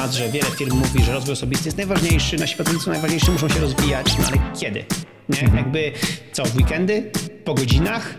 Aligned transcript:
temat, 0.00 0.14
że 0.14 0.28
wiele 0.28 0.50
firm 0.50 0.78
mówi, 0.78 1.02
że 1.02 1.12
rozwój 1.12 1.32
osobisty 1.32 1.68
jest 1.68 1.76
najważniejszy, 1.76 2.36
nasi 2.36 2.56
pracownicy 2.56 2.84
są 2.84 2.90
najważniejsi, 2.90 3.30
muszą 3.30 3.48
się 3.48 3.60
rozwijać, 3.60 4.18
no 4.18 4.24
ale 4.26 4.52
kiedy? 4.60 4.84
Nie? 5.28 5.40
Mhm. 5.40 5.56
Jakby 5.56 5.92
co, 6.32 6.44
w 6.44 6.56
weekendy? 6.56 7.10
Po 7.44 7.54
godzinach? 7.54 8.14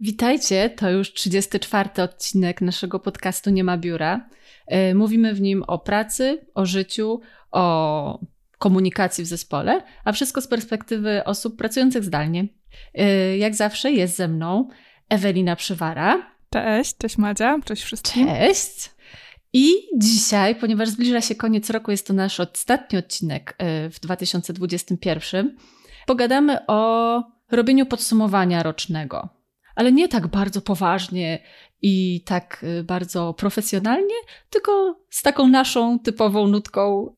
Witajcie, 0.00 0.70
to 0.70 0.90
już 0.90 1.12
34 1.12 2.02
odcinek 2.02 2.60
naszego 2.60 3.00
podcastu 3.00 3.50
Nie 3.50 3.64
ma 3.64 3.78
biura. 3.78 4.28
E, 4.66 4.94
mówimy 4.94 5.34
w 5.34 5.40
nim 5.40 5.62
o 5.66 5.78
pracy, 5.78 6.46
o 6.54 6.66
życiu, 6.66 7.20
o 7.50 8.20
komunikacji 8.58 9.24
w 9.24 9.26
zespole, 9.26 9.82
a 10.04 10.12
wszystko 10.12 10.40
z 10.40 10.48
perspektywy 10.48 11.24
osób 11.24 11.56
pracujących 11.56 12.04
zdalnie. 12.04 12.48
E, 12.94 13.38
jak 13.38 13.54
zawsze 13.54 13.92
jest 13.92 14.16
ze 14.16 14.28
mną 14.28 14.68
Ewelina 15.08 15.56
Przywara. 15.56 16.32
Cześć, 16.50 16.96
cześć 16.96 17.18
Madzia, 17.18 17.58
cześć 17.64 17.82
wszystkim. 17.82 18.26
Cześć. 18.26 18.91
I 19.52 19.74
dzisiaj, 19.96 20.54
ponieważ 20.54 20.88
zbliża 20.88 21.20
się 21.20 21.34
koniec 21.34 21.70
roku, 21.70 21.90
jest 21.90 22.06
to 22.06 22.12
nasz 22.12 22.40
ostatni 22.40 22.98
odcinek 22.98 23.54
e, 23.58 23.90
w 23.90 24.00
2021, 24.00 25.56
pogadamy 26.06 26.66
o 26.66 27.22
robieniu 27.50 27.86
podsumowania 27.86 28.62
rocznego. 28.62 29.28
Ale 29.76 29.92
nie 29.92 30.08
tak 30.08 30.26
bardzo 30.26 30.60
poważnie 30.60 31.42
i 31.82 32.24
tak 32.26 32.64
y, 32.64 32.84
bardzo 32.84 33.34
profesjonalnie, 33.34 34.14
tylko 34.50 35.00
z 35.10 35.22
taką 35.22 35.48
naszą 35.48 35.98
typową 35.98 36.46
nutką 36.46 37.14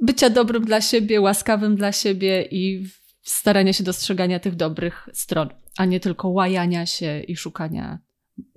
bycia 0.00 0.30
dobrym 0.30 0.64
dla 0.64 0.80
siebie, 0.80 1.20
łaskawym 1.20 1.76
dla 1.76 1.92
siebie 1.92 2.48
i 2.50 2.86
starania 3.22 3.72
się 3.72 3.84
dostrzegania 3.84 4.40
tych 4.40 4.54
dobrych 4.54 5.08
stron, 5.12 5.48
a 5.78 5.84
nie 5.84 6.00
tylko 6.00 6.28
łajania 6.28 6.86
się 6.86 7.20
i 7.20 7.36
szukania 7.36 7.98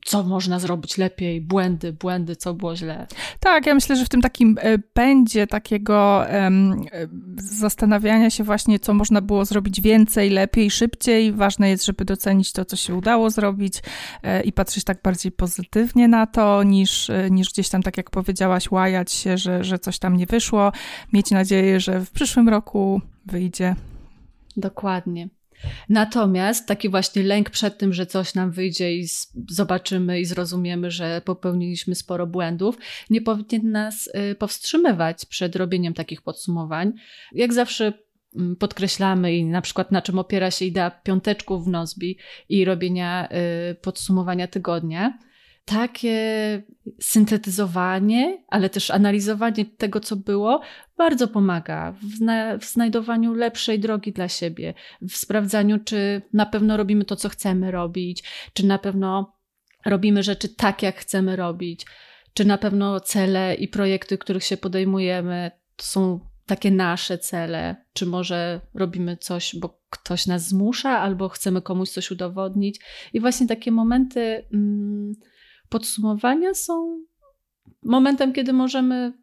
co 0.06 0.24
można 0.24 0.60
zrobić 0.60 0.98
lepiej, 0.98 1.42
błędy, 1.42 1.94
błędy, 1.94 2.36
co 2.36 2.54
było 2.54 2.76
źle. 2.76 3.08
Tak, 3.40 3.66
ja 3.66 3.74
myślę, 3.74 3.96
że 3.96 4.06
w 4.06 4.10
tym 4.10 4.22
takim 4.22 4.58
e, 4.62 4.78
pędzie 4.78 5.48
takiego 5.48 6.26
um, 6.34 6.86
zastanawiania 7.38 8.30
się 8.30 8.44
właśnie, 8.44 8.80
co 8.80 8.94
można 8.94 9.22
było 9.22 9.46
zrobić 9.46 9.82
więcej, 9.82 10.30
lepiej, 10.30 10.72
szybciej. 10.72 11.32
Ważne 11.32 11.70
jest, 11.70 11.86
żeby 11.86 12.06
docenić 12.06 12.52
to, 12.52 12.66
co 12.66 12.76
się 12.76 12.96
udało 12.96 13.30
zrobić 13.30 13.74
e, 14.24 14.42
i 14.42 14.54
patrzeć 14.54 14.84
tak 14.84 15.02
bardziej 15.02 15.32
pozytywnie 15.32 16.08
na 16.08 16.28
to, 16.28 16.64
niż, 16.64 17.10
e, 17.10 17.32
niż 17.32 17.50
gdzieś 17.50 17.70
tam, 17.70 17.84
tak 17.84 17.98
jak 17.98 18.10
powiedziałaś, 18.10 18.72
łajać 18.72 19.12
się, 19.12 19.38
że, 19.38 19.64
że 19.64 19.80
coś 19.80 20.00
tam 20.00 20.18
nie 20.18 20.26
wyszło. 20.26 20.72
Mieć 21.14 21.32
nadzieję, 21.32 21.80
że 21.80 22.00
w 22.06 22.12
przyszłym 22.12 22.50
roku 22.50 23.02
wyjdzie. 23.26 23.76
Dokładnie. 24.58 25.30
Natomiast 25.90 26.68
taki 26.68 26.90
właśnie 26.90 27.24
lęk 27.24 27.50
przed 27.50 27.78
tym, 27.78 27.94
że 27.94 28.06
coś 28.06 28.36
nam 28.36 28.52
wyjdzie 28.52 28.96
i 28.96 29.08
zobaczymy 29.50 30.20
i 30.20 30.26
zrozumiemy, 30.26 30.92
że 30.92 31.22
popełniliśmy 31.26 31.96
sporo 31.96 32.28
błędów, 32.28 32.78
nie 33.10 33.22
powinien 33.22 33.72
nas 33.72 34.10
y, 34.32 34.36
powstrzymywać 34.36 35.26
przed 35.26 35.56
robieniem 35.56 35.94
takich 35.94 36.22
podsumowań. 36.22 36.94
Jak 37.32 37.54
zawsze 37.54 37.94
mm, 38.36 38.56
podkreślamy 38.56 39.36
i 39.36 39.46
na 39.46 39.62
przykład 39.62 39.92
na 39.92 40.02
czym 40.02 40.20
opiera 40.20 40.52
się 40.52 40.66
idea 40.66 40.92
piąteczków 40.92 41.66
w 41.66 41.68
Nozbi 41.68 42.18
i 42.50 42.66
robienia 42.66 43.30
y, 43.72 43.76
podsumowania 43.76 44.48
tygodnia, 44.48 45.18
takie 45.66 46.62
syntetyzowanie, 47.02 48.44
ale 48.48 48.70
też 48.70 48.92
analizowanie 48.92 49.66
tego, 49.66 50.00
co 50.00 50.16
było, 50.16 50.62
bardzo 50.98 51.28
pomaga 51.28 51.92
w, 51.92 52.04
zna 52.04 52.58
w, 52.58 52.66
znajdowaniu 52.66 53.34
lepszej 53.34 53.80
drogi 53.80 54.12
dla 54.14 54.30
siebie, 54.30 54.74
w 55.02 55.16
sprawdzaniu, 55.16 55.80
czy 55.80 56.22
na 56.34 56.46
pewno 56.46 56.78
robimy 56.78 57.06
to, 57.06 57.16
co 57.16 57.30
chcemy 57.30 57.72
robić, 57.72 58.24
czy 58.54 58.66
na 58.66 58.78
pewno 58.78 59.38
robimy 59.86 60.24
rzeczy 60.24 60.50
tak, 60.50 60.84
jak 60.84 60.98
chcemy 60.98 61.36
robić, 61.36 61.86
czy 62.34 62.46
na 62.46 62.58
pewno 62.58 63.00
cele 63.00 63.56
i 63.56 63.68
projekty, 63.68 64.18
których 64.18 64.44
się 64.44 64.58
podejmujemy, 64.58 65.52
to 65.76 65.86
są 65.86 66.20
takie 66.46 66.72
nasze 66.72 67.18
cele, 67.18 67.76
czy 67.94 68.06
może 68.06 68.62
robimy 68.74 69.18
coś, 69.18 69.56
bo 69.56 69.82
ktoś 69.90 70.28
nas 70.28 70.48
zmusza, 70.48 71.00
albo 71.00 71.30
chcemy 71.30 71.62
komuś 71.62 71.90
coś 71.90 72.12
udowodnić. 72.12 72.80
I 73.14 73.20
właśnie 73.20 73.48
takie 73.48 73.72
momenty. 73.72 74.48
Mm, 74.54 75.14
podsumowania 75.72 76.54
są 76.54 77.04
momentem, 77.84 78.34
kiedy 78.34 78.54
możemy 78.54 79.14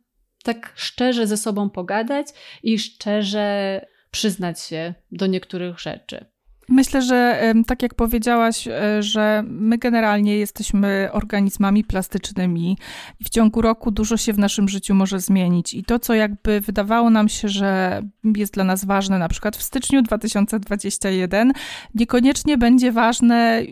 tak 0.42 0.72
szczerze 0.76 1.26
ze 1.26 1.36
sobą 1.36 1.70
pogadać 1.70 2.26
i 2.62 2.78
szczerze 2.78 3.86
przyznać 4.10 4.60
się 4.60 4.94
do 5.12 5.26
niektórych 5.26 5.78
rzeczy. 5.78 6.25
Myślę, 6.69 7.03
że 7.03 7.53
tak 7.67 7.83
jak 7.83 7.95
powiedziałaś, 7.95 8.69
e, 8.69 9.03
że 9.03 9.45
my 9.47 9.79
generalnie 9.79 10.39
jesteśmy 10.39 11.09
organizmami 11.12 11.84
plastycznymi 11.84 12.79
i 13.21 13.25
w 13.25 13.29
ciągu 13.29 13.62
roku 13.62 13.91
dużo 13.91 14.17
się 14.17 14.33
w 14.33 14.39
naszym 14.39 14.69
życiu 14.69 14.95
może 14.95 15.21
zmienić. 15.21 15.75
I 15.75 15.84
to, 15.84 15.99
co 15.99 16.15
jakby 16.15 16.61
wydawało 16.61 17.11
nam 17.11 17.28
się, 17.28 17.49
że 17.49 18.03
jest 18.37 18.55
dla 18.55 18.65
nas 18.65 18.84
ważne, 18.84 19.19
na 19.19 19.28
przykład 19.28 19.57
w 19.57 19.62
styczniu 19.62 20.03
2021, 20.03 21.53
niekoniecznie 21.95 22.59
będzie 22.59 22.93
ważne 22.93 23.62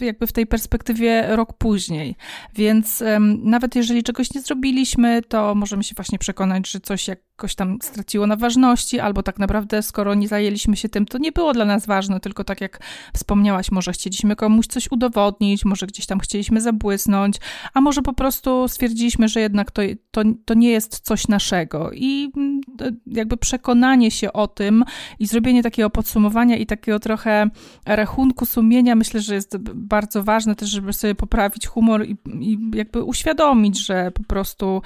jakby 0.00 0.26
w 0.26 0.32
tej 0.32 0.46
perspektywie 0.46 1.36
rok 1.36 1.52
później. 1.52 2.16
Więc 2.54 3.02
nawet 3.42 3.76
jeżeli 3.76 4.02
czegoś 4.02 4.34
nie 4.34 4.40
zrobiliśmy, 4.40 5.22
to 5.22 5.54
możemy 5.54 5.84
się 5.84 5.94
właśnie 5.94 6.18
przekonać, 6.18 6.70
że 6.70 6.80
coś 6.80 7.08
jakoś 7.08 7.54
tam 7.54 7.78
straciło 7.82 8.26
na 8.26 8.36
ważności, 8.36 9.00
albo 9.00 9.22
tak 9.22 9.38
naprawdę, 9.38 9.82
skoro 9.82 10.14
nie 10.14 10.28
zajęliśmy 10.28 10.76
się 10.76 10.88
tym, 10.88 11.06
to 11.06 11.18
nie 11.18 11.32
było 11.32 11.52
dla 11.52 11.64
nas 11.64 11.86
ważne, 11.86 12.20
tylko 12.20 12.39
tylko 12.40 12.44
tak 12.44 12.60
jak 12.60 12.80
wspomniałaś, 13.14 13.70
może 13.70 13.92
chcieliśmy 13.92 14.36
komuś 14.36 14.66
coś 14.66 14.90
udowodnić, 14.90 15.64
może 15.64 15.86
gdzieś 15.86 16.06
tam 16.06 16.18
chcieliśmy 16.18 16.60
zabłysnąć, 16.60 17.36
a 17.74 17.80
może 17.80 18.02
po 18.02 18.12
prostu 18.12 18.68
stwierdziliśmy, 18.68 19.28
że 19.28 19.40
jednak 19.40 19.70
to, 19.70 19.82
to, 20.10 20.22
to 20.44 20.54
nie 20.54 20.70
jest 20.70 21.00
coś 21.00 21.28
naszego. 21.28 21.90
I 21.92 22.32
mm, 22.36 22.60
jakby 23.06 23.36
przekonanie 23.36 24.10
się 24.10 24.32
o 24.32 24.48
tym 24.48 24.84
i 25.18 25.26
zrobienie 25.26 25.62
takiego 25.62 25.90
podsumowania 25.90 26.56
i 26.56 26.66
takiego 26.66 27.00
trochę 27.00 27.50
rachunku 27.86 28.46
sumienia, 28.46 28.94
myślę, 28.94 29.20
że 29.20 29.34
jest 29.34 29.56
bardzo 29.74 30.22
ważne 30.22 30.54
też, 30.54 30.70
żeby 30.70 30.92
sobie 30.92 31.14
poprawić 31.14 31.66
humor 31.66 32.06
i, 32.06 32.16
i 32.40 32.58
jakby 32.74 33.02
uświadomić, 33.02 33.86
że 33.86 34.10
po 34.10 34.22
prostu 34.24 34.82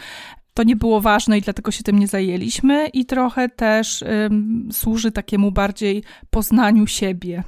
to 0.55 0.63
nie 0.63 0.77
było 0.77 1.01
ważne 1.01 1.39
i 1.39 1.41
dlatego 1.41 1.71
się 1.71 1.83
tym 1.83 1.99
nie 1.99 2.09
zajęliśmy, 2.09 2.87
i 2.87 3.07
trochę 3.07 3.49
też 3.49 4.03
ym, 4.03 4.69
służy 4.73 5.13
takiemu 5.13 5.53
bardziej 5.53 6.03
poznaniu 6.31 6.87
siebie. 6.87 7.45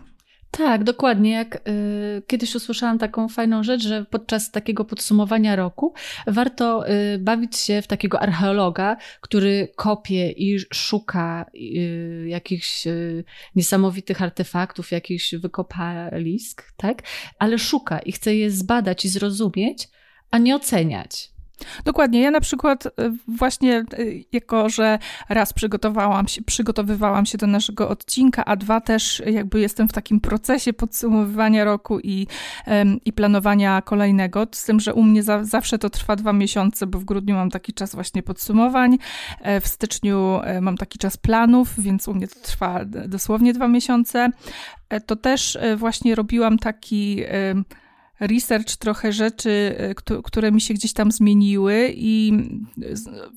Tak, 0.50 0.84
dokładnie. 0.84 1.30
Jak 1.30 1.68
y, 1.68 2.22
kiedyś 2.26 2.54
usłyszałam 2.54 2.98
taką 2.98 3.28
fajną 3.28 3.62
rzecz, 3.62 3.82
że 3.82 4.04
podczas 4.04 4.50
takiego 4.50 4.84
podsumowania 4.84 5.56
roku 5.56 5.94
warto 6.26 6.90
y, 6.90 7.18
bawić 7.18 7.56
się 7.56 7.82
w 7.82 7.86
takiego 7.86 8.20
archeologa, 8.20 8.96
który 9.20 9.68
kopie 9.76 10.30
i 10.30 10.58
szuka 10.74 11.46
y, 11.54 12.26
jakichś 12.28 12.86
y, 12.86 13.24
niesamowitych 13.56 14.22
artefaktów, 14.22 14.92
jakichś 14.92 15.34
wykopalisk, 15.34 16.72
tak? 16.76 17.02
Ale 17.38 17.58
szuka 17.58 17.98
i 17.98 18.12
chce 18.12 18.36
je 18.36 18.50
zbadać 18.50 19.04
i 19.04 19.08
zrozumieć, 19.08 19.88
a 20.30 20.38
nie 20.38 20.56
oceniać. 20.56 21.35
Dokładnie. 21.84 22.20
Ja 22.20 22.30
na 22.30 22.40
przykład 22.40 22.86
y, 22.86 22.90
właśnie 23.28 23.84
y, 23.98 24.24
jako, 24.32 24.68
że 24.68 24.98
raz 25.28 25.52
przygotowałam 25.52 26.28
się, 26.28 26.42
przygotowywałam 26.42 27.26
się 27.26 27.38
do 27.38 27.46
naszego 27.46 27.88
odcinka, 27.88 28.44
a 28.44 28.56
dwa 28.56 28.80
też 28.80 29.22
jakby 29.26 29.60
jestem 29.60 29.88
w 29.88 29.92
takim 29.92 30.20
procesie 30.20 30.72
podsumowywania 30.72 31.64
roku 31.64 32.00
i, 32.00 32.26
i 33.04 33.12
planowania 33.12 33.82
kolejnego, 33.82 34.46
z 34.52 34.64
tym, 34.64 34.80
że 34.80 34.94
u 34.94 35.02
mnie 35.02 35.22
za, 35.22 35.44
zawsze 35.44 35.78
to 35.78 35.90
trwa 35.90 36.16
dwa 36.16 36.32
miesiące, 36.32 36.86
bo 36.86 36.98
w 36.98 37.04
grudniu 37.04 37.34
mam 37.34 37.50
taki 37.50 37.72
czas 37.72 37.94
właśnie 37.94 38.22
podsumowań, 38.22 38.98
e, 39.40 39.60
w 39.60 39.66
styczniu 39.66 40.40
e, 40.44 40.60
mam 40.60 40.76
taki 40.76 40.98
czas 40.98 41.16
planów, 41.16 41.74
więc 41.78 42.08
u 42.08 42.14
mnie 42.14 42.28
to 42.28 42.40
trwa 42.42 42.84
dosłownie 42.84 43.52
dwa 43.52 43.68
miesiące. 43.68 44.30
E, 44.88 45.00
to 45.00 45.16
też 45.16 45.58
właśnie 45.76 46.14
robiłam 46.14 46.58
taki 46.58 47.22
research 48.20 48.76
trochę 48.76 49.12
rzeczy, 49.12 49.74
e, 49.78 49.94
które 50.22 50.52
mi 50.52 50.60
się 50.60 50.74
gdzieś 50.74 50.92
tam 50.92 51.12
zmieniły 51.12 51.92
i 51.96 52.32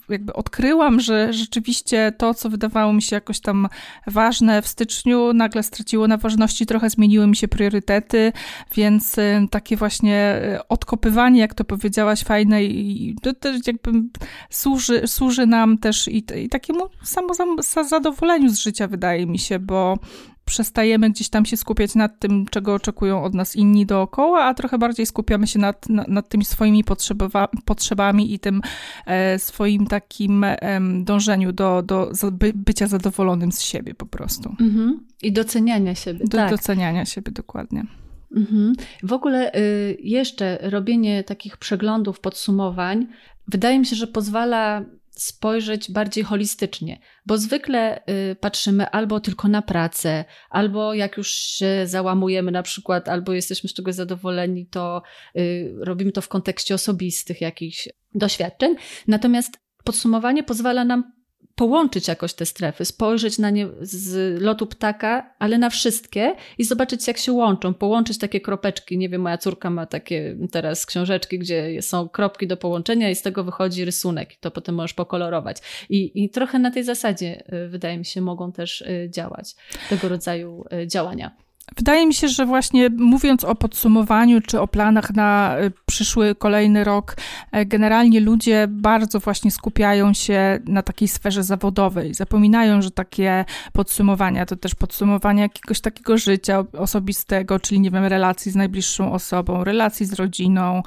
jakby 0.09 0.33
odkryłam, 0.33 0.99
że 0.99 1.33
rzeczywiście 1.33 2.13
to, 2.17 2.33
co 2.33 2.49
wydawało 2.49 2.93
mi 2.93 3.01
się 3.01 3.15
jakoś 3.15 3.39
tam 3.39 3.67
ważne 4.07 4.61
w 4.61 4.67
styczniu, 4.67 5.33
nagle 5.33 5.63
straciło 5.63 6.07
na 6.07 6.17
ważności, 6.17 6.65
trochę 6.65 6.89
zmieniły 6.89 7.27
mi 7.27 7.35
się 7.35 7.47
priorytety, 7.47 8.31
więc 8.75 9.17
e, 9.17 9.47
takie 9.51 9.77
właśnie 9.77 10.15
e, 10.15 10.67
odkopywanie, 10.69 11.39
jak 11.39 11.53
to 11.53 11.63
powiedziałaś, 11.63 12.23
fajne 12.23 12.63
i 12.63 13.15
to 13.21 13.33
też 13.33 13.67
jakby 13.67 13.91
służy, 14.49 15.07
służy 15.07 15.45
nam 15.45 15.77
też 15.77 16.07
i, 16.07 16.23
i 16.35 16.49
takiemu 16.49 16.89
samozadowoleniu 17.53 18.49
z 18.49 18.59
życia, 18.59 18.87
wydaje 18.87 19.25
mi 19.25 19.39
się, 19.39 19.59
bo 19.59 19.97
przestajemy 20.49 21.09
gdzieś 21.09 21.29
tam 21.29 21.45
się 21.45 21.57
skupiać 21.57 21.95
nad 21.95 22.19
tym, 22.19 22.45
czego 22.45 22.73
oczekują 22.73 23.23
od 23.23 23.33
nas 23.33 23.55
inni 23.55 23.85
dookoła, 23.85 24.43
a 24.43 24.53
trochę 24.53 24.77
bardziej 24.77 25.05
skupiamy 25.05 25.47
się 25.47 25.59
nad, 25.59 25.89
nad, 25.89 26.07
nad 26.07 26.29
tymi 26.29 26.45
swoimi 26.45 26.83
potrzeba, 26.83 27.47
potrzebami 27.65 28.33
i 28.33 28.39
tym 28.39 28.61
e, 29.05 29.39
swoim 29.39 29.87
takim 29.87 30.43
e, 30.43 30.57
dążeniu 31.03 31.51
do, 31.51 31.81
do 31.81 32.11
by, 32.31 32.51
bycia 32.55 32.87
zadowolonym 32.87 33.51
z 33.51 33.61
siebie 33.61 33.93
po 33.93 34.05
prostu. 34.05 34.55
Mhm. 34.59 34.99
I 35.21 35.31
doceniania 35.31 35.95
siebie. 35.95 36.19
Do 36.19 36.37
tak. 36.37 36.49
doceniania 36.49 37.05
siebie, 37.05 37.31
dokładnie. 37.31 37.85
Mhm. 38.35 38.73
W 39.03 39.13
ogóle 39.13 39.55
y, 39.55 39.97
jeszcze 40.03 40.57
robienie 40.61 41.23
takich 41.23 41.57
przeglądów, 41.57 42.19
podsumowań 42.19 43.07
wydaje 43.47 43.79
mi 43.79 43.85
się, 43.85 43.95
że 43.95 44.07
pozwala 44.07 44.85
spojrzeć 45.19 45.91
bardziej 45.91 46.23
holistycznie, 46.23 46.99
bo 47.25 47.37
zwykle 47.37 48.01
y, 48.31 48.35
patrzymy 48.35 48.89
albo 48.89 49.19
tylko 49.19 49.47
na 49.47 49.61
pracę, 49.61 50.25
albo 50.49 50.93
jak 50.93 51.17
już 51.17 51.31
się 51.31 51.87
załamujemy 51.87 52.51
na 52.51 52.63
przykład, 52.63 53.09
albo 53.09 53.33
jesteśmy 53.33 53.69
z 53.69 53.73
czegoś 53.73 53.95
zadowoleni, 53.95 54.67
to 54.67 55.01
y, 55.37 55.75
robimy 55.79 56.11
to 56.11 56.21
w 56.21 56.27
kontekście 56.27 56.75
osobistych 56.75 57.41
jakichś 57.41 57.89
doświadczeń. 58.15 58.75
Natomiast 59.07 59.59
podsumowanie 59.83 60.43
pozwala 60.43 60.85
nam 60.85 61.18
połączyć 61.59 62.07
jakoś 62.07 62.33
te 62.33 62.45
strefy, 62.45 62.85
spojrzeć 62.85 63.37
na 63.37 63.49
nie 63.49 63.67
z 63.81 64.41
lotu 64.41 64.67
ptaka, 64.67 65.33
ale 65.39 65.57
na 65.57 65.69
wszystkie 65.69 66.35
i 66.57 66.63
zobaczyć, 66.63 67.07
jak 67.07 67.17
się 67.17 67.31
łączą, 67.31 67.73
połączyć 67.73 68.17
takie 68.17 68.41
kropeczki. 68.41 68.97
Nie 68.97 69.09
wiem, 69.09 69.21
moja 69.21 69.37
córka 69.37 69.69
ma 69.69 69.85
takie 69.85 70.37
teraz 70.51 70.85
książeczki, 70.85 71.39
gdzie 71.39 71.81
są 71.81 72.09
kropki 72.09 72.47
do 72.47 72.57
połączenia 72.57 73.09
i 73.09 73.15
z 73.15 73.21
tego 73.21 73.43
wychodzi 73.43 73.85
rysunek. 73.85 74.35
To 74.35 74.51
potem 74.51 74.75
możesz 74.75 74.93
pokolorować. 74.93 75.57
I, 75.89 76.23
i 76.23 76.29
trochę 76.29 76.59
na 76.59 76.71
tej 76.71 76.83
zasadzie, 76.83 77.43
y, 77.53 77.67
wydaje 77.67 77.97
mi 77.97 78.05
się, 78.05 78.21
mogą 78.21 78.51
też 78.51 78.81
y, 78.81 79.09
działać 79.13 79.55
tego 79.89 80.09
rodzaju 80.09 80.65
y, 80.73 80.87
działania. 80.87 81.48
Wydaje 81.77 82.07
mi 82.07 82.13
się, 82.13 82.27
że 82.27 82.45
właśnie 82.45 82.89
mówiąc 82.97 83.43
o 83.43 83.55
podsumowaniu 83.55 84.41
czy 84.41 84.61
o 84.61 84.67
planach 84.67 85.13
na 85.13 85.57
y, 85.59 85.71
przyszły 85.85 86.35
kolejny 86.35 86.83
rok, 86.83 87.15
e, 87.51 87.65
generalnie 87.65 88.19
ludzie 88.19 88.67
bardzo 88.69 89.19
właśnie 89.19 89.51
skupiają 89.51 90.13
się 90.13 90.59
na 90.65 90.81
takiej 90.81 91.07
sferze 91.07 91.43
zawodowej. 91.43 92.13
Zapominają, 92.13 92.81
że 92.81 92.91
takie 92.91 93.45
podsumowania 93.73 94.45
to 94.45 94.55
też 94.55 94.75
podsumowanie 94.75 95.41
jakiegoś 95.41 95.81
takiego 95.81 96.17
życia 96.17 96.63
osobistego, 96.77 97.59
czyli 97.59 97.79
nie 97.79 97.91
wiem, 97.91 98.05
relacji 98.05 98.51
z 98.51 98.55
najbliższą 98.55 99.13
osobą, 99.13 99.63
relacji 99.63 100.05
z 100.05 100.13
rodziną, 100.13 100.83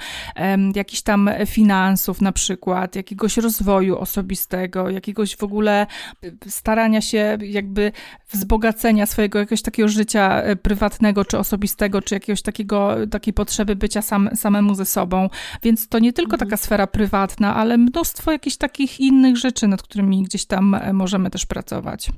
jakichś 0.74 1.02
tam 1.02 1.30
finansów 1.46 2.20
na 2.20 2.32
przykład, 2.32 2.96
jakiegoś 2.96 3.36
rozwoju 3.36 3.98
osobistego, 3.98 4.90
jakiegoś 4.90 5.36
w 5.36 5.42
ogóle 5.42 5.86
y, 6.24 6.36
starania 6.48 7.00
się 7.00 7.38
jakby 7.40 7.92
wzbogacenia 8.30 9.06
swojego 9.06 9.38
jakiegoś 9.38 9.62
takiego 9.62 9.88
życia 9.88 10.42
prywatnego 10.62 10.71
y, 10.71 10.71
prywatnego, 10.72 11.24
czy 11.24 11.38
osobistego, 11.38 12.02
czy 12.02 12.14
jakiegoś 12.14 12.42
takiego, 12.42 12.96
takiej 13.10 13.32
potrzeby 13.32 13.76
bycia 13.76 14.02
sam, 14.02 14.30
samemu 14.34 14.74
ze 14.74 14.84
sobą. 14.84 15.28
Więc 15.62 15.88
to 15.88 15.98
nie 15.98 16.12
tylko 16.12 16.34
mhm. 16.34 16.48
taka 16.48 16.56
sfera 16.56 16.86
prywatna, 16.86 17.56
ale 17.56 17.78
mnóstwo 17.78 18.32
jakichś 18.32 18.56
takich 18.56 19.00
innych 19.00 19.36
rzeczy, 19.36 19.68
nad 19.68 19.82
którymi 19.82 20.22
gdzieś 20.22 20.44
tam 20.44 20.74
e, 20.74 20.92
możemy 20.92 21.30
też 21.30 21.46
pracować. 21.46 22.08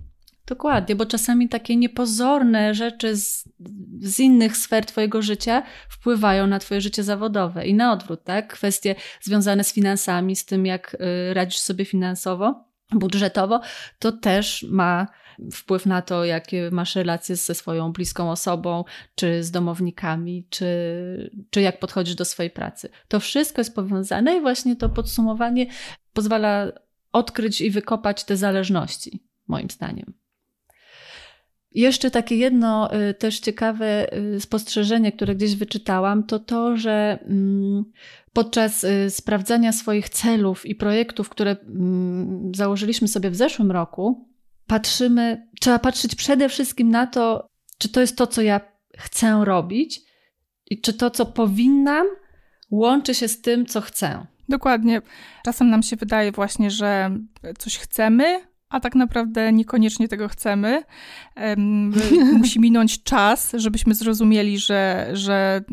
Dokładnie, 0.46 0.96
bo 0.96 1.06
czasami 1.06 1.48
takie 1.48 1.76
niepozorne 1.76 2.74
rzeczy 2.74 3.16
z, 3.16 3.48
z, 4.00 4.20
innych 4.20 4.56
sfer 4.56 4.86
Twojego 4.86 5.22
życia 5.22 5.62
wpływają 5.88 6.46
na 6.46 6.58
Twoje 6.58 6.80
życie 6.80 7.02
zawodowe 7.02 7.66
i 7.66 7.74
na 7.74 7.92
odwrót, 7.92 8.24
tak? 8.24 8.52
Kwestie 8.52 8.94
związane 9.22 9.64
z 9.64 9.72
finansami, 9.72 10.36
z 10.36 10.44
tym, 10.44 10.66
jak 10.66 10.96
y, 11.30 11.34
radzisz 11.34 11.58
sobie 11.58 11.84
finansowo, 11.84 12.64
budżetowo, 12.92 13.60
to 13.98 14.12
też 14.12 14.66
ma 14.70 15.06
wpływ 15.52 15.86
na 15.86 16.02
to, 16.02 16.24
jakie 16.24 16.70
masz 16.70 16.96
relacje 16.96 17.36
ze 17.36 17.54
swoją 17.54 17.92
bliską 17.92 18.30
osobą, 18.30 18.84
czy 19.14 19.44
z 19.44 19.50
domownikami, 19.50 20.46
czy, 20.50 20.66
czy 21.50 21.60
jak 21.60 21.78
podchodzisz 21.78 22.14
do 22.14 22.24
swojej 22.24 22.50
pracy. 22.50 22.88
To 23.08 23.20
wszystko 23.20 23.60
jest 23.60 23.74
powiązane 23.74 24.36
i 24.36 24.40
właśnie 24.40 24.76
to 24.76 24.88
podsumowanie 24.88 25.66
pozwala 26.12 26.72
odkryć 27.12 27.60
i 27.60 27.70
wykopać 27.70 28.24
te 28.24 28.36
zależności, 28.36 29.22
moim 29.48 29.70
zdaniem. 29.70 30.14
Jeszcze 31.74 32.10
takie 32.10 32.36
jedno 32.36 32.94
y, 32.94 33.14
też 33.14 33.40
ciekawe 33.40 34.16
y, 34.16 34.40
spostrzeżenie, 34.40 35.12
które 35.12 35.34
gdzieś 35.34 35.56
wyczytałam, 35.56 36.26
to 36.26 36.38
to, 36.38 36.76
że 36.76 37.18
mm, 37.22 37.84
podczas 38.32 38.84
y, 38.84 39.10
sprawdzania 39.10 39.72
swoich 39.72 40.08
celów 40.08 40.66
i 40.66 40.74
projektów, 40.74 41.28
które 41.28 41.56
mm, 41.66 42.52
założyliśmy 42.54 43.08
sobie 43.08 43.30
w 43.30 43.36
zeszłym 43.36 43.70
roku, 43.70 44.28
patrzymy, 44.66 45.48
trzeba 45.60 45.78
patrzeć 45.78 46.14
przede 46.14 46.48
wszystkim 46.48 46.90
na 46.90 47.06
to, 47.06 47.48
czy 47.78 47.88
to 47.88 48.00
jest 48.00 48.16
to, 48.16 48.26
co 48.26 48.42
ja 48.42 48.60
chcę 48.98 49.44
robić 49.44 50.00
i 50.70 50.80
czy 50.80 50.92
to, 50.92 51.10
co 51.10 51.26
powinnam, 51.26 52.06
łączy 52.70 53.14
się 53.14 53.28
z 53.28 53.40
tym, 53.40 53.66
co 53.66 53.80
chcę. 53.80 54.26
Dokładnie. 54.48 55.02
Czasem 55.44 55.70
nam 55.70 55.82
się 55.82 55.96
wydaje 55.96 56.32
właśnie, 56.32 56.70
że 56.70 57.18
coś 57.58 57.78
chcemy, 57.78 58.40
a 58.68 58.80
tak 58.80 58.94
naprawdę 58.94 59.52
niekoniecznie 59.52 60.08
tego 60.08 60.28
chcemy. 60.28 60.82
Musi 62.38 62.60
minąć 62.60 63.02
czas, 63.02 63.52
żebyśmy 63.56 63.94
zrozumieli, 63.94 64.58
że, 64.58 65.10
że 65.12 65.64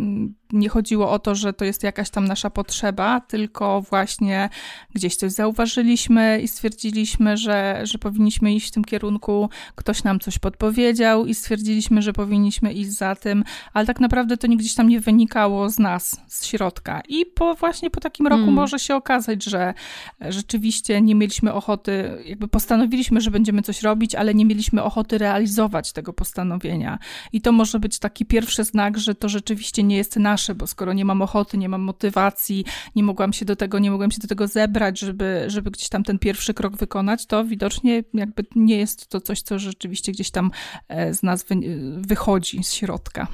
nie 0.53 0.69
chodziło 0.69 1.12
o 1.12 1.19
to, 1.19 1.36
że 1.36 1.53
to 1.53 1.65
jest 1.65 1.83
jakaś 1.83 2.09
tam 2.09 2.27
nasza 2.27 2.50
potrzeba, 2.50 3.21
tylko 3.21 3.81
właśnie 3.81 4.50
gdzieś 4.95 5.15
coś 5.15 5.31
zauważyliśmy 5.31 6.39
i 6.44 6.48
stwierdziliśmy, 6.48 7.38
że, 7.38 7.81
że 7.83 7.98
powinniśmy 7.98 8.53
iść 8.53 8.68
w 8.68 8.71
tym 8.71 8.83
kierunku, 8.83 9.50
ktoś 9.75 10.03
nam 10.03 10.19
coś 10.19 10.39
podpowiedział 10.39 11.25
i 11.25 11.36
stwierdziliśmy, 11.36 12.01
że 12.01 12.13
powinniśmy 12.13 12.74
iść 12.74 12.92
za 12.92 13.15
tym, 13.15 13.44
ale 13.74 13.86
tak 13.86 14.00
naprawdę 14.00 14.38
to 14.38 14.48
gdzieś 14.48 14.75
tam 14.75 14.89
nie 14.89 15.00
wynikało 15.00 15.69
z 15.69 15.80
nas, 15.80 16.21
z 16.27 16.45
środka. 16.45 17.01
I 17.07 17.25
po 17.25 17.56
właśnie 17.56 17.89
po 17.89 18.00
takim 18.00 18.27
roku 18.27 18.39
hmm. 18.39 18.56
może 18.56 18.80
się 18.80 18.95
okazać, 18.95 19.44
że 19.44 19.74
rzeczywiście 20.21 21.01
nie 21.01 21.15
mieliśmy 21.15 21.53
ochoty, 21.53 22.24
jakby 22.25 22.48
postanowiliśmy, 22.48 23.21
że 23.21 23.31
będziemy 23.31 23.62
coś 23.62 23.81
robić, 23.81 24.15
ale 24.15 24.33
nie 24.33 24.45
mieliśmy 24.45 24.83
ochoty 24.83 25.18
realizować 25.18 25.92
tego 25.92 26.13
postanowienia. 26.13 27.00
I 27.33 27.42
to 27.42 27.51
może 27.51 27.80
być 27.80 28.00
taki 28.00 28.25
pierwszy 28.25 28.63
znak, 28.63 28.98
że 28.98 29.15
to 29.15 29.30
rzeczywiście 29.30 29.83
nie 29.83 29.98
jest 29.98 30.15
nasz 30.15 30.41
nasze, 30.42 30.56
bo 30.56 30.68
skoro 30.68 30.94
nie 30.94 31.06
mam 31.06 31.22
ochoty, 31.22 31.58
nie 31.58 31.70
mam 31.70 31.82
motywacji, 31.82 32.66
nie 32.96 33.04
mogłam 33.04 33.34
się 33.34 33.46
do 33.46 33.56
tego, 33.56 33.80
nie 33.80 33.92
mogłam 33.92 34.12
się 34.12 34.20
do 34.20 34.28
tego 34.28 34.48
zebrać, 34.48 35.00
żeby, 35.00 35.44
żeby 35.48 35.72
gdzieś 35.72 35.90
tam 35.90 36.04
ten 36.04 36.20
pierwszy 36.20 36.54
krok 36.54 36.78
wykonać, 36.78 37.26
to 37.26 37.46
widocznie 37.46 38.04
jakby 38.14 38.46
nie 38.56 38.78
jest 38.78 39.08
to 39.08 39.22
coś, 39.22 39.42
co 39.42 39.60
rzeczywiście 39.60 40.12
gdzieś 40.12 40.32
tam 40.32 40.52
e, 40.88 41.14
z 41.14 41.24
nas 41.24 41.44
wy, 41.44 41.56
wychodzi 41.98 42.64
z 42.64 42.74
środka. 42.74 43.28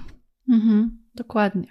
Mhm, 0.50 0.98
dokładnie. 1.16 1.68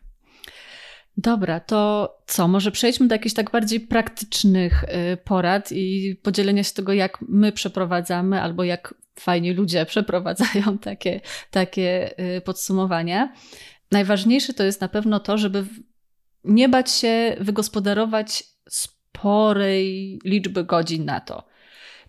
Dobra, 1.17 1.61
to 1.61 2.11
co? 2.27 2.49
Może 2.49 2.71
przejdźmy 2.71 3.09
do 3.09 3.15
jakichś 3.15 3.35
tak 3.35 3.50
bardziej 3.50 3.81
praktycznych 3.81 4.85
y, 4.85 5.17
porad 5.17 5.73
i 5.73 6.17
podzielenia 6.23 6.65
się 6.65 6.75
tego, 6.75 6.93
jak 6.93 7.19
my 7.29 7.53
przeprowadzamy, 7.53 8.43
albo 8.43 8.65
jak 8.65 8.94
fajnie 9.21 9.55
ludzie 9.55 9.87
przeprowadzają 9.93 10.79
takie, 10.79 11.21
takie 11.50 12.11
podsumowania 12.44 13.32
najważniejsze 13.91 14.55
to 14.55 14.65
jest 14.65 14.81
na 14.81 14.88
pewno 14.88 15.21
to, 15.21 15.38
żeby 15.38 15.65
nie 16.44 16.69
bać 16.69 16.91
się 16.91 17.37
wygospodarować 17.41 18.44
sporej 18.69 20.19
liczby 20.25 20.65
godzin 20.65 21.05
na 21.05 21.21
to. 21.21 21.44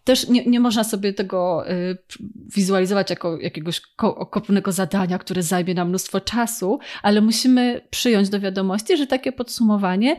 Też 0.03 0.27
nie, 0.27 0.45
nie 0.45 0.59
można 0.59 0.83
sobie 0.83 1.13
tego 1.13 1.71
y, 1.71 1.97
wizualizować 2.56 3.09
jako 3.09 3.40
jakiegoś 3.40 3.81
okropnego 3.97 4.71
zadania, 4.71 5.18
które 5.19 5.44
zajmie 5.44 5.73
nam 5.73 5.90
mnóstwo 5.90 6.21
czasu, 6.21 6.80
ale 7.01 7.21
musimy 7.21 7.81
przyjąć 7.90 8.30
do 8.30 8.40
wiadomości, 8.40 8.97
że 8.97 9.07
takie 9.07 9.31
podsumowanie 9.31 10.18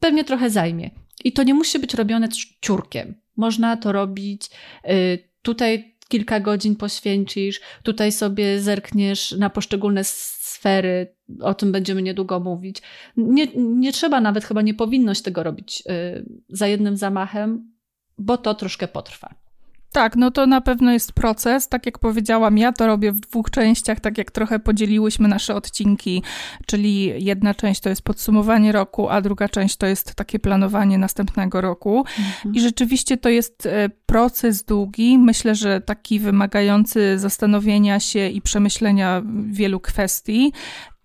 pewnie 0.00 0.24
trochę 0.24 0.50
zajmie. 0.50 0.90
I 1.24 1.32
to 1.32 1.42
nie 1.42 1.54
musi 1.54 1.78
być 1.78 1.94
robione 1.94 2.28
ciurkiem. 2.60 3.14
Można 3.36 3.76
to 3.76 3.92
robić 3.92 4.50
y, 4.84 5.28
tutaj 5.42 5.97
kilka 6.08 6.40
godzin 6.40 6.76
poświęcisz, 6.76 7.60
tutaj 7.82 8.12
sobie 8.12 8.60
zerkniesz 8.60 9.32
na 9.32 9.50
poszczególne 9.50 10.04
sfery, 10.04 11.14
o 11.40 11.54
tym 11.54 11.72
będziemy 11.72 12.02
niedługo 12.02 12.40
mówić. 12.40 12.82
Nie, 13.16 13.46
nie 13.56 13.92
trzeba 13.92 14.20
nawet, 14.20 14.44
chyba 14.44 14.62
nie 14.62 14.74
powinno 14.74 15.14
się 15.14 15.22
tego 15.22 15.42
robić 15.42 15.80
y, 15.80 16.26
za 16.48 16.66
jednym 16.66 16.96
zamachem, 16.96 17.72
bo 18.18 18.36
to 18.38 18.54
troszkę 18.54 18.88
potrwa. 18.88 19.47
Tak, 19.92 20.16
no 20.16 20.30
to 20.30 20.46
na 20.46 20.60
pewno 20.60 20.92
jest 20.92 21.12
proces. 21.12 21.68
Tak 21.68 21.86
jak 21.86 21.98
powiedziałam, 21.98 22.58
ja 22.58 22.72
to 22.72 22.86
robię 22.86 23.12
w 23.12 23.20
dwóch 23.20 23.50
częściach, 23.50 24.00
tak 24.00 24.18
jak 24.18 24.30
trochę 24.30 24.58
podzieliłyśmy 24.58 25.28
nasze 25.28 25.54
odcinki, 25.54 26.22
czyli 26.66 27.24
jedna 27.24 27.54
część 27.54 27.80
to 27.80 27.88
jest 27.88 28.02
podsumowanie 28.02 28.72
roku, 28.72 29.08
a 29.08 29.20
druga 29.20 29.48
część 29.48 29.76
to 29.76 29.86
jest 29.86 30.14
takie 30.14 30.38
planowanie 30.38 30.98
następnego 30.98 31.60
roku. 31.60 31.98
Mhm. 31.98 32.54
I 32.54 32.60
rzeczywiście 32.60 33.16
to 33.16 33.28
jest 33.28 33.66
e, 33.66 33.90
proces 34.06 34.64
długi, 34.64 35.18
myślę, 35.18 35.54
że 35.54 35.80
taki 35.80 36.20
wymagający 36.20 37.18
zastanowienia 37.18 38.00
się 38.00 38.28
i 38.28 38.42
przemyślenia 38.42 39.22
wielu 39.50 39.80
kwestii. 39.80 40.52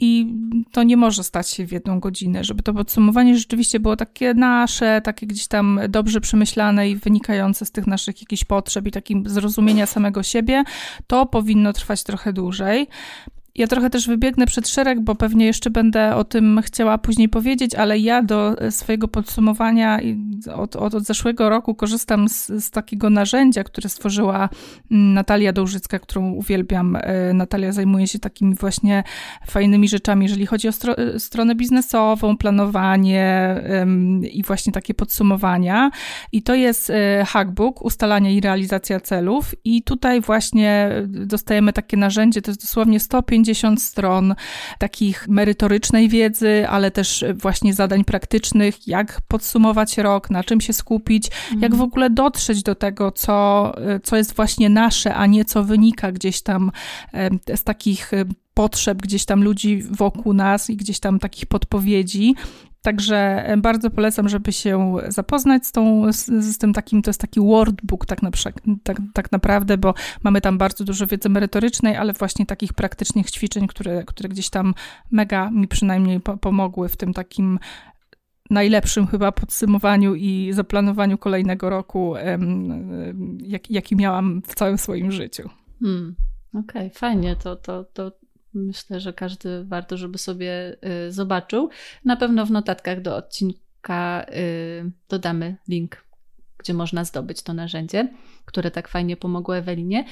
I 0.06 0.36
to 0.72 0.84
nie 0.84 0.98
może 0.98 1.24
stać 1.24 1.50
się 1.50 1.66
w 1.66 1.72
jedną 1.72 2.00
godzinę, 2.00 2.44
żeby 2.44 2.64
to 2.64 2.74
podsumowanie 2.74 3.38
rzeczywiście 3.38 3.80
było 3.80 3.96
takie 3.96 4.34
nasze, 4.34 5.02
takie 5.04 5.28
gdzieś 5.28 5.48
tam 5.48 5.80
dobrze 5.90 6.22
przemyślane 6.22 6.90
i 6.90 6.96
wynikające 6.96 7.66
z 7.66 7.72
tych 7.72 7.88
naszych 7.88 8.22
jakichś 8.22 8.44
potrzeb 8.44 8.88
i 8.88 8.92
takim 8.92 9.30
zrozumienia 9.30 9.86
samego 9.86 10.24
siebie, 10.24 10.64
to 11.08 11.26
powinno 11.26 11.74
trwać 11.74 12.04
trochę 12.04 12.34
dłużej. 12.34 12.88
Ja 13.56 13.68
trochę 13.68 13.90
też 13.90 14.08
wybiegnę 14.08 14.46
przed 14.46 14.68
szereg, 14.68 15.00
bo 15.02 15.16
pewnie 15.16 15.46
jeszcze 15.46 15.70
będę 15.70 16.16
o 16.16 16.24
tym 16.24 16.62
chciała 16.64 16.98
później 16.98 17.30
powiedzieć, 17.30 17.76
ale 17.76 18.00
ja 18.00 18.24
do 18.24 18.56
swojego 18.70 19.08
podsumowania 19.08 20.00
od, 20.56 20.76
od, 20.76 20.94
od 20.96 21.04
zeszłego 21.04 21.50
roku 21.50 21.76
korzystam 21.76 22.30
z, 22.30 22.48
z, 22.48 22.72
takiego 22.72 23.10
narzędzia, 23.10 23.64
które 23.64 23.90
stworzyła 23.90 24.50
mm, 24.92 25.14
Natalia 25.14 25.54
Dołżycka, 25.54 26.00
którą 26.00 26.32
uwielbiam. 26.32 26.96
E, 26.96 27.34
Natalia 27.34 27.72
zajmuje 27.72 28.08
się 28.08 28.20
takimi 28.20 28.56
właśnie 28.56 29.04
fajnymi 29.48 29.88
rzeczami, 29.88 30.26
jeżeli 30.26 30.46
chodzi 30.46 30.68
o 30.68 30.72
stro, 30.72 30.96
stronę 31.18 31.56
biznesową, 31.56 32.38
planowanie 32.38 33.56
um, 33.70 34.26
i 34.26 34.44
właśnie 34.44 34.74
takie 34.74 34.94
podsumowania. 34.94 35.92
I 36.32 36.44
to 36.44 36.56
jest 36.56 36.90
e, 36.90 37.26
hackbook, 37.28 37.82
ustalanie 37.86 38.36
i 38.36 38.42
realizacja 38.42 39.00
celów. 39.00 39.56
I 39.64 39.84
tutaj 39.84 40.22
właśnie 40.22 40.92
dostajemy 41.08 41.74
takie 41.74 41.98
narzędzie, 41.98 42.42
to 42.42 42.52
jest 42.52 42.62
dosłownie 42.62 43.00
150 43.44 43.64
50 43.64 43.82
stron 43.82 44.36
takich 44.80 45.28
merytorycznej 45.28 46.10
wiedzy, 46.10 46.68
ale 46.70 46.92
też 46.92 47.26
właśnie 47.34 47.74
zadań 47.74 48.04
praktycznych, 48.04 48.88
jak 48.88 49.22
podsumować 49.28 49.98
rok, 49.98 50.30
na 50.30 50.44
czym 50.44 50.62
się 50.62 50.74
skupić, 50.74 51.28
mhm. 51.28 51.62
jak 51.62 51.76
w 51.76 51.82
ogóle 51.82 52.10
dotrzeć 52.10 52.64
do 52.64 52.76
tego, 52.76 53.12
co, 53.12 53.72
co 54.04 54.18
jest 54.18 54.36
właśnie 54.36 54.70
nasze, 54.70 55.16
a 55.16 55.26
nie 55.26 55.46
co 55.46 55.64
wynika 55.64 56.12
gdzieś 56.12 56.42
tam 56.42 56.72
z 57.56 57.64
takich 57.64 58.12
potrzeb 58.54 59.02
gdzieś 59.02 59.26
tam 59.26 59.44
ludzi 59.44 59.84
wokół 59.92 60.34
nas 60.34 60.70
i 60.70 60.78
gdzieś 60.78 61.00
tam 61.00 61.20
takich 61.20 61.46
podpowiedzi. 61.46 62.36
Także 62.84 63.16
e, 63.46 63.58
bardzo 63.58 63.90
polecam, 63.90 64.30
żeby 64.30 64.52
się 64.52 64.96
zapoznać 65.08 65.68
z, 65.68 65.72
tą, 65.72 66.14
z, 66.14 66.26
z 66.26 66.58
tym 66.58 66.74
takim, 66.74 67.02
to 67.02 67.10
jest 67.10 67.22
taki 67.22 67.40
wordbook 67.40 68.06
tak, 68.06 68.22
na, 68.22 68.32
tak, 68.84 68.98
tak 69.14 69.32
naprawdę, 69.32 69.78
bo 69.78 69.94
mamy 70.24 70.42
tam 70.42 70.58
bardzo 70.58 70.84
dużo 70.84 71.08
wiedzy 71.08 71.30
merytorycznej, 71.30 71.96
ale 71.96 72.14
właśnie 72.14 72.46
takich 72.46 72.74
praktycznych 72.74 73.32
ćwiczeń, 73.32 73.68
które, 73.68 74.04
które 74.04 74.30
gdzieś 74.30 74.50
tam 74.50 74.74
mega 75.12 75.52
mi 75.52 75.68
przynajmniej 75.68 76.20
po, 76.20 76.38
pomogły 76.38 76.90
w 76.90 76.98
tym 76.98 77.14
takim 77.14 77.60
najlepszym 78.50 79.08
chyba 79.08 79.32
podsumowaniu 79.32 80.16
i 80.16 80.50
zaplanowaniu 80.54 81.18
kolejnego 81.18 81.70
roku, 81.70 82.16
jak, 83.38 83.72
jaki 83.72 83.96
miałam 83.96 84.42
w 84.42 84.56
całym 84.56 84.78
swoim 84.78 85.12
życiu. 85.12 85.50
Hmm. 85.80 86.16
Okej, 86.54 86.88
okay, 86.88 86.90
fajnie. 86.90 87.36
To, 87.36 87.56
to, 87.56 87.84
to 87.84 88.12
Myślę, 88.54 89.00
że 89.00 89.14
każdy 89.14 89.64
warto, 89.64 89.98
żeby 89.98 90.18
sobie 90.18 90.78
y, 91.08 91.12
zobaczył. 91.12 91.70
Na 92.06 92.16
pewno 92.16 92.46
w 92.46 92.52
notatkach 92.52 93.02
do 93.02 93.16
odcinka 93.16 94.26
y, 94.30 94.92
dodamy 95.10 95.58
link, 95.68 96.06
gdzie 96.58 96.74
można 96.74 97.06
zdobyć 97.06 97.42
to 97.42 97.54
narzędzie, 97.54 98.08
które 98.46 98.72
tak 98.72 98.88
fajnie 98.88 99.18
pomogło 99.18 99.58
Ewelinie. 99.58 100.06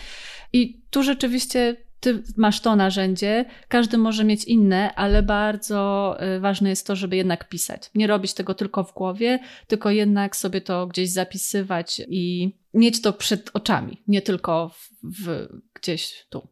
I 0.53 0.81
tu 0.89 1.03
rzeczywiście 1.03 1.75
ty 2.01 2.23
masz 2.37 2.61
to 2.61 2.75
narzędzie, 2.75 3.45
każdy 3.67 3.97
może 3.97 4.23
mieć 4.23 4.45
inne, 4.45 4.95
ale 4.95 5.23
bardzo 5.23 6.17
y, 6.35 6.39
ważne 6.39 6.69
jest 6.69 6.87
to, 6.87 6.95
żeby 6.95 7.15
jednak 7.15 7.49
pisać. 7.49 7.89
Nie 7.95 8.07
robić 8.07 8.33
tego 8.33 8.53
tylko 8.53 8.83
w 8.83 8.93
głowie, 8.93 9.39
tylko 9.67 9.89
jednak 9.89 10.35
sobie 10.35 10.61
to 10.61 10.87
gdzieś 10.87 11.09
zapisywać 11.09 12.01
i 12.07 12.53
mieć 12.73 13.01
to 13.01 13.13
przed 13.13 13.49
oczami, 13.53 14.01
nie 14.07 14.21
tylko 14.21 14.69
w, 14.69 14.89
w 15.03 15.47
gdzieś 15.73 16.25
tu. 16.29 16.47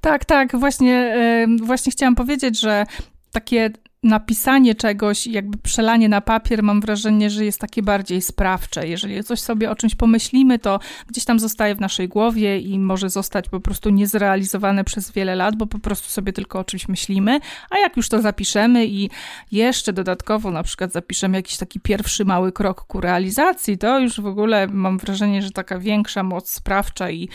Tak, 0.00 0.24
tak, 0.24 0.56
właśnie, 0.56 1.16
właśnie 1.62 1.92
chciałam 1.92 2.14
powiedzieć, 2.14 2.60
że 2.60 2.86
takie 3.32 3.70
napisanie 4.02 4.74
czegoś, 4.74 5.26
jakby 5.26 5.58
przelanie 5.58 6.08
na 6.08 6.20
papier, 6.20 6.62
mam 6.62 6.80
wrażenie, 6.80 7.30
że 7.30 7.44
jest 7.44 7.60
takie 7.60 7.82
bardziej 7.82 8.22
sprawcze. 8.22 8.88
Jeżeli 8.88 9.24
coś 9.24 9.40
sobie 9.40 9.70
o 9.70 9.76
czymś 9.76 9.94
pomyślimy, 9.94 10.58
to 10.58 10.80
gdzieś 11.06 11.24
tam 11.24 11.38
zostaje 11.38 11.74
w 11.74 11.80
naszej 11.80 12.08
głowie 12.08 12.58
i 12.58 12.78
może 12.78 13.10
zostać 13.10 13.48
po 13.48 13.60
prostu 13.60 13.90
niezrealizowane 13.90 14.84
przez 14.84 15.10
wiele 15.12 15.34
lat, 15.34 15.56
bo 15.56 15.66
po 15.66 15.78
prostu 15.78 16.08
sobie 16.08 16.32
tylko 16.32 16.58
o 16.58 16.64
czymś 16.64 16.88
myślimy. 16.88 17.40
A 17.70 17.78
jak 17.78 17.96
już 17.96 18.08
to 18.08 18.22
zapiszemy 18.22 18.86
i 18.86 19.10
jeszcze 19.52 19.92
dodatkowo 19.92 20.50
na 20.50 20.62
przykład 20.62 20.92
zapiszemy 20.92 21.36
jakiś 21.38 21.56
taki 21.56 21.80
pierwszy 21.80 22.24
mały 22.24 22.52
krok 22.52 22.84
ku 22.84 23.00
realizacji, 23.00 23.78
to 23.78 23.98
już 23.98 24.20
w 24.20 24.26
ogóle 24.26 24.66
mam 24.66 24.98
wrażenie, 24.98 25.42
że 25.42 25.50
taka 25.50 25.78
większa 25.78 26.22
moc 26.22 26.50
sprawcza 26.50 27.10
i 27.10 27.28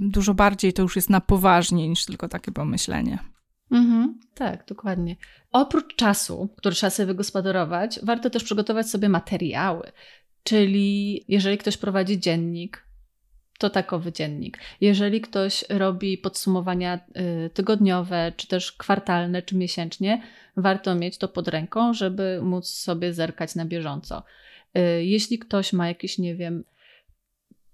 dużo 0.00 0.34
bardziej 0.34 0.72
to 0.72 0.82
już 0.82 0.96
jest 0.96 1.10
na 1.10 1.20
poważnie 1.20 1.88
niż 1.88 2.04
tylko 2.04 2.28
takie 2.28 2.52
pomyślenie. 2.52 3.31
Mhm, 3.72 4.20
tak, 4.34 4.66
dokładnie. 4.66 5.16
Oprócz 5.52 5.96
czasu, 5.96 6.48
który 6.56 6.74
trzeba 6.74 6.90
sobie 6.90 7.06
wygospodarować, 7.06 8.00
warto 8.02 8.30
też 8.30 8.44
przygotować 8.44 8.90
sobie 8.90 9.08
materiały. 9.08 9.92
Czyli 10.44 11.24
jeżeli 11.28 11.58
ktoś 11.58 11.76
prowadzi 11.76 12.20
dziennik, 12.20 12.86
to 13.58 13.70
takowy 13.70 14.12
dziennik. 14.12 14.58
Jeżeli 14.80 15.20
ktoś 15.20 15.64
robi 15.68 16.18
podsumowania 16.18 17.00
y, 17.46 17.50
tygodniowe, 17.50 18.32
czy 18.36 18.46
też 18.46 18.72
kwartalne, 18.72 19.42
czy 19.42 19.56
miesięcznie, 19.56 20.22
warto 20.56 20.94
mieć 20.94 21.18
to 21.18 21.28
pod 21.28 21.48
ręką, 21.48 21.94
żeby 21.94 22.40
móc 22.42 22.68
sobie 22.68 23.14
zerkać 23.14 23.54
na 23.54 23.64
bieżąco. 23.64 24.22
Y, 24.78 25.04
jeśli 25.04 25.38
ktoś 25.38 25.72
ma 25.72 25.88
jakiś, 25.88 26.18
nie 26.18 26.36
wiem, 26.36 26.64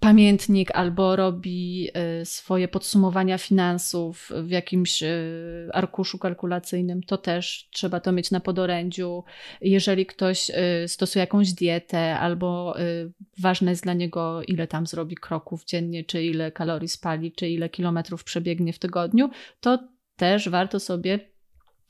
pamiętnik 0.00 0.70
albo 0.70 1.16
robi 1.16 1.88
y, 2.20 2.24
swoje 2.24 2.68
podsumowania 2.68 3.38
finansów 3.38 4.30
w 4.42 4.50
jakimś 4.50 5.02
y, 5.02 5.68
arkuszu 5.72 6.18
kalkulacyjnym, 6.18 7.02
to 7.02 7.18
też 7.18 7.68
trzeba 7.72 8.00
to 8.00 8.12
mieć 8.12 8.30
na 8.30 8.40
podorędziu. 8.40 9.24
Jeżeli 9.60 10.06
ktoś 10.06 10.50
y, 10.50 10.88
stosuje 10.88 11.20
jakąś 11.20 11.52
dietę 11.52 12.18
albo 12.18 12.74
ważne 13.38 13.70
jest 13.70 13.82
dla 13.82 13.92
niego, 13.92 14.42
ile 14.42 14.66
tam 14.66 14.86
zrobi 14.86 15.16
kroków 15.16 15.64
dziennie, 15.64 16.04
czy 16.04 16.24
ile 16.24 16.52
kalorii 16.52 16.88
spali, 16.88 17.32
czy 17.32 17.48
ile 17.48 17.68
kilometrów 17.68 18.24
przebiegnie 18.24 18.72
w 18.72 18.78
tygodniu, 18.78 19.30
to 19.60 19.78
też 20.16 20.48
warto 20.48 20.80
sobie 20.80 21.18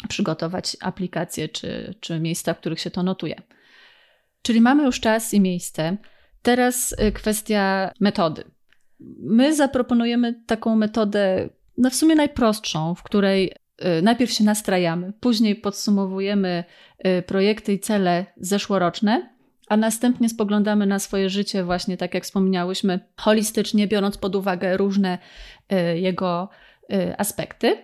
przygotować 0.09 0.77
aplikacje 0.81 1.49
czy, 1.49 1.95
czy 2.01 2.21
miejsca, 2.21 2.55
w 2.55 2.61
których 2.61 2.81
się 2.81 2.91
to 2.91 3.03
notuje. 3.03 3.43
Czyli 4.43 4.61
mamy 4.61 4.85
już 4.85 5.01
czas 5.01 5.35
i 5.35 5.41
miejsce. 5.41 5.97
Teraz 6.49 6.93
y, 6.93 7.13
kwestia 7.13 7.91
metody. 8.01 8.45
My 9.21 9.55
zaproponujemy 9.55 10.43
taką 10.47 10.77
metodę, 10.77 11.49
no 11.79 11.91
w 11.91 11.95
sumie 11.95 12.15
najprostszą, 12.15 12.95
w 12.95 13.03
której 13.03 13.53
y, 13.99 14.03
najpierw 14.03 14.33
się 14.33 14.45
nastrajamy, 14.45 15.13
później 15.21 15.57
podsumowujemy 15.57 16.65
y, 17.07 17.23
projekty 17.23 17.73
i 17.73 17.79
cele 17.79 18.27
zeszłoroczne, 18.37 19.35
a 19.69 19.77
następnie 19.77 20.29
spoglądamy 20.29 20.87
na 20.87 20.99
swoje 20.99 21.31
życie, 21.31 21.65
właśnie 21.65 21.97
tak 21.97 22.15
jak 22.15 22.25
wspomniałyśmy, 22.25 23.01
holistycznie, 23.17 23.87
biorąc 23.87 24.19
pod 24.19 24.37
uwagę 24.37 24.77
różne 24.77 25.19
jego 25.95 26.49
aspekty. 27.19 27.77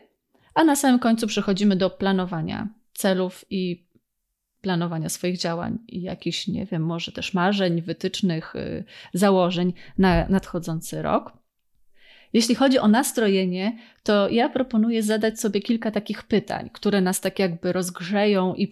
A 0.54 0.64
na 0.64 0.76
samym 0.76 0.98
końcu 0.98 1.26
przechodzimy 1.26 1.76
do 1.76 1.90
planowania 1.90 2.68
celów 2.94 3.44
i 3.50 3.86
planowania 4.64 5.08
swoich 5.08 5.38
działań 5.38 5.78
i 5.88 6.02
jakichś, 6.02 6.48
nie 6.48 6.66
wiem, 6.66 6.82
może 6.82 7.12
też 7.12 7.34
marzeń, 7.34 7.82
wytycznych, 7.82 8.56
y, 8.56 8.84
założeń 9.14 9.72
na 9.98 10.28
nadchodzący 10.28 11.02
rok. 11.02 11.32
Jeśli 12.32 12.54
chodzi 12.54 12.78
o 12.78 12.88
nastrojenie, 12.88 13.78
to 14.02 14.28
ja 14.28 14.48
proponuję 14.48 15.02
zadać 15.02 15.40
sobie 15.40 15.60
kilka 15.60 15.90
takich 15.90 16.22
pytań, 16.22 16.70
które 16.72 17.00
nas 17.00 17.20
tak 17.20 17.38
jakby 17.38 17.72
rozgrzeją 17.72 18.54
i 18.54 18.68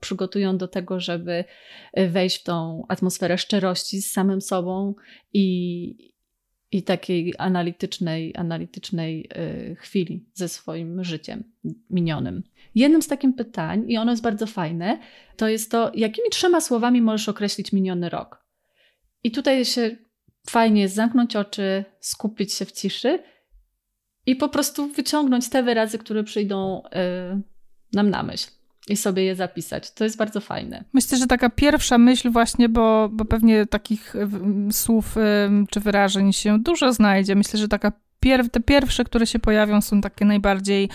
przygotują 0.00 0.58
do 0.58 0.68
tego, 0.68 1.00
żeby 1.00 1.44
y, 1.98 2.08
wejść 2.08 2.40
w 2.40 2.44
tą 2.44 2.84
atmosferę 2.88 3.38
szczerości 3.38 4.02
z 4.02 4.12
samym 4.12 4.40
sobą 4.40 4.94
i, 5.32 6.11
i 6.72 6.82
takiej 6.82 7.34
analitycznej, 7.38 8.32
analitycznej 8.36 9.28
y, 9.70 9.76
chwili 9.76 10.26
ze 10.34 10.48
swoim 10.48 11.04
życiem 11.04 11.44
minionym. 11.90 12.42
Jednym 12.74 13.02
z 13.02 13.08
takich 13.08 13.36
pytań, 13.36 13.84
i 13.90 13.98
ono 13.98 14.10
jest 14.10 14.22
bardzo 14.22 14.46
fajne, 14.46 14.98
to 15.36 15.48
jest 15.48 15.70
to, 15.70 15.92
jakimi 15.94 16.30
trzema 16.30 16.60
słowami 16.60 17.02
możesz 17.02 17.28
określić 17.28 17.72
miniony 17.72 18.08
rok. 18.08 18.44
I 19.24 19.30
tutaj 19.30 19.64
się 19.64 19.96
fajnie 20.50 20.82
jest 20.82 20.94
zamknąć 20.94 21.36
oczy, 21.36 21.84
skupić 22.00 22.52
się 22.52 22.64
w 22.64 22.72
ciszy 22.72 23.22
i 24.26 24.36
po 24.36 24.48
prostu 24.48 24.88
wyciągnąć 24.88 25.50
te 25.50 25.62
wyrazy, 25.62 25.98
które 25.98 26.24
przyjdą 26.24 26.82
yy, 26.84 27.42
nam 27.92 28.10
na 28.10 28.22
myśl 28.22 28.50
i 28.88 28.96
sobie 28.96 29.24
je 29.24 29.36
zapisać. 29.36 29.90
To 29.90 30.04
jest 30.04 30.16
bardzo 30.16 30.40
fajne. 30.40 30.84
Myślę, 30.92 31.18
że 31.18 31.26
taka 31.26 31.50
pierwsza 31.50 31.98
myśl 31.98 32.30
właśnie, 32.30 32.68
bo, 32.68 33.08
bo 33.12 33.24
pewnie 33.24 33.66
takich 33.66 34.14
słów 34.72 35.16
czy 35.70 35.80
wyrażeń 35.80 36.32
się 36.32 36.58
dużo 36.58 36.92
znajdzie. 36.92 37.34
Myślę, 37.34 37.58
że 37.58 37.68
taka 37.68 37.92
pier 38.20 38.50
te 38.50 38.60
pierwsze, 38.60 39.04
które 39.04 39.26
się 39.26 39.38
pojawią 39.38 39.80
są 39.80 40.00
takie 40.00 40.24
najbardziej 40.24 40.88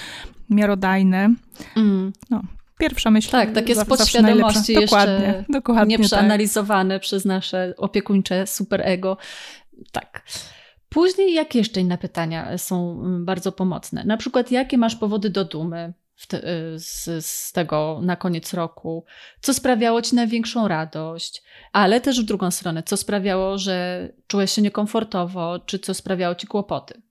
miarodajne. 0.50 1.34
Mm. 1.76 2.14
No, 2.30 2.42
pierwsza 2.80 3.12
myśl. 3.12 3.32
Tak, 3.32 3.52
takie 3.52 3.76
z 3.76 3.86
podświadomości 3.86 4.76
dokładnie, 4.76 5.46
dokładnie 5.50 5.98
nie 5.98 6.04
przeanalizowane 6.04 6.96
tak. 6.96 7.02
przez 7.02 7.26
nasze 7.26 7.74
opiekuńcze 7.78 8.48
superego. 8.48 9.18
Tak. 9.92 10.24
Później 10.90 11.34
jakie 11.34 11.60
jeszcze 11.60 11.82
inne 11.82 11.98
pytania 11.98 12.58
są 12.58 12.92
mm, 12.92 13.26
bardzo 13.26 13.52
pomocne? 13.52 14.04
Na 14.04 14.18
przykład, 14.18 14.52
jakie 14.52 14.78
masz 14.78 14.96
powody 14.96 15.30
do 15.30 15.46
dumy 15.46 15.94
te, 16.26 16.38
y, 16.38 16.80
z, 16.80 17.26
z, 17.26 17.52
tego 17.52 18.00
na 18.04 18.16
koniec 18.16 18.54
roku? 18.54 19.06
Co 19.42 19.54
sprawiało 19.54 20.02
ci 20.02 20.16
największą 20.16 20.68
radość? 20.68 21.44
Ale 21.74 22.02
też 22.02 22.22
w 22.22 22.26
drugą 22.26 22.52
stronę, 22.52 22.84
co 22.84 22.98
sprawiało, 22.98 23.58
że 23.58 24.10
czułeś 24.28 24.52
się 24.52 24.62
niekomfortowo, 24.62 25.60
czy 25.60 25.80
co 25.80 25.94
sprawiało 25.94 26.36
ci 26.36 26.48
kłopoty? 26.48 27.02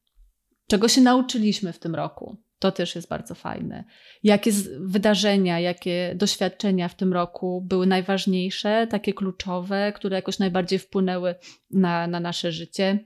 Czego 0.68 0.88
się 0.88 1.00
nauczyliśmy 1.00 1.72
w 1.72 1.78
tym 1.78 1.94
roku? 1.94 2.36
To 2.58 2.72
też 2.72 2.94
jest 2.94 3.08
bardzo 3.08 3.34
fajne. 3.34 3.84
Jakie 4.22 4.50
wydarzenia, 4.80 5.60
jakie 5.60 6.14
doświadczenia 6.14 6.88
w 6.88 6.94
tym 6.94 7.12
roku 7.12 7.62
były 7.66 7.86
najważniejsze, 7.86 8.86
takie 8.90 9.14
kluczowe, 9.14 9.92
które 9.92 10.16
jakoś 10.16 10.38
najbardziej 10.38 10.78
wpłynęły 10.78 11.34
na, 11.70 12.06
na 12.06 12.20
nasze 12.20 12.52
życie? 12.52 13.04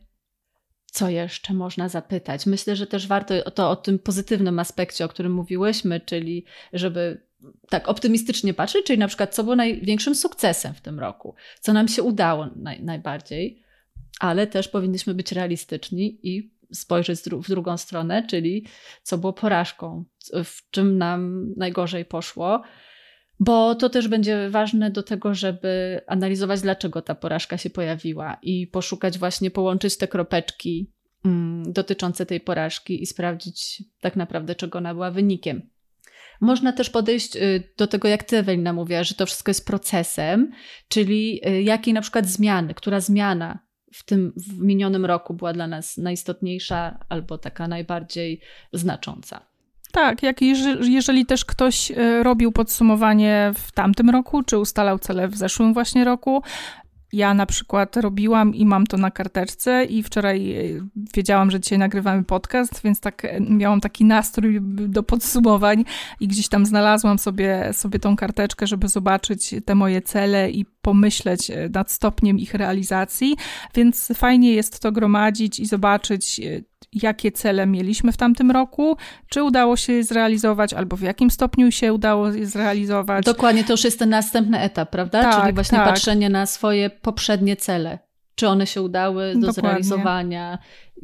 Co 0.91 1.09
jeszcze 1.09 1.55
można 1.55 1.89
zapytać? 1.89 2.47
Myślę, 2.47 2.77
że 2.77 2.87
też 2.87 3.07
warto 3.07 3.51
to 3.51 3.71
o 3.71 3.77
tym 3.77 3.99
pozytywnym 3.99 4.59
aspekcie, 4.59 5.05
o 5.05 5.09
którym 5.09 5.33
mówiłyśmy, 5.33 6.01
czyli 6.01 6.45
żeby 6.73 7.23
tak 7.69 7.89
optymistycznie 7.89 8.55
patrzeć, 8.55 8.87
czyli 8.87 8.99
na 8.99 9.09
przykład 9.09 9.35
co 9.35 9.45
było 9.45 9.57
największym 9.57 10.15
sukcesem 10.15 10.75
w 10.75 10.81
tym 10.81 11.01
roku, 11.01 11.35
co 11.61 11.73
nam 11.73 11.89
się 11.89 12.03
udało 12.03 12.49
naj, 12.57 12.83
najbardziej, 12.83 13.63
ale 14.21 14.47
też 14.47 14.69
powinniśmy 14.69 15.15
być 15.15 15.33
realistyczni 15.33 16.19
i 16.23 16.55
spojrzeć 16.73 17.21
w 17.21 17.49
drugą 17.49 17.77
stronę, 17.77 18.27
czyli 18.27 18.67
co 19.03 19.19
było 19.19 19.33
porażką, 19.33 20.05
w 20.45 20.71
czym 20.71 20.99
nam 20.99 21.53
najgorzej 21.57 22.05
poszło, 22.05 22.63
bo 23.41 23.75
to 23.75 23.91
też 23.91 24.09
będzie 24.09 24.51
ważne 24.51 24.91
do 24.91 25.03
tego, 25.03 25.35
żeby 25.35 26.01
analizować, 26.07 26.61
dlaczego 26.61 27.03
ta 27.03 27.15
porażka 27.15 27.59
się 27.59 27.71
pojawiła 27.71 28.37
i 28.43 28.67
poszukać 28.67 29.19
właśnie, 29.19 29.51
połączyć 29.51 29.97
te 29.97 30.09
kropeczki 30.09 30.93
mm, 31.25 31.73
dotyczące 31.73 32.27
tej 32.27 32.41
porażki 32.41 33.03
i 33.03 33.07
sprawdzić 33.07 33.83
tak 34.01 34.17
naprawdę, 34.17 34.55
czego 34.55 34.79
ona 34.79 34.95
była 34.95 35.11
wynikiem. 35.11 35.71
Można 36.41 36.73
też 36.73 36.91
podejść 36.91 37.37
y, 37.37 37.73
do 37.77 37.87
tego, 37.87 38.09
jak 38.09 38.25
ty, 38.25 38.39
Ewelina, 38.39 38.73
mówiła, 38.73 39.05
że 39.05 39.15
to 39.15 39.27
wszystko 39.27 39.51
jest 39.51 39.67
procesem, 39.67 40.53
czyli 40.89 41.41
y, 41.49 41.63
jakiej 41.63 41.95
na 41.95 42.01
przykład 42.01 42.27
zmiany, 42.27 42.75
która 42.75 43.01
zmiana 43.01 43.59
w 43.93 44.05
tym 44.05 44.33
w 44.37 44.59
minionym 44.59 45.07
roku 45.07 45.35
była 45.35 45.53
dla 45.53 45.67
nas 45.67 45.97
najistotniejsza 45.97 47.05
albo 47.09 47.39
taka 47.39 47.69
najbardziej 47.69 48.41
znacząca. 48.73 49.50
Tak, 49.93 50.23
jak 50.23 50.43
jeżeli, 50.83 51.27
też 51.27 51.45
ktoś 51.45 51.91
y, 51.91 52.23
robił 52.23 52.53
podsumowanie 52.53 53.53
w 53.55 53.73
tamtym 53.73 54.11
roku, 54.11 54.43
czy 54.43 54.59
ustalał 54.59 54.99
cele 54.99 55.29
w 55.29 55.37
zeszłym 55.37 55.75
właśnie 55.75 56.05
roku, 56.05 56.43
ja 57.13 57.35
na 57.35 57.47
przykład 57.47 57.97
robiłam 57.97 58.55
i 58.55 58.67
mam 58.67 58.87
to 58.87 58.97
na 58.97 59.11
karteczce 59.11 59.85
i 59.85 60.03
wczoraj 60.03 60.53
e, 60.53 60.87
wiedziałam, 61.15 61.51
że 61.51 61.61
dzisiaj 61.61 61.79
nagrywamy 61.79 62.25
podcast, 62.25 62.83
więc 62.85 63.01
tak 63.01 63.25
e, 63.25 63.41
miałam 63.41 63.81
taki 63.81 64.05
nastrój 64.05 64.59
do 64.63 65.03
podsumowań 65.03 65.85
i 66.21 66.29
gdzieś 66.29 66.49
tam 66.49 66.67
znalazłam 66.67 67.19
sobie, 67.19 67.69
sobie 67.73 67.99
tą 67.99 68.17
karteczkę, 68.17 68.67
żeby 68.67 68.89
zobaczyć 68.89 69.55
te 69.65 69.75
moje 69.75 70.03
cele 70.03 70.51
i 70.51 70.65
pomyśleć 70.83 71.51
e, 71.51 71.69
nad 71.69 71.91
stopniem 71.91 72.39
ich 72.39 72.55
realizacji, 72.55 73.37
więc 73.75 74.09
fajnie 74.15 74.53
jest 74.53 74.81
to 74.81 74.93
gromadzić 74.93 75.61
i 75.61 75.67
zobaczyć, 75.67 76.41
jakie 76.93 77.33
cele 77.33 77.67
mieliśmy 77.67 78.13
w 78.13 78.17
tamtym 78.17 78.51
roku, 78.51 78.97
czy 79.29 79.43
udało 79.43 79.77
się 79.77 79.93
je 79.93 80.05
zrealizować, 80.05 80.75
albo 80.75 80.97
w 80.97 81.03
jakim 81.03 81.31
stopniu 81.31 81.71
się 81.71 81.93
udało 81.93 82.29
je 82.29 82.47
zrealizować. 82.47 83.25
Dokładnie, 83.25 83.65
to 83.65 83.73
już 83.73 83.85
jest 83.85 83.99
ten 83.99 84.09
następny 84.09 84.61
etap, 84.61 84.91
prawda? 84.91 85.23
Tak, 85.23 85.41
Czyli 85.41 85.55
właśnie 85.55 85.79
tak. 85.79 85.89
patrzenie 85.89 86.31
na 86.31 86.47
swoje 86.47 86.91
poprzednie 86.91 87.57
cele. 87.57 87.99
Czy 88.35 88.49
one 88.49 88.67
się 88.67 88.83
udały 88.83 89.35
do 89.35 89.47
Dokładnie. 89.47 89.53
zrealizowania, 89.53 90.59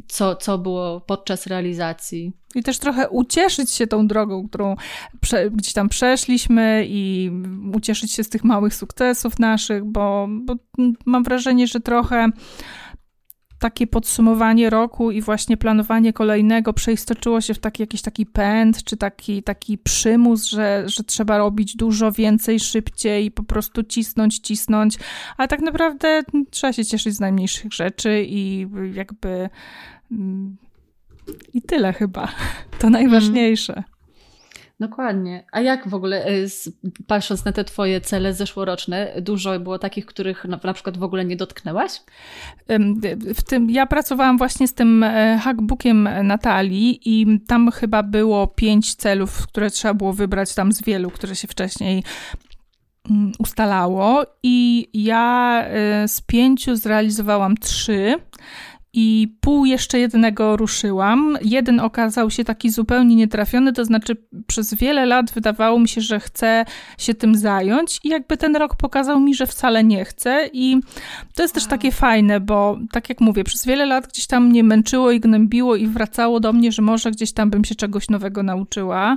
co, 0.08 0.36
co 0.36 0.58
było 0.58 1.00
podczas 1.00 1.46
realizacji. 1.46 2.32
I 2.54 2.62
też 2.62 2.78
trochę 2.78 3.08
ucieszyć 3.08 3.70
się 3.70 3.86
tą 3.86 4.06
drogą, 4.06 4.48
którą 4.48 4.76
prze, 5.20 5.50
gdzieś 5.50 5.72
tam 5.72 5.88
przeszliśmy 5.88 6.84
i 6.88 7.30
ucieszyć 7.74 8.12
się 8.12 8.24
z 8.24 8.28
tych 8.28 8.44
małych 8.44 8.74
sukcesów 8.74 9.38
naszych, 9.38 9.84
bo, 9.84 10.28
bo 10.30 10.54
mam 11.06 11.24
wrażenie, 11.24 11.66
że 11.66 11.80
trochę 11.80 12.28
takie 13.58 13.86
podsumowanie 13.86 14.70
roku 14.70 15.10
i 15.10 15.22
właśnie 15.22 15.56
planowanie 15.56 16.12
kolejnego 16.12 16.72
przeistoczyło 16.72 17.40
się 17.40 17.54
w 17.54 17.58
taki 17.58 17.82
jakiś 17.82 18.02
taki 18.02 18.26
pęd, 18.26 18.84
czy 18.84 18.96
taki, 18.96 19.42
taki 19.42 19.78
przymus, 19.78 20.44
że, 20.44 20.82
że 20.86 21.04
trzeba 21.04 21.38
robić 21.38 21.76
dużo 21.76 22.12
więcej, 22.12 22.60
szybciej 22.60 23.24
i 23.24 23.30
po 23.30 23.42
prostu 23.42 23.82
cisnąć, 23.82 24.38
cisnąć, 24.38 24.98
ale 25.36 25.48
tak 25.48 25.60
naprawdę 25.60 26.22
trzeba 26.50 26.72
się 26.72 26.84
cieszyć 26.84 27.14
z 27.14 27.20
najmniejszych 27.20 27.72
rzeczy 27.72 28.24
i 28.28 28.66
jakby 28.94 29.48
mm, 30.12 30.56
i 31.54 31.62
tyle 31.62 31.92
chyba. 31.92 32.28
To 32.78 32.90
najważniejsze. 32.90 33.82
Dokładnie. 34.80 35.44
A 35.52 35.60
jak 35.60 35.88
w 35.88 35.94
ogóle, 35.94 36.28
y, 36.28 36.48
patrząc 37.06 37.44
na 37.44 37.52
te 37.52 37.64
twoje 37.64 38.00
cele 38.00 38.34
zeszłoroczne, 38.34 39.12
dużo 39.20 39.60
było 39.60 39.78
takich, 39.78 40.06
których 40.06 40.44
na, 40.44 40.74
przykład 40.74 40.98
w 40.98 41.02
ogóle 41.02 41.24
nie 41.24 41.36
dotknęłaś? 41.36 42.02
W 43.34 43.42
tym, 43.42 43.70
ja 43.70 43.86
pracowałam 43.86 44.38
właśnie 44.38 44.68
z 44.68 44.74
tym 44.74 45.02
e, 45.02 45.38
hackbookiem 45.42 46.08
Natalii 46.22 47.00
i 47.04 47.40
tam 47.46 47.70
chyba 47.70 48.02
było 48.02 48.46
pięć 48.46 48.94
celów, 48.94 49.46
które 49.46 49.70
trzeba 49.70 49.94
było 49.94 50.12
wybrać 50.12 50.54
tam 50.54 50.72
z 50.72 50.82
wielu, 50.82 51.10
które 51.10 51.36
się 51.36 51.48
wcześniej 51.48 52.02
mm, 53.10 53.32
ustalało 53.38 54.26
i 54.42 54.88
ja 54.94 55.62
e, 55.64 56.08
z 56.08 56.20
pięciu 56.20 56.76
zrealizowałam 56.76 57.56
trzy 57.56 58.14
i 58.98 59.36
pół 59.40 59.64
jeszcze 59.64 59.98
jednego 59.98 60.56
ruszyłam. 60.56 61.38
Jeden 61.42 61.80
okazał 61.80 62.30
się 62.30 62.44
taki 62.44 62.70
zupełnie 62.70 63.16
nietrafiony, 63.16 63.72
to 63.72 63.84
znaczy 63.84 64.16
przez 64.46 64.74
wiele 64.74 65.06
lat 65.06 65.32
wydawało 65.32 65.78
mi 65.78 65.88
się, 65.88 66.00
że 66.00 66.20
chcę 66.20 66.64
się 66.98 67.14
tym 67.14 67.34
zająć 67.34 68.00
i 68.04 68.08
jakby 68.08 68.36
ten 68.36 68.56
rok 68.56 68.76
pokazał 68.76 69.20
mi, 69.20 69.34
że 69.34 69.46
wcale 69.46 69.84
nie 69.84 70.04
chcę 70.04 70.48
i 70.52 70.80
to 71.34 71.42
jest 71.42 71.54
też 71.54 71.66
takie 71.66 71.92
fajne, 71.92 72.40
bo 72.40 72.78
tak 72.92 73.08
jak 73.08 73.20
mówię, 73.20 73.44
przez 73.44 73.66
wiele 73.66 73.86
lat 73.86 74.06
gdzieś 74.06 74.26
tam 74.26 74.46
mnie 74.46 74.64
męczyło 74.64 75.10
i 75.10 75.20
gnębiło 75.20 75.76
i 75.76 75.86
wracało 75.86 76.40
do 76.40 76.52
mnie, 76.52 76.72
że 76.72 76.82
może 76.82 77.10
gdzieś 77.10 77.32
tam 77.32 77.50
bym 77.50 77.64
się 77.64 77.74
czegoś 77.74 78.08
nowego 78.08 78.42
nauczyła 78.42 79.16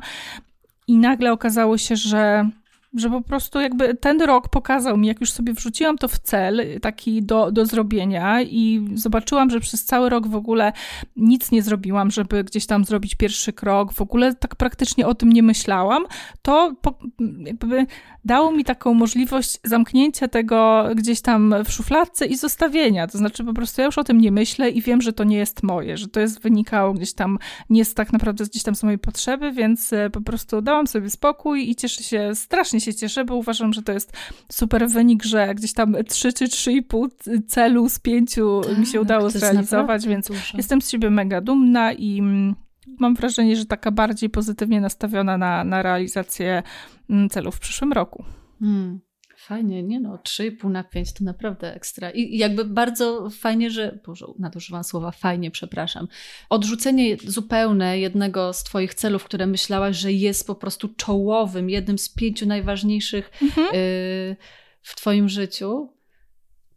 i 0.87 0.97
nagle 0.97 1.31
okazało 1.31 1.77
się, 1.77 1.95
że 1.95 2.49
że 2.93 3.09
po 3.09 3.21
prostu 3.21 3.59
jakby 3.59 3.95
ten 3.95 4.21
rok 4.21 4.49
pokazał 4.49 4.97
mi, 4.97 5.07
jak 5.07 5.21
już 5.21 5.31
sobie 5.31 5.53
wrzuciłam 5.53 5.97
to 5.97 6.07
w 6.07 6.19
cel 6.19 6.79
taki 6.81 7.23
do, 7.23 7.51
do 7.51 7.65
zrobienia 7.65 8.41
i 8.41 8.87
zobaczyłam, 8.93 9.49
że 9.49 9.59
przez 9.59 9.85
cały 9.85 10.09
rok 10.09 10.27
w 10.27 10.35
ogóle 10.35 10.73
nic 11.15 11.51
nie 11.51 11.61
zrobiłam, 11.61 12.11
żeby 12.11 12.43
gdzieś 12.43 12.65
tam 12.65 12.85
zrobić 12.85 13.15
pierwszy 13.15 13.53
krok, 13.53 13.93
w 13.93 14.01
ogóle 14.01 14.35
tak 14.35 14.55
praktycznie 14.55 15.07
o 15.07 15.15
tym 15.15 15.33
nie 15.33 15.43
myślałam, 15.43 16.05
to 16.41 16.75
po, 16.81 16.99
jakby 17.39 17.85
dało 18.25 18.51
mi 18.51 18.63
taką 18.63 18.93
możliwość 18.93 19.59
zamknięcia 19.63 20.27
tego 20.27 20.89
gdzieś 20.95 21.21
tam 21.21 21.55
w 21.65 21.71
szufladce 21.71 22.25
i 22.25 22.35
zostawienia. 22.35 23.07
To 23.07 23.17
znaczy 23.17 23.43
po 23.43 23.53
prostu 23.53 23.81
ja 23.81 23.85
już 23.85 23.97
o 23.97 24.03
tym 24.03 24.21
nie 24.21 24.31
myślę 24.31 24.69
i 24.69 24.81
wiem, 24.81 25.01
że 25.01 25.13
to 25.13 25.23
nie 25.23 25.37
jest 25.37 25.63
moje, 25.63 25.97
że 25.97 26.07
to 26.07 26.19
jest 26.19 26.41
wynikało 26.41 26.93
gdzieś 26.93 27.13
tam, 27.13 27.39
nie 27.69 27.79
jest 27.79 27.95
tak 27.95 28.13
naprawdę 28.13 28.45
gdzieś 28.45 28.63
tam 28.63 28.75
z 28.75 28.83
mojej 28.83 28.99
potrzeby, 28.99 29.51
więc 29.51 29.93
e, 29.93 30.09
po 30.09 30.21
prostu 30.21 30.61
dałam 30.61 30.87
sobie 30.87 31.09
spokój 31.09 31.69
i 31.69 31.75
cieszę 31.75 32.03
się, 32.03 32.35
strasznie 32.35 32.78
się 32.81 32.93
cieszę, 32.93 33.25
bo 33.25 33.35
uważam, 33.35 33.73
że 33.73 33.83
to 33.83 33.91
jest 33.91 34.17
super 34.51 34.89
wynik, 34.89 35.23
że 35.23 35.55
gdzieś 35.55 35.73
tam 35.73 35.95
3 36.07 36.33
czy 36.33 36.45
3,5 36.45 37.09
celu 37.47 37.89
z 37.89 37.99
pięciu 37.99 38.61
tak, 38.63 38.77
mi 38.77 38.85
się 38.85 39.01
udało 39.01 39.29
zrealizować, 39.29 40.07
więc 40.07 40.27
dużo. 40.27 40.57
jestem 40.57 40.81
z 40.81 40.89
siebie 40.89 41.09
mega 41.09 41.41
dumna 41.41 41.93
i 41.93 42.19
mm, 42.19 42.55
mam 42.99 43.15
wrażenie, 43.15 43.55
że 43.55 43.65
taka 43.65 43.91
bardziej 43.91 44.29
pozytywnie 44.29 44.81
nastawiona 44.81 45.37
na, 45.37 45.63
na 45.63 45.81
realizację 45.81 46.63
mm, 47.09 47.29
celów 47.29 47.55
w 47.55 47.59
przyszłym 47.59 47.93
roku. 47.93 48.25
Hmm. 48.59 48.99
Fajnie, 49.49 49.83
nie 49.83 49.99
no, 49.99 50.15
3,5 50.15 50.69
na 50.69 50.83
5 50.83 51.13
to 51.13 51.23
naprawdę 51.23 51.75
ekstra. 51.75 52.09
I 52.09 52.37
jakby 52.37 52.65
bardzo 52.65 53.29
fajnie, 53.29 53.71
że, 53.71 53.99
Boże, 54.05 54.25
nadużywam 54.39 54.83
słowa 54.83 55.11
fajnie, 55.11 55.51
przepraszam. 55.51 56.07
Odrzucenie 56.49 57.17
zupełne 57.17 57.99
jednego 57.99 58.53
z 58.53 58.63
Twoich 58.63 58.93
celów, 58.93 59.23
które 59.23 59.47
myślałaś, 59.47 59.97
że 59.97 60.11
jest 60.11 60.47
po 60.47 60.55
prostu 60.55 60.89
czołowym, 60.97 61.69
jednym 61.69 61.97
z 61.97 62.09
pięciu 62.09 62.45
najważniejszych 62.45 63.31
mhm. 63.41 63.67
y, 63.67 64.35
w 64.81 64.95
Twoim 64.95 65.29
życiu, 65.29 65.93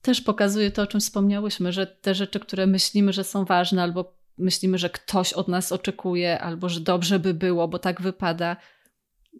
też 0.03 0.21
pokazuje 0.21 0.71
to, 0.71 0.83
o 0.83 0.87
czym 0.87 1.01
wspomniałyśmy, 1.01 1.73
że 1.73 1.87
te 1.87 2.15
rzeczy, 2.15 2.41
które 2.41 2.67
myślimy, 2.67 3.13
że 3.13 3.25
są 3.25 3.45
ważne, 3.45 3.83
albo 3.83 4.15
myślimy, 4.39 4.79
że 4.79 4.91
ktoś 4.91 5.33
od 5.33 5.49
nas 5.49 5.73
oczekuje, 5.73 6.41
albo 6.41 6.69
że 6.69 6.81
dobrze 6.81 7.19
by 7.19 7.35
było, 7.35 7.69
bo 7.69 7.79
tak 7.79 8.01
wypada, 8.01 8.57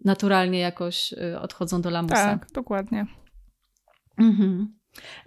naturalnie 0.05 0.59
jakoś 0.59 1.13
y, 1.13 1.39
odchodzą 1.39 1.81
do 1.81 1.89
lamusa. 1.89 2.15
Tak, 2.15 2.51
dokładnie. 2.51 3.05
Mhm. 4.17 4.73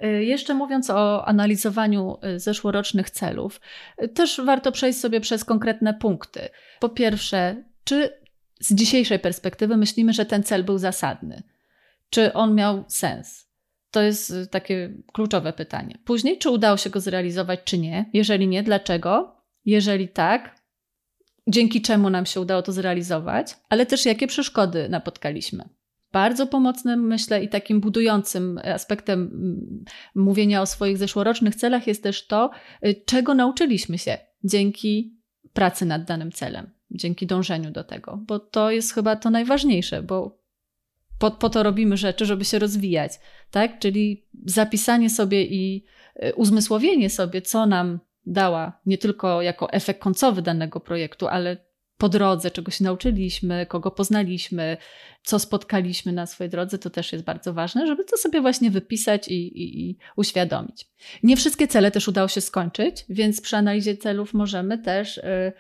Y, 0.05 0.25
jeszcze 0.25 0.55
mówiąc 0.55 0.91
o 0.91 1.29
analizowaniu 1.29 2.17
y, 2.37 2.41
zeszłorocznych 2.41 3.11
celów, 3.11 3.61
też 4.15 4.41
warto 4.45 4.73
przejść 4.73 5.01
sobie 5.01 5.21
przez 5.21 5.45
konkretne 5.45 5.95
punkty. 5.95 6.41
Po 6.81 6.89
pierwsze, 6.89 7.65
czy 7.85 8.21
z 8.61 8.75
dzisiejszej 8.75 9.19
perspektywy 9.19 9.77
myślimy, 9.77 10.13
że 10.13 10.27
ten 10.27 10.43
cel 10.43 10.65
był 10.65 10.79
zasadny? 10.79 11.43
Czy 12.11 12.33
on 12.33 12.55
miał 12.55 12.85
sens? 12.89 13.47
To 13.91 14.03
jest 14.03 14.33
takie 14.51 14.95
kluczowe 15.13 15.53
pytanie. 15.53 15.99
Później, 16.05 16.39
czy 16.39 16.51
udało 16.51 16.77
się 16.77 16.91
go 16.91 17.01
zrealizować, 17.01 17.61
czy 17.65 17.79
nie? 17.79 18.11
Jeżeli 18.13 18.49
nie, 18.49 18.63
dlaczego? 18.63 19.37
Jeżeli 19.65 20.09
tak, 20.09 20.63
dzięki 21.49 21.83
czemu 21.83 22.11
nam 22.11 22.27
się 22.27 22.41
udało 22.41 22.63
to 22.63 22.73
zrealizować, 22.73 23.57
ale 23.69 23.87
też 23.87 24.07
jakie 24.07 24.27
przeszkody 24.27 24.89
napotkaliśmy. 24.89 25.69
Bardzo 26.17 26.47
pomocnym, 26.47 27.07
myślę, 27.07 27.45
i 27.45 27.49
takim 27.49 27.81
budującym 27.81 28.61
aspektem 28.75 29.21
mm, 29.21 29.85
mówienia 30.15 30.63
o 30.63 30.67
swoich 30.67 30.99
zeszłorocznych 30.99 31.55
celach 31.55 31.87
jest 31.87 32.03
też 32.03 32.27
to, 32.27 32.51
y, 32.87 33.03
czego 33.07 33.35
nauczyliśmy 33.35 33.99
się 33.99 34.19
dzięki 34.45 35.17
pracy 35.53 35.87
nad 35.87 36.05
danym 36.05 36.33
celem. 36.33 36.71
dzięki 36.91 37.27
dążeniu 37.27 37.71
do 37.71 37.85
tego, 37.85 38.21
bo 38.27 38.39
to 38.39 38.71
jest 38.71 38.95
chyba 38.95 39.17
to 39.17 39.31
najważniejsze, 39.31 40.03
bo 40.03 40.39
po, 41.19 41.31
po 41.31 41.51
to 41.51 41.63
robimy 41.63 41.97
rzeczy, 41.97 42.27
żeby 42.27 42.45
się 42.45 42.59
rozwijać, 42.59 43.13
tak? 43.51 43.79
Czyli 43.79 44.27
zapisanie 44.45 45.11
sobie 45.11 45.45
i 45.45 45.85
y, 46.25 46.35
uzmysłowienie 46.35 47.11
sobie, 47.11 47.43
co 47.43 47.67
nam 47.67 48.01
dała 48.27 48.81
nie 48.87 48.99
tylko 48.99 49.43
jako 49.43 49.73
efekt 49.73 50.01
końcowy 50.01 50.43
danego 50.43 50.81
projektu, 50.81 51.29
ale 51.29 51.66
po 51.99 52.09
drodze, 52.09 52.51
czego 52.51 52.71
się 52.71 52.85
nauczyliśmy, 52.85 53.67
kogo 53.67 53.91
poznaliśmy, 53.91 54.77
co 55.23 55.39
spotkaliśmy 55.39 56.13
na 56.13 56.27
swojej 56.27 56.51
drodze, 56.51 56.79
to 56.79 56.91
też 56.91 57.13
jest 57.13 57.25
bardzo 57.25 57.55
ważne, 57.55 57.87
żeby 57.87 58.05
to 58.05 58.17
sobie 58.17 58.41
właśnie 58.41 58.71
wypisać 58.71 59.29
i, 59.29 59.35
i, 59.35 59.91
i, 59.91 59.99
uświadomić. 60.17 60.87
Nie 61.23 61.37
wszystkie 61.37 61.69
cele 61.69 61.91
też 61.91 62.09
udało 62.09 62.29
się 62.29 62.41
skończyć, 62.41 63.05
więc 63.09 63.41
przy 63.41 63.57
analizie 63.57 63.97
celów 63.97 64.35
możemy 64.35 64.79
też 64.79 65.19
y, 65.19 65.53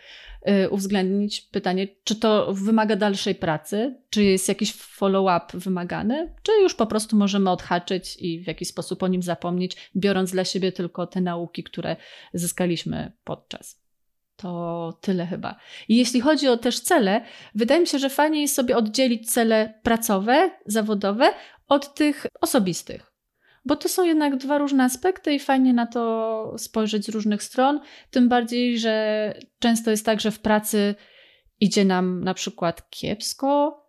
y, 0.48 0.70
uwzględnić 0.70 1.40
pytanie, 1.40 1.88
czy 2.04 2.16
to 2.16 2.54
wymaga 2.54 2.96
dalszej 2.96 3.34
pracy, 3.34 3.96
czy 4.10 4.24
jest 4.24 4.48
jakiś 4.48 4.72
follow-up 4.72 5.58
wymagany, 5.58 6.34
czy 6.42 6.52
już 6.62 6.74
po 6.74 6.86
prostu 6.86 7.16
możemy 7.16 7.50
odhaczyć 7.50 8.16
i 8.20 8.40
w 8.40 8.46
jakiś 8.46 8.68
sposób 8.68 9.02
o 9.02 9.08
nim 9.08 9.22
zapomnieć, 9.22 9.90
biorąc 9.96 10.30
dla 10.30 10.44
siebie 10.44 10.72
tylko 10.72 11.06
te 11.06 11.20
nauki, 11.20 11.62
które 11.62 11.96
zyskaliśmy 12.34 13.12
podczas. 13.24 13.85
To 14.36 14.98
tyle 15.00 15.26
chyba. 15.26 15.56
I 15.88 15.96
jeśli 15.96 16.20
chodzi 16.20 16.48
o 16.48 16.56
też 16.56 16.80
cele, 16.80 17.20
wydaje 17.54 17.80
mi 17.80 17.86
się, 17.86 17.98
że 17.98 18.10
fajnie 18.10 18.40
jest 18.42 18.54
sobie 18.54 18.76
oddzielić 18.76 19.32
cele 19.32 19.74
pracowe, 19.82 20.50
zawodowe 20.66 21.32
od 21.68 21.94
tych 21.94 22.26
osobistych. 22.40 23.12
Bo 23.64 23.76
to 23.76 23.88
są 23.88 24.04
jednak 24.04 24.36
dwa 24.36 24.58
różne 24.58 24.84
aspekty 24.84 25.34
i 25.34 25.38
fajnie 25.38 25.74
na 25.74 25.86
to 25.86 26.54
spojrzeć 26.58 27.06
z 27.06 27.08
różnych 27.08 27.42
stron. 27.42 27.80
Tym 28.10 28.28
bardziej, 28.28 28.78
że 28.78 29.34
często 29.58 29.90
jest 29.90 30.06
tak, 30.06 30.20
że 30.20 30.30
w 30.30 30.40
pracy 30.40 30.94
idzie 31.60 31.84
nam 31.84 32.24
na 32.24 32.34
przykład 32.34 32.90
kiepsko, 32.90 33.82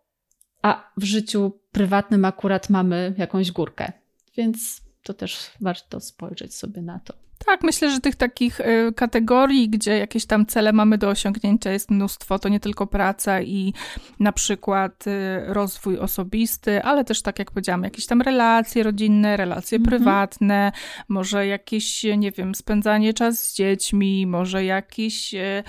a 0.62 0.92
w 0.96 1.04
życiu 1.04 1.60
prywatnym 1.72 2.24
akurat 2.24 2.70
mamy 2.70 3.14
jakąś 3.18 3.52
górkę. 3.52 3.92
Więc 4.36 4.80
to 5.02 5.14
też 5.14 5.50
warto 5.60 6.00
spojrzeć 6.00 6.54
sobie 6.54 6.82
na 6.82 6.98
to. 6.98 7.27
Tak, 7.48 7.62
myślę, 7.62 7.90
że 7.90 8.00
tych 8.00 8.16
takich 8.16 8.60
y, 8.60 8.92
kategorii, 8.96 9.68
gdzie 9.68 9.98
jakieś 9.98 10.26
tam 10.26 10.46
cele 10.46 10.72
mamy 10.72 10.98
do 10.98 11.08
osiągnięcia 11.08 11.72
jest 11.72 11.90
mnóstwo. 11.90 12.38
To 12.38 12.48
nie 12.48 12.60
tylko 12.60 12.86
praca 12.86 13.42
i 13.42 13.72
na 14.20 14.32
przykład 14.32 15.06
y, 15.06 15.12
rozwój 15.46 15.98
osobisty, 15.98 16.82
ale 16.82 17.04
też 17.04 17.22
tak 17.22 17.38
jak 17.38 17.50
powiedziałam, 17.50 17.82
jakieś 17.82 18.06
tam 18.06 18.22
relacje 18.22 18.82
rodzinne, 18.82 19.36
relacje 19.36 19.78
mhm. 19.78 19.96
prywatne, 19.96 20.72
może 21.08 21.46
jakieś, 21.46 22.04
nie 22.18 22.32
wiem, 22.32 22.54
spędzanie 22.54 23.14
czas 23.14 23.46
z 23.46 23.54
dziećmi, 23.54 24.26
może 24.26 24.64
jakieś, 24.64 25.34
y, 25.34 25.62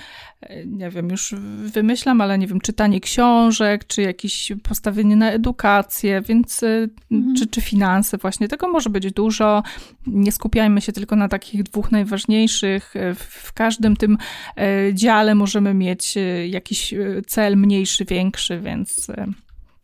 nie 0.65 0.89
wiem, 0.89 1.09
już 1.09 1.35
wymyślam, 1.57 2.21
ale 2.21 2.37
nie 2.37 2.47
wiem, 2.47 2.61
czytanie 2.61 2.99
książek, 2.99 3.87
czy 3.87 4.01
jakieś 4.01 4.51
postawienie 4.63 5.15
na 5.15 5.31
edukację, 5.31 6.21
więc 6.21 6.63
mhm. 7.11 7.35
czy, 7.35 7.47
czy 7.47 7.61
finanse 7.61 8.17
właśnie. 8.17 8.47
Tego 8.47 8.67
może 8.67 8.89
być 8.89 9.11
dużo. 9.11 9.63
Nie 10.07 10.31
skupiajmy 10.31 10.81
się 10.81 10.91
tylko 10.91 11.15
na 11.15 11.27
takich 11.27 11.68
dwóch 11.69 11.91
najważniejszych. 11.91 12.95
E, 12.95 13.15
w 13.15 13.53
każdym 13.53 13.95
tym 13.95 14.17
e, 14.57 14.93
dziale 14.93 15.35
możemy 15.35 15.73
mieć 15.73 16.17
e, 16.17 16.47
jakiś 16.47 16.93
cel 17.27 17.57
mniejszy, 17.57 18.05
większy, 18.05 18.59
więc 18.59 19.07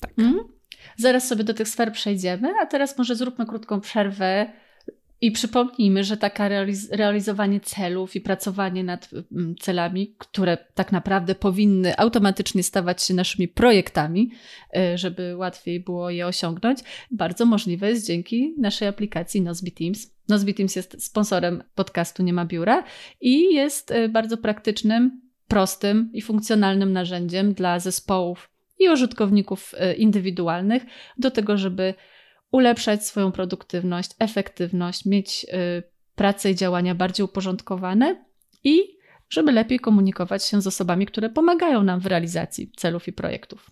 tak. 0.02 0.12
Mm. 0.18 0.40
Zaraz 0.98 1.28
sobie 1.28 1.44
do 1.44 1.54
tych 1.54 1.68
sfer 1.68 1.92
przejdziemy, 1.92 2.54
a 2.62 2.66
teraz 2.66 2.98
może 2.98 3.16
zróbmy 3.16 3.46
krótką 3.46 3.82
przerwę 3.82 4.54
i 5.26 5.32
przypomnijmy, 5.32 6.04
że 6.04 6.18
taka 6.18 6.48
realiz 6.48 6.92
realizowanie 6.92 7.60
celów 7.60 8.16
i 8.16 8.22
pracowanie 8.22 8.84
nad 8.84 9.10
mm, 9.32 9.56
celami, 9.60 10.16
które 10.18 10.58
tak 10.74 10.92
naprawdę 10.92 11.36
powinny 11.36 11.98
automatycznie 11.98 12.64
stawać 12.64 13.04
się 13.04 13.14
naszymi 13.14 13.48
projektami, 13.48 14.32
żeby 14.96 15.36
łatwiej 15.38 15.80
było 15.80 16.10
je 16.10 16.28
osiągnąć, 16.28 16.80
bardzo 17.12 17.46
możliwe 17.46 17.90
jest 17.90 18.08
dzięki 18.08 18.56
naszej 18.58 18.88
aplikacji 18.88 19.42
Nozbe 19.42 19.72
Teams. 19.72 20.16
Nozbe 20.28 20.54
Teams 20.54 20.76
jest 20.76 21.04
sponsorem 21.04 21.64
podcastu 21.76 22.24
Nie 22.24 22.34
ma 22.34 22.46
biura 22.46 22.84
i 23.22 23.54
jest 23.54 23.92
e, 23.92 24.10
bardzo 24.10 24.38
praktycznym, 24.38 25.22
prostym 25.48 26.10
i 26.14 26.22
funkcjonalnym 26.22 26.94
narzędziem 26.94 27.54
dla 27.54 27.80
zespołów 27.80 28.50
i 28.80 28.90
użytkowników 28.90 29.74
e, 29.78 29.94
indywidualnych 29.94 30.86
do 31.18 31.32
tego, 31.32 31.58
żeby 31.58 31.94
ulepszać 32.56 33.06
swoją 33.06 33.32
produktywność, 33.32 34.12
efektywność, 34.20 35.06
mieć 35.06 35.46
e, 35.52 35.84
pracę 36.16 36.52
i 36.52 36.56
działania 36.56 36.96
bardziej 36.96 37.24
uporządkowane 37.24 38.26
i 38.64 38.98
żeby 39.30 39.52
lepiej 39.52 39.80
komunikować 39.80 40.46
się 40.46 40.62
z 40.62 40.68
osobami, 40.68 41.06
które 41.06 41.30
pomagają 41.30 41.84
nam 41.84 42.00
w 42.00 42.06
realizacji 42.06 42.72
celów 42.78 43.08
i 43.08 43.14
projektów. 43.14 43.72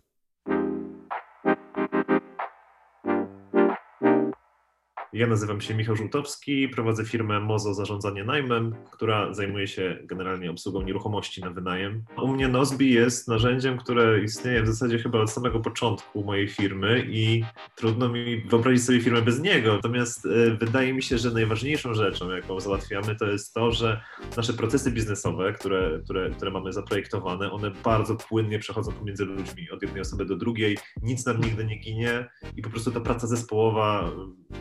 Ja 5.14 5.28
nazywam 5.28 5.62
się 5.62 5.76
Michał 5.76 5.96
Żółtowski, 5.96 6.70
prowadzę 6.70 7.06
firmę 7.06 7.40
Mozo 7.40 7.74
Zarządzanie 7.74 8.24
Najmem, 8.24 8.76
która 8.92 9.34
zajmuje 9.34 9.68
się 9.68 10.00
generalnie 10.04 10.52
obsługą 10.52 10.82
nieruchomości 10.82 11.42
na 11.42 11.50
wynajem. 11.50 12.04
U 12.22 12.28
mnie 12.28 12.48
Nozbi 12.48 12.94
jest 12.94 13.28
narzędziem, 13.28 13.78
które 13.78 14.24
istnieje 14.24 14.64
w 14.64 14.68
zasadzie 14.68 15.00
chyba 15.00 15.20
od 15.20 15.32
samego 15.32 15.60
początku 15.60 16.24
mojej 16.24 16.48
firmy 16.48 17.06
i 17.10 17.44
trudno 17.76 18.10
mi 18.10 18.42
wyobrazić 18.42 18.84
sobie 18.84 19.02
firmę 19.02 19.22
bez 19.22 19.40
niego. 19.40 19.74
Natomiast 19.76 20.26
e, 20.26 20.52
wydaje 20.52 20.94
mi 20.94 21.04
się, 21.04 21.18
że 21.18 21.32
najważniejszą 21.32 21.94
rzeczą, 21.94 22.32
jaką 22.32 22.60
załatwiamy, 22.60 23.16
to 23.16 23.26
jest 23.26 23.54
to, 23.54 23.72
że 23.72 24.02
nasze 24.38 24.54
procesy 24.54 24.92
biznesowe, 24.92 25.54
które, 25.54 26.00
które, 26.04 26.30
które 26.30 26.52
mamy 26.52 26.74
zaprojektowane, 26.74 27.52
one 27.52 27.72
bardzo 27.84 28.16
płynnie 28.16 28.60
przechodzą 28.60 28.92
pomiędzy 28.92 29.26
ludźmi, 29.26 29.72
od 29.72 29.82
jednej 29.82 30.02
osoby 30.02 30.26
do 30.26 30.36
drugiej, 30.36 30.78
nic 31.02 31.26
nam 31.26 31.42
nigdy 31.42 31.66
nie 31.66 31.80
ginie 31.80 32.30
i 32.58 32.62
po 32.62 32.70
prostu 32.70 32.92
ta 32.92 33.00
praca 33.00 33.28
zespołowa 33.28 34.12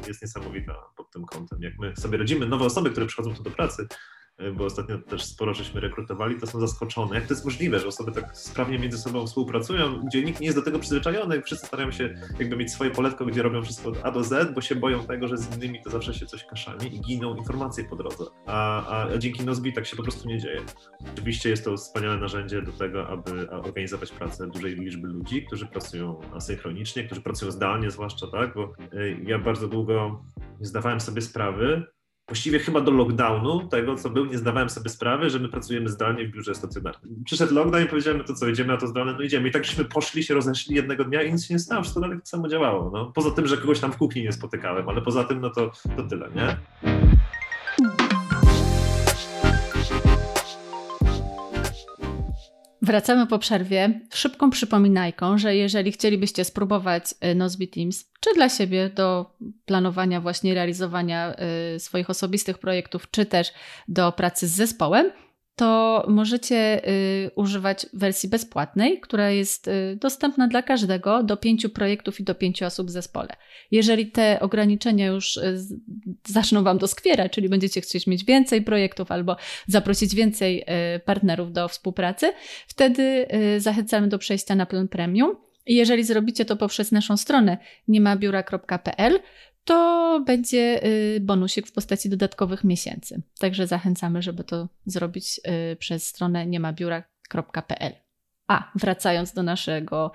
jest 0.06 0.22
niesamowita 0.22 0.74
pod 0.96 1.10
tym 1.10 1.24
kątem. 1.24 1.62
Jak 1.62 1.78
my 1.78 1.96
sobie 1.96 2.18
rodzimy 2.18 2.46
nowe 2.46 2.64
osoby, 2.64 2.90
które 2.90 3.06
przychodzą 3.06 3.34
tu 3.34 3.42
do 3.42 3.50
pracy, 3.50 3.86
bo 4.50 4.64
ostatnio 4.64 4.98
też 4.98 5.24
sporo 5.24 5.54
żeśmy 5.54 5.80
rekrutowali, 5.80 6.40
to 6.40 6.46
są 6.46 6.60
zaskoczone. 6.60 7.14
Jak 7.14 7.26
to 7.26 7.34
jest 7.34 7.44
możliwe, 7.44 7.78
że 7.78 7.86
osoby 7.86 8.12
tak 8.12 8.36
sprawnie 8.36 8.78
między 8.78 8.98
sobą 8.98 9.26
współpracują, 9.26 10.00
gdzie 10.06 10.22
nikt 10.22 10.40
nie 10.40 10.46
jest 10.46 10.58
do 10.58 10.64
tego 10.64 10.78
przyzwyczajony, 10.78 11.42
wszyscy 11.42 11.66
starają 11.66 11.92
się 11.92 12.14
jakby 12.38 12.56
mieć 12.56 12.72
swoje 12.72 12.90
poletko, 12.90 13.26
gdzie 13.26 13.42
robią 13.42 13.62
wszystko 13.62 13.88
od 13.88 13.98
A 14.02 14.10
do 14.10 14.24
Z, 14.24 14.54
bo 14.54 14.60
się 14.60 14.74
boją 14.74 15.04
tego, 15.04 15.28
że 15.28 15.36
z 15.36 15.56
innymi 15.56 15.82
to 15.84 15.90
zawsze 15.90 16.14
się 16.14 16.26
coś 16.26 16.44
kaszani 16.44 16.96
i 16.96 17.00
giną 17.00 17.36
informacje 17.36 17.84
po 17.84 17.96
drodze. 17.96 18.24
A, 18.46 18.86
a, 18.86 19.08
a 19.14 19.18
dzięki 19.18 19.44
Nozbi 19.44 19.72
tak 19.72 19.86
się 19.86 19.96
po 19.96 20.02
prostu 20.02 20.28
nie 20.28 20.38
dzieje. 20.38 20.60
Oczywiście 21.12 21.50
jest 21.50 21.64
to 21.64 21.76
wspaniałe 21.76 22.16
narzędzie 22.16 22.62
do 22.62 22.72
tego, 22.72 23.08
aby 23.08 23.50
organizować 23.50 24.12
pracę 24.12 24.48
dużej 24.48 24.74
liczby 24.74 25.08
ludzi, 25.08 25.46
którzy 25.46 25.66
pracują 25.66 26.20
asynchronicznie, 26.34 27.04
którzy 27.04 27.20
pracują 27.20 27.50
zdalnie 27.50 27.90
zwłaszcza, 27.90 28.26
tak, 28.26 28.54
bo 28.54 28.62
e, 28.62 29.10
ja 29.24 29.38
bardzo 29.38 29.68
długo 29.68 30.24
nie 30.60 30.66
zdawałem 30.66 31.00
sobie 31.00 31.22
sprawy, 31.22 31.86
właściwie 32.32 32.58
chyba 32.58 32.80
do 32.80 32.90
lockdownu, 32.90 33.68
tego 33.68 33.96
co 33.96 34.10
był, 34.10 34.24
nie 34.24 34.38
zdawałem 34.38 34.70
sobie 34.70 34.90
sprawy, 34.90 35.30
że 35.30 35.38
my 35.38 35.48
pracujemy 35.48 35.88
zdalnie 35.88 36.26
w 36.26 36.30
biurze 36.30 36.54
stacjonarnym. 36.54 37.24
Przyszedł 37.24 37.54
lockdown 37.54 37.84
i 37.84 37.88
powiedziałem, 37.88 38.18
no 38.18 38.24
to 38.24 38.34
co, 38.34 38.48
idziemy 38.48 38.72
na 38.72 38.78
to 38.78 38.86
zdalne? 38.86 39.12
No 39.12 39.20
idziemy. 39.20 39.48
I 39.48 39.52
tak 39.52 39.64
żeśmy 39.64 39.84
poszli, 39.84 40.22
się 40.22 40.34
rozeszli 40.34 40.76
jednego 40.76 41.04
dnia 41.04 41.22
i 41.22 41.32
nic 41.32 41.46
się 41.46 41.54
nie 41.54 41.60
stało, 41.60 41.82
wszystko 41.82 42.00
dalej 42.00 42.18
tak 42.18 42.28
samo 42.28 42.48
działało. 42.48 42.90
No. 42.94 43.12
Poza 43.14 43.30
tym, 43.30 43.46
że 43.46 43.56
kogoś 43.56 43.80
tam 43.80 43.92
w 43.92 43.96
kuchni 43.96 44.22
nie 44.22 44.32
spotykałem, 44.32 44.88
ale 44.88 45.02
poza 45.02 45.24
tym, 45.24 45.40
no 45.40 45.50
to, 45.50 45.72
to 45.96 46.02
tyle, 46.02 46.28
nie? 46.34 46.56
Wracamy 52.82 53.26
po 53.26 53.38
przerwie. 53.38 54.00
Szybką 54.14 54.50
przypominajką, 54.50 55.38
że 55.38 55.56
jeżeli 55.56 55.92
chcielibyście 55.92 56.44
spróbować 56.44 57.04
y, 57.24 57.34
Nozbe 57.34 57.66
Teams, 57.66 58.04
czy 58.20 58.34
dla 58.34 58.48
siebie 58.48 58.90
do 58.90 59.36
planowania 59.66 60.20
właśnie 60.20 60.54
realizowania 60.54 61.34
y, 61.74 61.80
swoich 61.80 62.10
osobistych 62.10 62.58
projektów, 62.58 63.10
czy 63.10 63.26
też 63.26 63.52
do 63.88 64.12
pracy 64.12 64.48
z 64.48 64.50
zespołem, 64.50 65.10
to 65.56 66.04
możecie 66.08 66.88
y, 66.88 67.30
używać 67.36 67.86
wersji 67.92 68.28
bezpłatnej, 68.28 69.00
która 69.00 69.30
jest 69.30 69.68
y, 69.68 69.98
dostępna 70.00 70.48
dla 70.48 70.62
każdego 70.62 71.22
do 71.22 71.36
pięciu 71.36 71.70
projektów 71.70 72.20
i 72.20 72.24
do 72.24 72.34
pięciu 72.34 72.64
osób 72.64 72.86
w 72.86 72.90
zespole. 72.90 73.28
Jeżeli 73.70 74.06
te 74.06 74.40
ograniczenia 74.40 75.06
już 75.06 75.36
y, 75.36 75.58
zaczną 76.26 76.62
Wam 76.62 76.78
doskwierać, 76.78 77.32
czyli 77.32 77.48
będziecie 77.48 77.80
chcieć 77.80 78.06
mieć 78.06 78.24
więcej 78.24 78.62
projektów 78.62 79.12
albo 79.12 79.36
zaprosić 79.66 80.14
więcej 80.14 80.64
y, 80.96 81.00
partnerów 81.00 81.52
do 81.52 81.68
współpracy, 81.68 82.32
wtedy 82.66 83.26
y, 83.56 83.60
zachęcamy 83.60 84.08
do 84.08 84.18
przejścia 84.18 84.54
na 84.54 84.66
plan 84.66 84.88
premium. 84.88 85.36
Jeżeli 85.66 86.04
zrobicie 86.04 86.44
to 86.44 86.56
poprzez 86.56 86.92
naszą 86.92 87.16
stronę 87.16 87.58
niemabiura.pl, 87.88 89.20
to 89.64 90.20
będzie 90.26 90.86
y, 90.86 91.20
bonusik 91.20 91.66
w 91.66 91.72
postaci 91.72 92.10
dodatkowych 92.10 92.64
miesięcy. 92.64 93.22
Także 93.38 93.66
zachęcamy, 93.66 94.22
żeby 94.22 94.44
to 94.44 94.68
zrobić 94.86 95.40
y, 95.72 95.76
przez 95.76 96.06
stronę 96.06 96.46
niemabiura.pl. 96.46 97.92
A, 98.46 98.70
wracając 98.74 99.32
do 99.32 99.42
naszego 99.42 100.12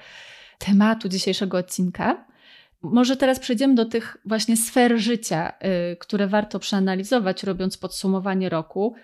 tematu 0.59 1.09
dzisiejszego 1.09 1.57
odcinka, 1.57 2.27
może 2.81 3.17
teraz 3.17 3.39
przejdziemy 3.39 3.75
do 3.75 3.85
tych 3.85 4.17
właśnie 4.25 4.57
sfer 4.57 4.97
życia, 4.97 5.53
y, 5.93 5.95
które 5.95 6.27
warto 6.27 6.59
przeanalizować, 6.59 7.43
robiąc 7.43 7.77
podsumowanie 7.77 8.49
roku, 8.49 8.95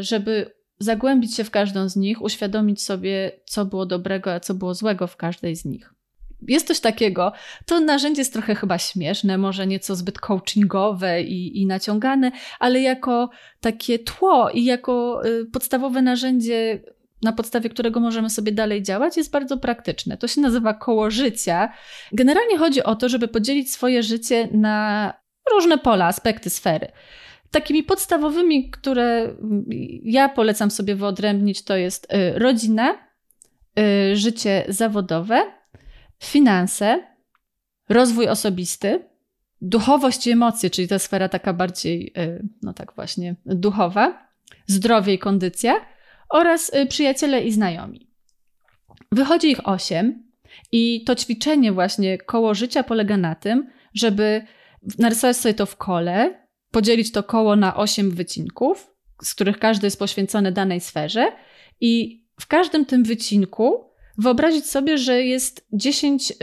żeby 0.00 0.54
zagłębić 0.78 1.36
się 1.36 1.44
w 1.44 1.50
każdą 1.50 1.88
z 1.88 1.96
nich, 1.96 2.22
uświadomić 2.22 2.82
sobie, 2.82 3.32
co 3.44 3.64
było 3.64 3.86
dobrego, 3.86 4.32
a 4.32 4.40
co 4.40 4.54
było 4.54 4.74
złego 4.74 5.06
w 5.06 5.16
każdej 5.16 5.56
z 5.56 5.64
nich. 5.64 5.94
Jest 6.42 6.66
coś 6.66 6.80
takiego. 6.80 7.32
To 7.66 7.80
narzędzie 7.80 8.20
jest 8.20 8.32
trochę 8.32 8.54
chyba 8.54 8.78
śmieszne, 8.78 9.38
może 9.38 9.66
nieco 9.66 9.96
zbyt 9.96 10.18
coachingowe 10.18 11.22
i, 11.22 11.62
i 11.62 11.66
naciągane, 11.66 12.32
ale 12.58 12.80
jako 12.80 13.30
takie 13.60 13.98
tło 13.98 14.50
i 14.50 14.64
jako 14.64 15.22
y, 15.26 15.46
podstawowe 15.52 16.02
narzędzie 16.02 16.82
na 17.22 17.32
podstawie 17.32 17.70
którego 17.70 18.00
możemy 18.00 18.30
sobie 18.30 18.52
dalej 18.52 18.82
działać, 18.82 19.16
jest 19.16 19.30
bardzo 19.30 19.56
praktyczne. 19.56 20.16
To 20.16 20.28
się 20.28 20.40
nazywa 20.40 20.74
koło 20.74 21.10
życia. 21.10 21.72
Generalnie 22.12 22.58
chodzi 22.58 22.82
o 22.82 22.96
to, 22.96 23.08
żeby 23.08 23.28
podzielić 23.28 23.72
swoje 23.72 24.02
życie 24.02 24.48
na 24.52 25.14
różne 25.52 25.78
pola, 25.78 26.06
aspekty 26.06 26.50
sfery. 26.50 26.86
Takimi 27.50 27.82
podstawowymi, 27.82 28.70
które 28.70 29.34
ja 30.02 30.28
polecam 30.28 30.70
sobie 30.70 30.94
wyodrębnić, 30.94 31.64
to 31.64 31.76
jest 31.76 32.12
y, 32.12 32.38
rodzina, 32.38 32.98
y, 33.78 34.16
życie 34.16 34.64
zawodowe, 34.68 35.57
finanse, 36.22 37.02
rozwój 37.88 38.28
osobisty, 38.28 39.04
duchowość 39.60 40.26
i 40.26 40.30
emocje, 40.30 40.70
czyli 40.70 40.88
ta 40.88 40.98
sfera 40.98 41.28
taka 41.28 41.52
bardziej, 41.52 42.12
y, 42.18 42.48
no 42.62 42.72
tak 42.72 42.94
właśnie, 42.94 43.34
duchowa, 43.46 44.28
zdrowie 44.66 45.14
i 45.14 45.18
kondycja 45.18 45.80
oraz 46.28 46.72
przyjaciele 46.88 47.44
i 47.44 47.52
znajomi. 47.52 48.10
Wychodzi 49.12 49.50
ich 49.50 49.68
osiem 49.68 50.28
i 50.72 51.04
to 51.04 51.14
ćwiczenie 51.14 51.72
właśnie 51.72 52.18
koło 52.18 52.54
życia 52.54 52.82
polega 52.82 53.16
na 53.16 53.34
tym, 53.34 53.70
żeby 53.94 54.42
narysować 54.98 55.36
sobie 55.36 55.54
to 55.54 55.66
w 55.66 55.76
kole, 55.76 56.46
podzielić 56.70 57.12
to 57.12 57.22
koło 57.22 57.56
na 57.56 57.76
8 57.76 58.10
wycinków, 58.10 58.94
z 59.22 59.34
których 59.34 59.58
każdy 59.58 59.86
jest 59.86 59.98
poświęcony 59.98 60.52
danej 60.52 60.80
sferze 60.80 61.32
i 61.80 62.22
w 62.40 62.46
każdym 62.46 62.86
tym 62.86 63.04
wycinku 63.04 63.87
wyobrazić 64.18 64.66
sobie, 64.66 64.98
że 64.98 65.22
jest 65.22 65.66
10 65.72 66.30
y, 66.30 66.34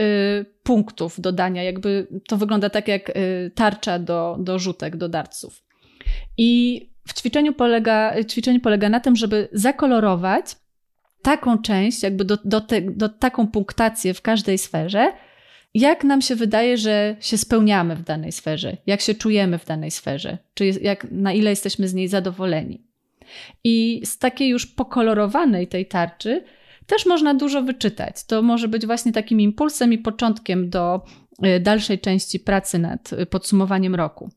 punktów 0.64 1.22
dodania, 1.22 1.64
jakby 1.64 2.08
to 2.28 2.38
wygląda 2.38 2.70
tak 2.70 2.88
jak 2.88 3.10
y, 3.10 3.52
tarcza 3.56 4.00
do, 4.00 4.38
do 4.40 4.60
rzutek, 4.60 4.98
do 4.98 5.10
darców. 5.10 5.64
I 6.38 6.82
w 7.08 7.14
ćwiczeniu 7.14 7.54
polega, 7.54 8.24
ćwiczenie 8.24 8.60
polega 8.60 8.90
na 8.90 9.00
tym, 9.00 9.16
żeby 9.16 9.48
zakolorować 9.52 10.56
taką 11.22 11.58
część, 11.58 12.04
jakby 12.04 12.26
do, 12.26 12.38
do, 12.46 12.62
te, 12.62 12.82
do 12.82 13.10
taką 13.10 13.48
punktację 13.48 14.14
w 14.14 14.22
każdej 14.22 14.58
sferze, 14.58 15.14
jak 15.74 16.04
nam 16.04 16.22
się 16.22 16.36
wydaje, 16.36 16.78
że 16.78 17.16
się 17.20 17.38
spełniamy 17.38 17.96
w 17.96 18.04
danej 18.04 18.32
sferze, 18.32 18.78
jak 18.86 19.02
się 19.02 19.14
czujemy 19.14 19.60
w 19.60 19.66
danej 19.66 19.92
sferze, 19.92 20.38
czy 20.54 20.66
jak, 20.66 21.08
na 21.12 21.34
ile 21.34 21.50
jesteśmy 21.50 21.88
z 21.88 21.94
niej 21.94 22.08
zadowoleni. 22.08 22.82
I 23.64 24.02
z 24.06 24.18
takiej 24.18 24.50
już 24.50 24.66
pokolorowanej 24.66 25.68
tej 25.68 25.86
tarczy 25.86 26.44
też 26.88 27.06
można 27.06 27.34
dużo 27.34 27.62
wyczytać. 27.62 28.24
To 28.26 28.42
może 28.42 28.68
być 28.68 28.86
właśnie 28.86 29.12
takim 29.12 29.42
impulsem 29.42 29.94
i 29.94 29.98
początkiem 29.98 30.70
do 30.70 31.02
e, 31.42 31.60
dalszej 31.60 32.00
części 32.00 32.40
pracy 32.40 32.80
nad 32.80 33.12
podsumowaniem 33.30 33.96
roku. 33.96 34.30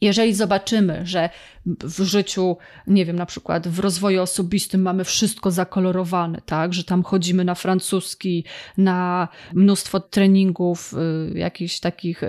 Jeżeli 0.00 0.34
zobaczymy, 0.34 1.06
że 1.06 1.30
w 1.66 2.02
życiu, 2.02 2.56
nie 2.86 3.04
wiem, 3.04 3.16
na 3.16 3.26
przykład 3.26 3.68
w 3.68 3.78
rozwoju 3.78 4.22
osobistym 4.22 4.82
mamy 4.82 5.04
wszystko 5.04 5.50
zakolorowane, 5.50 6.40
tak, 6.46 6.74
że 6.74 6.84
tam 6.84 7.02
chodzimy 7.02 7.44
na 7.44 7.54
francuski, 7.54 8.44
na 8.78 9.28
mnóstwo 9.54 10.00
treningów, 10.00 10.94
y, 11.34 11.38
jakichś 11.38 11.80
takich 11.80 12.22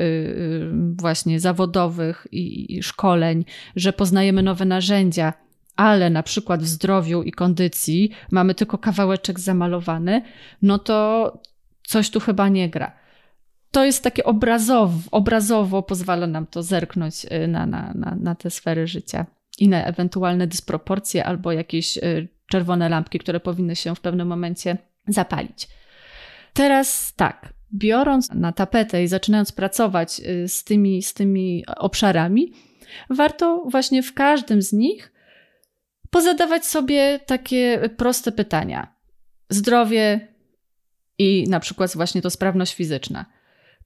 właśnie 0.98 1.40
zawodowych 1.40 2.28
i 2.32 2.80
szkoleń, 2.84 3.46
że 3.76 3.94
poznajemy 3.94 4.44
nowe 4.44 4.66
narzędzia, 4.66 5.34
ale 5.78 6.10
na 6.10 6.24
przykład 6.24 6.64
w 6.64 6.68
zdrowiu 6.68 7.24
i 7.24 7.32
kondycji 7.32 8.12
mamy 8.32 8.56
tylko 8.56 8.78
kawałeczek 8.78 9.40
zamalowany, 9.40 10.22
no 10.62 10.80
to 10.80 11.32
coś 11.84 12.10
tu 12.10 12.20
chyba 12.20 12.50
nie 12.50 12.70
gra 12.70 13.08
to 13.72 13.86
jest 13.86 14.04
takie 14.04 14.24
obrazowo, 14.24 15.00
obrazowo 15.12 15.84
pozwala 15.84 16.28
nam 16.28 16.48
to 16.48 16.64
zerknąć 16.64 17.26
y, 17.26 17.48
na, 17.48 17.66
na, 17.66 17.94
na, 17.96 18.16
na 18.16 18.36
te 18.36 18.50
sfery 18.50 18.88
życia 18.88 19.26
i 19.60 19.68
na 19.70 19.86
ewentualne 19.86 20.48
dysproporcje 20.48 21.26
albo 21.26 21.52
jakieś 21.52 21.98
y, 21.98 22.28
czerwone 22.50 22.90
lampki, 22.90 23.20
które 23.20 23.40
powinny 23.40 23.76
się 23.76 23.96
w 23.96 24.00
pewnym 24.00 24.28
momencie 24.28 24.78
zapalić. 25.08 25.68
Teraz 26.54 27.14
tak, 27.16 27.54
biorąc 27.74 28.32
na 28.34 28.52
tapetę 28.52 29.04
i 29.04 29.08
zaczynając 29.08 29.52
pracować 29.52 30.20
y, 30.20 30.48
z 30.48 30.64
tymi, 30.64 31.04
z 31.04 31.14
tymi 31.14 31.66
obszarami, 31.78 32.54
warto 33.10 33.64
właśnie 33.68 34.04
w 34.04 34.14
każdym 34.14 34.62
z 34.62 34.74
nich 34.74 35.14
pozadawać 36.10 36.66
sobie 36.66 37.20
takie 37.26 37.90
proste 37.98 38.32
pytania. 38.32 38.96
Zdrowie 39.50 40.28
i 41.18 41.46
na 41.50 41.60
przykład 41.60 41.96
właśnie 41.96 42.22
to 42.22 42.30
sprawność 42.30 42.74
fizyczna 42.74 43.26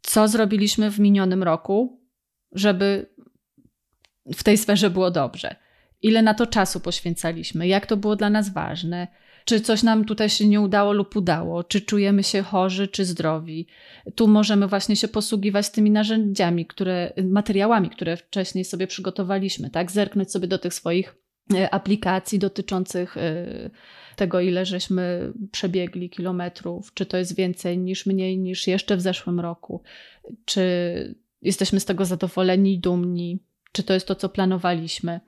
co 0.02 0.28
zrobiliśmy 0.28 0.92
w 0.92 1.00
minionym 1.00 1.44
roku, 1.44 2.02
żeby 2.52 3.10
w 4.34 4.44
tej 4.44 4.58
sferze 4.58 4.90
było 4.90 5.12
dobrze. 5.12 5.56
Ile 6.02 6.22
na 6.22 6.34
to 6.34 6.48
czasu 6.48 6.80
poświęcaliśmy, 6.80 7.68
jak 7.68 7.86
to 7.86 7.98
było 7.98 8.16
dla 8.16 8.30
nas 8.30 8.54
ważne, 8.54 9.08
czy 9.46 9.62
coś 9.62 9.84
nam 9.84 10.06
tutaj 10.06 10.30
się 10.30 10.48
nie 10.48 10.62
udało 10.62 10.94
lub 10.94 11.16
udało, 11.16 11.64
czy 11.64 11.82
czujemy 11.82 12.24
się 12.24 12.42
chorzy, 12.42 12.88
czy 12.88 13.06
zdrowi. 13.06 13.68
Tu 14.16 14.28
możemy 14.28 14.68
właśnie 14.68 14.96
się 14.96 15.08
posługiwać 15.08 15.70
tymi 15.70 15.92
narzędziami, 15.92 16.66
które, 16.66 17.14
materiałami, 17.24 17.90
które 17.90 18.18
wcześniej 18.18 18.66
sobie 18.66 18.88
przygotowaliśmy, 18.88 19.70
tak? 19.70 19.92
Zerknąć 19.92 20.32
sobie 20.32 20.48
do 20.48 20.58
tych 20.58 20.74
swoich 20.74 21.16
aplikacji 21.72 22.40
dotyczących 22.40 23.18
e, 23.18 23.46
tego, 24.16 24.40
ile 24.40 24.66
żeśmy 24.66 25.34
przebiegli 25.52 26.10
kilometrów, 26.10 26.94
czy 26.94 27.06
to 27.06 27.18
jest 27.18 27.36
więcej 27.36 27.78
niż 27.78 28.06
mniej 28.06 28.38
niż 28.38 28.68
jeszcze 28.68 28.98
w 28.98 29.02
zeszłym 29.02 29.40
roku, 29.40 29.82
czy 30.46 30.62
jesteśmy 31.42 31.80
z 31.80 31.86
tego 31.86 32.06
zadowoleni 32.06 32.80
dumni, 32.80 33.40
czy 33.72 33.84
to 33.84 33.94
jest 33.94 34.08
to, 34.08 34.16
co 34.16 34.30
planowaliśmy. 34.30 35.20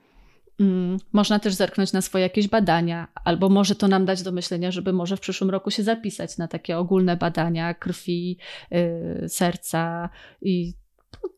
Mm, 0.60 0.98
można 1.12 1.38
też 1.38 1.54
zerknąć 1.54 1.92
na 1.92 2.02
swoje 2.02 2.22
jakieś 2.22 2.48
badania, 2.48 3.08
albo 3.24 3.48
może 3.48 3.74
to 3.74 3.88
nam 3.88 4.04
dać 4.04 4.22
do 4.22 4.32
myślenia, 4.32 4.70
żeby 4.70 4.92
może 4.92 5.16
w 5.16 5.20
przyszłym 5.20 5.50
roku 5.50 5.70
się 5.70 5.82
zapisać 5.82 6.38
na 6.38 6.48
takie 6.48 6.78
ogólne 6.78 7.16
badania 7.16 7.74
krwi, 7.74 8.38
yy, 8.70 9.28
serca 9.28 10.08
i 10.42 10.74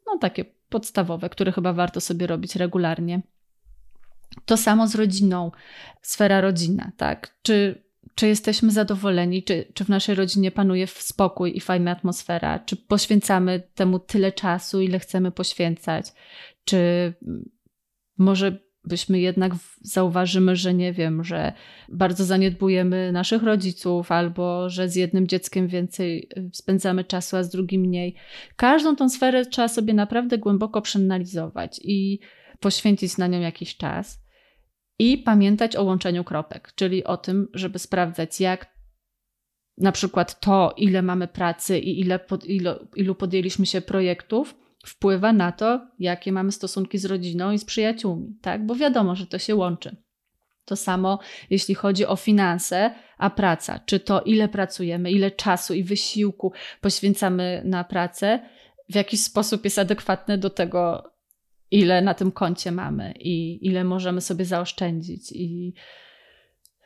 no, 0.07 0.19
takie 0.19 0.45
podstawowe, 0.69 1.29
które 1.29 1.53
chyba 1.53 1.73
warto 1.73 2.01
sobie 2.01 2.27
robić 2.27 2.57
regularnie. 2.57 3.23
To 4.45 4.57
samo 4.57 4.89
z 4.89 4.95
rodziną, 4.95 5.51
sfera 6.03 6.41
rodzina, 6.41 6.93
tak? 6.97 7.37
Czy, 7.43 7.85
czy 8.15 8.27
jesteśmy 8.27 8.71
zadowoleni, 8.71 9.43
czy, 9.43 9.65
czy 9.75 9.85
w 9.85 9.89
naszej 9.89 10.15
rodzinie 10.15 10.51
panuje 10.51 10.87
spokój 10.87 11.57
i 11.57 11.61
fajna 11.61 11.91
atmosfera, 11.91 12.59
czy 12.59 12.77
poświęcamy 12.77 13.63
temu 13.75 13.99
tyle 13.99 14.33
czasu, 14.33 14.81
ile 14.81 14.99
chcemy 14.99 15.31
poświęcać, 15.31 16.13
czy 16.65 17.13
może 18.19 18.67
byśmy 18.87 19.21
jednak 19.21 19.53
zauważymy, 19.81 20.57
że 20.57 20.75
nie 20.75 20.93
wiem, 20.93 21.25
że 21.25 21.53
bardzo 21.89 22.25
zaniedbujemy 22.25 23.13
naszych 23.13 23.43
rodziców, 23.43 24.13
albo 24.13 24.71
że 24.71 24.89
z 24.89 24.97
jednym 24.97 25.27
dzieckiem 25.27 25.69
więcej 25.69 26.29
y, 26.39 26.51
spędzamy 26.53 27.05
czasu, 27.05 27.37
a 27.37 27.43
z 27.43 27.51
drugim 27.51 27.81
mniej. 27.81 28.15
Każdą 28.57 28.97
tą 28.97 29.09
sferę 29.09 29.47
trzeba 29.47 29.69
sobie 29.69 29.95
naprawdę 29.95 30.39
głęboko 30.39 30.83
przeanalizować 30.83 31.81
i 31.85 32.19
poświęcić 32.61 33.19
na 33.19 33.27
nią 33.27 33.41
jakiś 33.41 33.77
czas 33.77 34.27
i 34.99 35.19
pamiętać 35.19 35.77
o 35.77 35.85
łączeniu 35.85 36.25
kropek, 36.25 36.73
czyli 36.75 37.05
o 37.05 37.17
tym, 37.17 37.49
żeby 37.55 37.79
sprawdzać, 37.79 38.41
jak 38.41 38.77
na 39.79 39.93
przykład 39.93 40.41
to, 40.41 40.75
ile 40.77 41.03
mamy 41.03 41.29
pracy 41.29 41.79
i 41.79 42.01
ile 42.01 42.19
pod, 42.19 42.45
ilu, 42.97 43.15
podjęliśmy 43.15 43.67
się 43.67 43.81
projektów, 43.81 44.55
wpływa 44.87 45.33
na 45.33 45.53
to, 45.53 45.87
jakie 45.99 46.33
mamy 46.33 46.53
stosunki 46.53 46.99
z 46.99 47.05
rodziną 47.05 47.53
i 47.53 47.59
z 47.59 47.65
przyjaciółmi, 47.65 48.39
tak? 48.43 48.67
Bo 48.67 48.75
wiadomo, 48.75 49.17
że 49.17 49.27
to 49.27 49.39
się 49.39 49.55
łączy. 49.55 49.97
To 50.65 50.77
samo 50.77 51.19
jeśli 51.51 51.75
chodzi 51.75 52.07
o 52.07 52.17
finanse, 52.17 52.95
a 53.19 53.31
praca, 53.31 53.79
czy 53.87 54.01
to 54.01 54.21
ile 54.21 54.49
pracujemy, 54.49 55.11
ile 55.11 55.31
czasu 55.31 55.75
i 55.75 55.85
wysiłku 55.85 56.53
poświęcamy 56.81 57.63
na 57.65 57.85
pracę, 57.85 58.41
w 58.91 58.95
jakiś 58.95 59.21
sposób 59.21 59.65
jest 59.65 59.79
adekwatne 59.79 60.39
do 60.39 60.51
tego, 60.51 61.11
ile 61.71 62.03
na 62.03 62.15
tym 62.15 62.33
koncie 62.33 62.73
mamy 62.73 63.15
i 63.19 63.67
ile 63.67 63.85
możemy 63.85 64.21
sobie 64.21 64.45
zaoszczędzić 64.45 65.33
i 65.33 65.75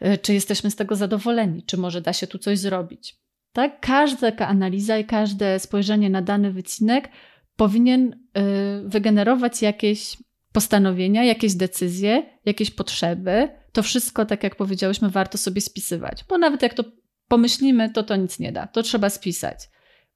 e, 0.00 0.18
czy 0.18 0.34
jesteśmy 0.34 0.70
z 0.70 0.76
tego 0.76 0.96
zadowoleni, 0.96 1.62
czy 1.62 1.76
może 1.76 2.00
da 2.00 2.12
się 2.12 2.26
tu 2.26 2.38
coś 2.38 2.58
zrobić. 2.58 3.16
Tak? 3.52 3.80
Każda 3.80 4.20
taka 4.20 4.48
analiza 4.48 4.98
i 4.98 5.04
każde 5.04 5.58
spojrzenie 5.58 6.10
na 6.10 6.22
dany 6.22 6.52
wycinek 6.52 7.08
powinien 7.56 8.12
e, 8.34 8.42
wygenerować 8.84 9.62
jakieś 9.62 10.16
postanowienia, 10.52 11.24
jakieś 11.24 11.54
decyzje, 11.54 12.22
jakieś 12.44 12.70
potrzeby. 12.70 13.48
To 13.72 13.82
wszystko, 13.82 14.26
tak 14.26 14.42
jak 14.42 14.56
powiedziałyśmy, 14.56 15.10
warto 15.10 15.38
sobie 15.38 15.60
spisywać, 15.60 16.24
bo 16.28 16.38
nawet 16.38 16.62
jak 16.62 16.74
to 16.74 16.84
pomyślimy, 17.28 17.90
to 17.90 18.02
to 18.02 18.16
nic 18.16 18.38
nie 18.38 18.52
da. 18.52 18.66
To 18.66 18.82
trzeba 18.82 19.10
spisać, 19.10 19.70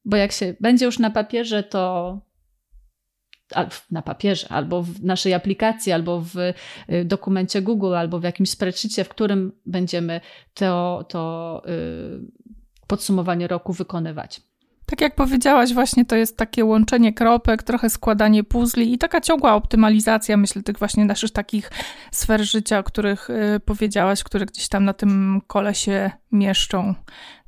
bo 0.04 0.16
jak 0.16 0.32
się 0.32 0.54
będzie 0.60 0.84
już 0.86 0.98
na 0.98 1.10
papierze, 1.10 1.62
to 1.62 2.20
na 3.90 4.02
papierze, 4.02 4.46
albo 4.50 4.82
w 4.82 5.02
naszej 5.02 5.34
aplikacji, 5.34 5.92
albo 5.92 6.20
w 6.20 6.36
y, 6.36 7.04
dokumencie 7.04 7.62
Google, 7.62 7.94
albo 7.94 8.20
w 8.20 8.22
jakimś 8.22 8.50
spreadsheetie, 8.50 9.04
w 9.04 9.08
którym 9.08 9.52
będziemy 9.66 10.20
to, 10.54 11.04
to 11.08 11.62
podsumowanie 12.86 13.48
roku 13.48 13.72
wykonywać. 13.72 14.40
Tak 14.86 15.00
jak 15.00 15.14
powiedziałaś, 15.14 15.72
właśnie 15.72 16.04
to 16.04 16.16
jest 16.16 16.36
takie 16.36 16.64
łączenie 16.64 17.12
kropek, 17.12 17.62
trochę 17.62 17.90
składanie 17.90 18.44
puzli 18.44 18.92
i 18.92 18.98
taka 18.98 19.20
ciągła 19.20 19.54
optymalizacja, 19.54 20.36
myślę, 20.36 20.62
tych 20.62 20.78
właśnie 20.78 21.04
naszych 21.04 21.30
takich 21.30 21.70
sfer 22.12 22.44
życia, 22.44 22.78
o 22.78 22.82
których 22.82 23.30
y, 23.30 23.60
powiedziałaś, 23.60 24.22
które 24.24 24.46
gdzieś 24.46 24.68
tam 24.68 24.84
na 24.84 24.92
tym 24.92 25.40
kole 25.46 25.74
się 25.74 26.10
mieszczą. 26.32 26.94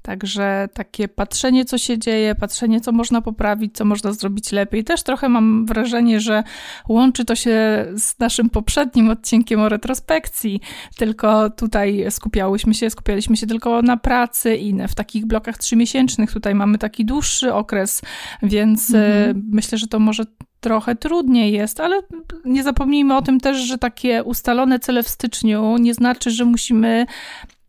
Także 0.06 0.68
takie 0.74 1.08
patrzenie, 1.08 1.64
co 1.64 1.78
się 1.78 1.98
dzieje, 1.98 2.34
patrzenie, 2.34 2.80
co 2.80 2.92
można 2.92 3.22
poprawić, 3.22 3.76
co 3.76 3.84
można 3.84 4.12
zrobić 4.12 4.52
lepiej. 4.52 4.84
Też 4.84 5.02
trochę 5.02 5.28
mam 5.28 5.66
wrażenie, 5.66 6.20
że 6.20 6.42
łączy 6.88 7.24
to 7.24 7.34
się 7.34 7.86
z 7.94 8.18
naszym 8.18 8.50
poprzednim 8.50 9.10
odcinkiem 9.10 9.60
o 9.60 9.68
retrospekcji, 9.68 10.60
tylko 10.96 11.50
tutaj 11.50 12.06
skupiałyśmy 12.10 12.74
się, 12.74 12.90
skupialiśmy 12.90 13.36
się 13.36 13.46
tylko 13.46 13.82
na 13.82 13.96
pracy 13.96 14.56
i 14.56 14.88
w 14.88 14.94
takich 14.94 15.26
blokach 15.26 15.58
trzymiesięcznych. 15.58 16.32
Tutaj 16.32 16.54
mamy 16.54 16.78
taki 16.78 17.04
dłuższy 17.04 17.54
okres, 17.54 18.02
więc 18.42 18.94
mhm. 18.94 19.50
myślę, 19.52 19.78
że 19.78 19.86
to 19.86 19.98
może 19.98 20.24
trochę 20.60 20.96
trudniej 20.96 21.52
jest, 21.52 21.80
ale 21.80 22.00
nie 22.44 22.62
zapomnijmy 22.62 23.16
o 23.16 23.22
tym 23.22 23.40
też, 23.40 23.56
że 23.56 23.78
takie 23.78 24.24
ustalone 24.24 24.78
cele 24.78 25.02
w 25.02 25.08
styczniu 25.08 25.76
nie 25.78 25.94
znaczy, 25.94 26.30
że 26.30 26.44
musimy 26.44 27.06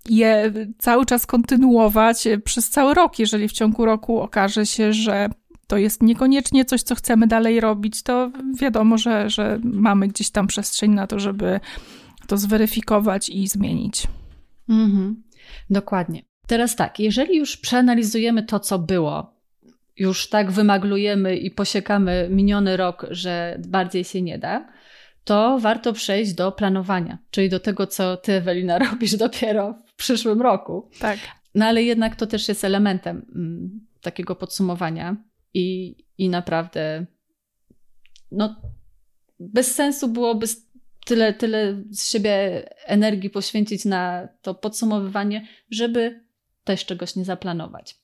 je 0.09 0.53
cały 0.77 1.05
czas 1.05 1.25
kontynuować 1.25 2.27
przez 2.43 2.69
cały 2.69 2.93
rok. 2.93 3.19
Jeżeli 3.19 3.47
w 3.47 3.51
ciągu 3.51 3.85
roku 3.85 4.21
okaże 4.21 4.65
się, 4.65 4.93
że 4.93 5.29
to 5.67 5.77
jest 5.77 6.03
niekoniecznie 6.03 6.65
coś, 6.65 6.81
co 6.81 6.95
chcemy 6.95 7.27
dalej 7.27 7.59
robić, 7.59 8.03
to 8.03 8.31
wiadomo, 8.59 8.97
że, 8.97 9.29
że 9.29 9.59
mamy 9.63 10.07
gdzieś 10.07 10.29
tam 10.29 10.47
przestrzeń 10.47 10.91
na 10.91 11.07
to, 11.07 11.19
żeby 11.19 11.59
to 12.27 12.37
zweryfikować 12.37 13.29
i 13.29 13.47
zmienić. 13.47 14.07
Mhm, 14.69 15.23
dokładnie. 15.69 16.21
Teraz 16.47 16.75
tak, 16.75 16.99
jeżeli 16.99 17.37
już 17.37 17.57
przeanalizujemy 17.57 18.43
to, 18.43 18.59
co 18.59 18.79
było, 18.79 19.37
już 19.97 20.29
tak 20.29 20.51
wymaglujemy 20.51 21.37
i 21.37 21.51
posiekamy 21.51 22.27
miniony 22.31 22.77
rok, 22.77 23.05
że 23.11 23.59
bardziej 23.67 24.03
się 24.03 24.21
nie 24.21 24.39
da, 24.39 24.67
to 25.23 25.59
warto 25.59 25.93
przejść 25.93 26.33
do 26.33 26.51
planowania, 26.51 27.17
czyli 27.31 27.49
do 27.49 27.59
tego, 27.59 27.87
co 27.87 28.17
ty, 28.17 28.33
Ewelina, 28.33 28.79
robisz 28.91 29.15
dopiero 29.15 29.75
przyszłym 29.97 30.41
roku. 30.41 30.89
Tak. 30.99 31.19
No 31.55 31.65
ale 31.65 31.83
jednak 31.83 32.15
to 32.15 32.27
też 32.27 32.47
jest 32.47 32.63
elementem 32.63 33.25
mm, 33.35 33.87
takiego 34.01 34.35
podsumowania 34.35 35.17
i, 35.53 35.95
i 36.17 36.29
naprawdę 36.29 37.05
no, 38.31 38.61
bez 39.39 39.75
sensu 39.75 40.07
byłoby 40.07 40.47
tyle, 41.05 41.33
tyle 41.33 41.83
z 41.91 42.09
siebie 42.09 42.63
energii 42.85 43.29
poświęcić 43.29 43.85
na 43.85 44.27
to 44.41 44.55
podsumowywanie, 44.55 45.47
żeby 45.71 46.23
też 46.63 46.85
czegoś 46.85 47.15
nie 47.15 47.25
zaplanować. 47.25 47.99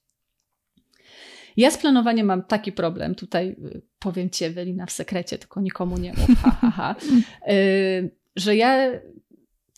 Ja 1.57 1.71
z 1.71 1.77
planowaniem 1.77 2.27
mam 2.27 2.43
taki 2.43 2.71
problem, 2.71 3.15
tutaj 3.15 3.49
y, 3.49 3.81
powiem 3.99 4.29
ci 4.29 4.45
Ewelina 4.45 4.85
w 4.85 4.91
sekrecie, 4.91 5.37
tylko 5.37 5.61
nikomu 5.61 5.97
nie 5.97 6.13
mów, 6.13 6.29
ha, 6.41 6.57
ha, 6.61 6.71
ha, 6.71 6.95
y, 7.53 8.15
że 8.35 8.55
ja 8.55 8.91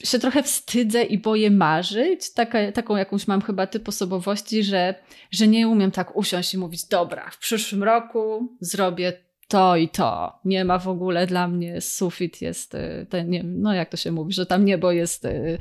się 0.03 0.19
trochę 0.19 0.43
wstydzę 0.43 1.03
i 1.03 1.17
boję 1.17 1.51
marzyć. 1.51 2.33
Taka, 2.33 2.71
taką 2.71 2.95
jakąś 2.95 3.27
mam 3.27 3.41
chyba 3.41 3.67
typ 3.67 3.89
osobowości, 3.89 4.63
że, 4.63 4.95
że 5.31 5.47
nie 5.47 5.67
umiem 5.67 5.91
tak 5.91 6.15
usiąść 6.15 6.53
i 6.53 6.57
mówić, 6.57 6.85
dobra, 6.85 7.29
w 7.29 7.37
przyszłym 7.37 7.83
roku 7.83 8.49
zrobię 8.59 9.13
to 9.47 9.75
i 9.75 9.89
to. 9.89 10.39
Nie 10.45 10.65
ma 10.65 10.79
w 10.79 10.87
ogóle 10.87 11.27
dla 11.27 11.47
mnie 11.47 11.81
sufit 11.81 12.41
jest, 12.41 12.75
y, 12.75 13.05
ten, 13.09 13.29
nie, 13.29 13.43
no 13.43 13.73
jak 13.73 13.89
to 13.89 13.97
się 13.97 14.11
mówi, 14.11 14.33
że 14.33 14.45
tam 14.45 14.65
niebo 14.65 14.91
jest 14.91 15.25
y, 15.25 15.57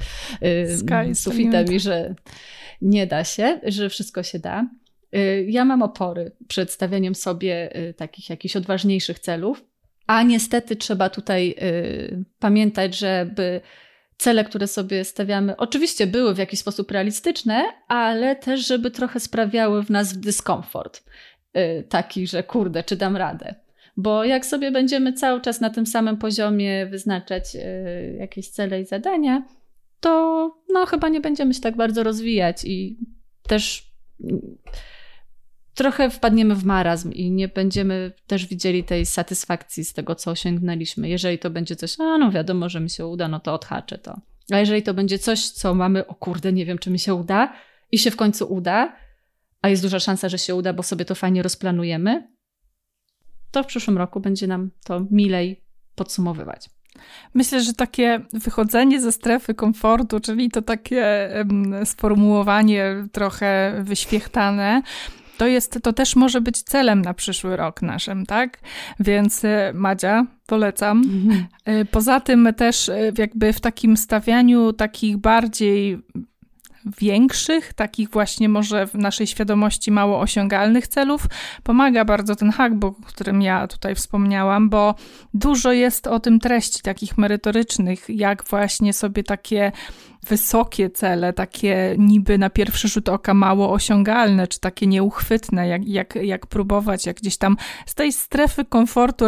y, 1.10 1.14
sufitem 1.14 1.72
i 1.72 1.80
że 1.80 2.14
nie 2.82 3.06
da 3.06 3.24
się, 3.24 3.60
że 3.62 3.88
wszystko 3.88 4.22
się 4.22 4.38
da. 4.38 4.68
Ja 5.46 5.64
mam 5.64 5.82
opory 5.82 6.32
przed 6.48 6.70
stawianiem 6.70 7.14
sobie 7.14 7.70
takich 7.96 8.30
jakichś 8.30 8.56
odważniejszych 8.56 9.18
celów, 9.18 9.64
a 10.06 10.22
niestety 10.22 10.76
trzeba 10.76 11.10
tutaj 11.10 11.54
pamiętać, 12.38 12.98
żeby 12.98 13.60
cele, 14.18 14.44
które 14.44 14.66
sobie 14.66 15.04
stawiamy, 15.04 15.56
oczywiście 15.56 16.06
były 16.06 16.34
w 16.34 16.38
jakiś 16.38 16.60
sposób 16.60 16.90
realistyczne, 16.90 17.64
ale 17.88 18.36
też, 18.36 18.66
żeby 18.66 18.90
trochę 18.90 19.20
sprawiały 19.20 19.82
w 19.82 19.90
nas 19.90 20.18
dyskomfort. 20.18 21.04
Taki, 21.88 22.26
że 22.26 22.42
kurde, 22.42 22.82
czy 22.82 22.96
dam 22.96 23.16
radę. 23.16 23.54
Bo 23.96 24.24
jak 24.24 24.46
sobie 24.46 24.70
będziemy 24.70 25.12
cały 25.12 25.40
czas 25.40 25.60
na 25.60 25.70
tym 25.70 25.86
samym 25.86 26.16
poziomie 26.16 26.86
wyznaczać 26.86 27.44
jakieś 28.18 28.48
cele 28.48 28.80
i 28.80 28.84
zadania, 28.84 29.42
to 30.00 30.10
no, 30.72 30.86
chyba 30.86 31.08
nie 31.08 31.20
będziemy 31.20 31.54
się 31.54 31.60
tak 31.60 31.76
bardzo 31.76 32.02
rozwijać 32.02 32.64
i 32.64 32.98
też 33.42 33.90
trochę 35.74 36.10
wpadniemy 36.10 36.54
w 36.54 36.64
marazm 36.64 37.12
i 37.12 37.30
nie 37.30 37.48
będziemy 37.48 38.12
też 38.26 38.46
widzieli 38.46 38.84
tej 38.84 39.06
satysfakcji 39.06 39.84
z 39.84 39.92
tego, 39.92 40.14
co 40.14 40.30
osiągnęliśmy. 40.30 41.08
Jeżeli 41.08 41.38
to 41.38 41.50
będzie 41.50 41.76
coś, 41.76 42.00
a 42.00 42.18
no 42.18 42.30
wiadomo, 42.30 42.68
że 42.68 42.80
mi 42.80 42.90
się 42.90 43.06
uda, 43.06 43.28
no 43.28 43.40
to 43.40 43.54
odhaczę 43.54 43.98
to. 43.98 44.20
A 44.52 44.58
jeżeli 44.58 44.82
to 44.82 44.94
będzie 44.94 45.18
coś, 45.18 45.48
co 45.48 45.74
mamy, 45.74 46.06
o 46.06 46.14
kurde, 46.14 46.52
nie 46.52 46.66
wiem, 46.66 46.78
czy 46.78 46.90
mi 46.90 46.98
się 46.98 47.14
uda 47.14 47.52
i 47.92 47.98
się 47.98 48.10
w 48.10 48.16
końcu 48.16 48.52
uda, 48.52 48.96
a 49.62 49.68
jest 49.68 49.82
duża 49.82 50.00
szansa, 50.00 50.28
że 50.28 50.38
się 50.38 50.54
uda, 50.54 50.72
bo 50.72 50.82
sobie 50.82 51.04
to 51.04 51.14
fajnie 51.14 51.42
rozplanujemy, 51.42 52.28
to 53.50 53.62
w 53.62 53.66
przyszłym 53.66 53.98
roku 53.98 54.20
będzie 54.20 54.46
nam 54.46 54.70
to 54.84 55.06
milej 55.10 55.64
podsumowywać. 55.94 56.70
Myślę, 57.34 57.62
że 57.62 57.72
takie 57.72 58.20
wychodzenie 58.32 59.00
ze 59.00 59.12
strefy 59.12 59.54
komfortu, 59.54 60.20
czyli 60.20 60.50
to 60.50 60.62
takie 60.62 61.28
sformułowanie 61.84 63.08
trochę 63.12 63.80
wyświechtane, 63.84 64.82
to 65.38 65.46
jest, 65.46 65.78
to 65.82 65.92
też 65.92 66.16
może 66.16 66.40
być 66.40 66.62
celem 66.62 67.02
na 67.02 67.14
przyszły 67.14 67.56
rok 67.56 67.82
naszym, 67.82 68.26
tak? 68.26 68.58
Więc 69.00 69.44
e, 69.44 69.72
Madzia, 69.74 70.26
polecam. 70.46 70.98
Mhm. 70.98 71.46
E, 71.64 71.84
poza 71.84 72.20
tym 72.20 72.48
też 72.56 72.88
e, 72.88 73.12
jakby 73.18 73.52
w 73.52 73.60
takim 73.60 73.96
stawianiu 73.96 74.72
takich 74.72 75.16
bardziej 75.16 75.98
większych, 77.00 77.72
takich 77.72 78.10
właśnie 78.10 78.48
może 78.48 78.86
w 78.86 78.94
naszej 78.94 79.26
świadomości 79.26 79.90
mało 79.90 80.20
osiągalnych 80.20 80.88
celów, 80.88 81.26
pomaga 81.62 82.04
bardzo 82.04 82.36
ten 82.36 82.50
hackbook, 82.50 82.98
o 82.98 83.02
którym 83.02 83.42
ja 83.42 83.66
tutaj 83.66 83.94
wspomniałam, 83.94 84.70
bo 84.70 84.94
dużo 85.34 85.72
jest 85.72 86.06
o 86.06 86.20
tym 86.20 86.40
treści 86.40 86.82
takich 86.82 87.18
merytorycznych, 87.18 88.04
jak 88.08 88.44
właśnie 88.44 88.92
sobie 88.92 89.22
takie 89.22 89.72
wysokie 90.28 90.90
cele, 90.90 91.32
takie 91.32 91.94
niby 91.98 92.38
na 92.38 92.50
pierwszy 92.50 92.88
rzut 92.88 93.08
oka 93.08 93.34
mało 93.34 93.72
osiągalne, 93.72 94.48
czy 94.48 94.60
takie 94.60 94.86
nieuchwytne, 94.86 95.68
jak, 95.68 95.88
jak, 95.88 96.14
jak 96.14 96.46
próbować, 96.46 97.06
jak 97.06 97.16
gdzieś 97.16 97.36
tam 97.36 97.56
z 97.86 97.94
tej 97.94 98.12
strefy 98.12 98.64
komfortu 98.64 99.24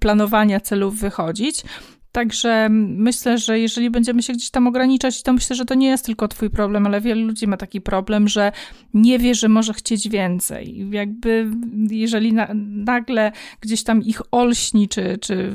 planowania 0.00 0.60
celów 0.60 0.98
wychodzić. 0.98 1.64
Także 2.12 2.68
myślę, 2.70 3.38
że 3.38 3.58
jeżeli 3.58 3.90
będziemy 3.90 4.22
się 4.22 4.32
gdzieś 4.32 4.50
tam 4.50 4.66
ograniczać, 4.66 5.22
to 5.22 5.32
myślę, 5.32 5.56
że 5.56 5.64
to 5.64 5.74
nie 5.74 5.88
jest 5.88 6.06
tylko 6.06 6.28
Twój 6.28 6.50
problem, 6.50 6.86
ale 6.86 7.00
wielu 7.00 7.26
ludzi 7.26 7.46
ma 7.46 7.56
taki 7.56 7.80
problem, 7.80 8.28
że 8.28 8.52
nie 8.94 9.18
wie, 9.18 9.34
że 9.34 9.48
może 9.48 9.74
chcieć 9.74 10.08
więcej. 10.08 10.90
Jakby, 10.90 11.50
jeżeli 11.90 12.32
na, 12.32 12.48
nagle 12.84 13.32
gdzieś 13.60 13.82
tam 13.82 14.02
ich 14.02 14.22
olśni, 14.30 14.88
czy, 14.88 15.18
czy 15.20 15.54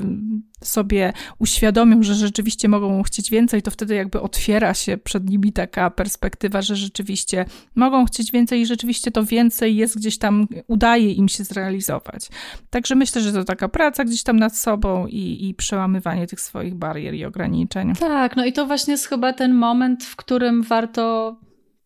sobie 0.63 1.13
uświadomią, 1.39 2.03
że 2.03 2.15
rzeczywiście 2.15 2.69
mogą 2.69 3.03
chcieć 3.03 3.29
więcej, 3.29 3.61
to 3.61 3.71
wtedy 3.71 3.95
jakby 3.95 4.21
otwiera 4.21 4.73
się 4.73 4.97
przed 4.97 5.29
nimi 5.29 5.53
taka 5.53 5.89
perspektywa, 5.89 6.61
że 6.61 6.75
rzeczywiście 6.75 7.45
mogą 7.75 8.05
chcieć 8.05 8.31
więcej 8.31 8.61
i 8.61 8.65
rzeczywiście 8.65 9.11
to 9.11 9.23
więcej 9.23 9.75
jest 9.75 9.97
gdzieś 9.97 10.17
tam, 10.17 10.47
udaje 10.67 11.11
im 11.11 11.29
się 11.29 11.43
zrealizować. 11.43 12.29
Także 12.69 12.95
myślę, 12.95 13.21
że 13.21 13.33
to 13.33 13.43
taka 13.43 13.69
praca 13.69 14.03
gdzieś 14.03 14.23
tam 14.23 14.39
nad 14.39 14.57
sobą 14.57 15.07
i, 15.07 15.49
i 15.49 15.53
przełamywanie 15.53 16.27
tych 16.27 16.41
swoich 16.41 16.75
barier 16.75 17.13
i 17.13 17.25
ograniczeń. 17.25 17.93
Tak, 17.99 18.35
no 18.35 18.45
i 18.45 18.53
to 18.53 18.65
właśnie 18.65 18.91
jest 18.91 19.07
chyba 19.07 19.33
ten 19.33 19.53
moment, 19.53 20.03
w 20.03 20.15
którym 20.15 20.63
warto 20.63 21.35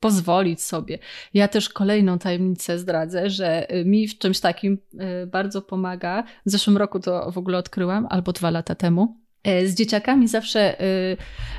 pozwolić 0.01 0.61
sobie. 0.61 0.99
Ja 1.33 1.47
też 1.47 1.69
kolejną 1.69 2.19
tajemnicę 2.19 2.79
zdradzę, 2.79 3.29
że 3.29 3.75
y, 3.75 3.85
mi 3.85 4.07
w 4.07 4.17
czymś 4.17 4.39
takim 4.39 4.77
y, 5.23 5.27
bardzo 5.27 5.61
pomaga. 5.61 6.23
W 6.45 6.51
zeszłym 6.51 6.77
roku 6.77 6.99
to 6.99 7.31
w 7.31 7.37
ogóle 7.37 7.57
odkryłam, 7.57 8.07
albo 8.09 8.31
dwa 8.31 8.49
lata 8.49 8.75
temu. 8.75 9.17
Y, 9.47 9.67
z 9.67 9.75
dzieciakami 9.75 10.27
zawsze 10.27 10.75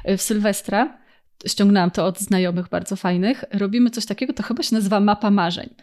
w 0.05 0.23
Sylwestra 0.23 0.99
ściągnęłam 1.47 1.91
to 1.91 2.07
od 2.07 2.21
znajomych 2.21 2.69
bardzo 2.69 2.97
fajnych. 2.97 3.45
Robimy 3.53 3.91
coś 3.91 4.07
takiego, 4.07 4.33
to 4.33 4.43
chyba 4.43 4.63
się 4.63 4.75
nazywa 4.75 5.01
mapa 5.01 5.31
marzeń. 5.31 5.75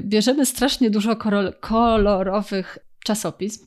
Bierzemy 0.00 0.46
strasznie 0.46 0.90
dużo 0.90 1.16
kolorowych 1.60 2.78
czasopism 3.04 3.66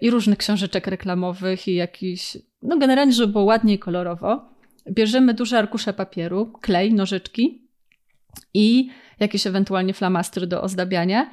i 0.00 0.10
różnych 0.10 0.38
książeczek 0.38 0.86
reklamowych 0.86 1.68
i 1.68 1.74
jakiś, 1.74 2.36
no 2.62 2.78
generalnie, 2.78 3.12
żeby 3.12 3.32
było 3.32 3.44
ładnie 3.44 3.78
kolorowo 3.78 4.49
bierzemy 4.90 5.34
duże 5.34 5.58
arkusze 5.58 5.92
papieru, 5.92 6.52
klej, 6.60 6.94
nożyczki 6.94 7.68
i 8.54 8.90
jakieś 9.20 9.46
ewentualnie 9.46 9.94
flamastry 9.94 10.46
do 10.46 10.62
ozdabiania 10.62 11.30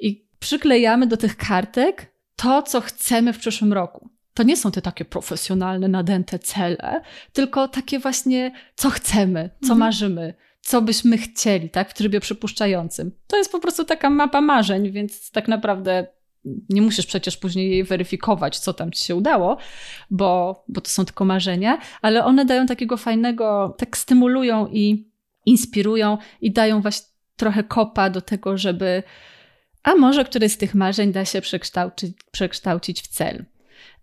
i 0.00 0.28
przyklejamy 0.38 1.06
do 1.06 1.16
tych 1.16 1.36
kartek 1.36 2.12
to, 2.36 2.62
co 2.62 2.80
chcemy 2.80 3.32
w 3.32 3.38
przyszłym 3.38 3.72
roku. 3.72 4.10
To 4.34 4.42
nie 4.42 4.56
są 4.56 4.70
te 4.70 4.82
takie 4.82 5.04
profesjonalne, 5.04 5.88
nadęte 5.88 6.38
cele, 6.38 7.00
tylko 7.32 7.68
takie 7.68 7.98
właśnie, 7.98 8.52
co 8.74 8.90
chcemy, 8.90 9.50
co 9.60 9.72
mhm. 9.72 9.78
marzymy, 9.78 10.34
co 10.60 10.82
byśmy 10.82 11.18
chcieli, 11.18 11.70
tak, 11.70 11.90
w 11.90 11.94
trybie 11.94 12.20
przypuszczającym. 12.20 13.12
To 13.26 13.36
jest 13.36 13.52
po 13.52 13.60
prostu 13.60 13.84
taka 13.84 14.10
mapa 14.10 14.40
marzeń, 14.40 14.90
więc 14.92 15.30
tak 15.30 15.48
naprawdę 15.48 16.06
nie 16.68 16.82
musisz 16.82 17.06
przecież 17.06 17.36
później 17.36 17.70
jej 17.70 17.84
weryfikować, 17.84 18.58
co 18.58 18.74
tam 18.74 18.92
ci 18.92 19.04
się 19.04 19.14
udało, 19.14 19.56
bo, 20.10 20.64
bo 20.68 20.80
to 20.80 20.90
są 20.90 21.04
tylko 21.04 21.24
marzenia, 21.24 21.78
ale 22.02 22.24
one 22.24 22.44
dają 22.44 22.66
takiego 22.66 22.96
fajnego, 22.96 23.74
tak 23.78 23.96
stymulują 23.96 24.66
i 24.66 25.10
inspirują 25.46 26.18
i 26.40 26.52
dają 26.52 26.80
właśnie 26.80 27.06
trochę 27.36 27.64
kopa 27.64 28.10
do 28.10 28.20
tego, 28.20 28.58
żeby 28.58 29.02
a 29.82 29.94
może 29.94 30.24
któryś 30.24 30.52
z 30.52 30.56
tych 30.56 30.74
marzeń 30.74 31.12
da 31.12 31.24
się 31.24 31.40
przekształcić, 31.40 32.16
przekształcić 32.30 33.02
w 33.02 33.08
cel. 33.08 33.44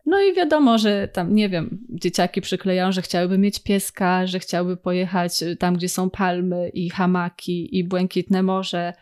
No 0.05 0.21
i 0.21 0.33
wiadomo, 0.33 0.77
że 0.77 1.07
tam, 1.07 1.35
nie 1.35 1.49
wiem, 1.49 1.85
dzieciaki 1.89 2.41
przyklejają, 2.41 2.91
że 2.91 3.01
chciałyby 3.01 3.37
mieć 3.37 3.59
pieska, 3.59 4.27
że 4.27 4.39
chciałyby 4.39 4.77
pojechać 4.77 5.43
tam, 5.59 5.75
gdzie 5.75 5.89
są 5.89 6.09
palmy 6.09 6.69
i 6.69 6.89
hamaki 6.89 7.77
i 7.77 7.83
błękitne 7.83 8.43
morze. 8.43 8.93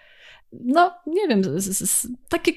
No, 0.51 0.93
nie 1.07 1.27
wiem, 1.27 1.43
z, 1.43 1.89
z, 1.89 2.07
takie 2.29 2.51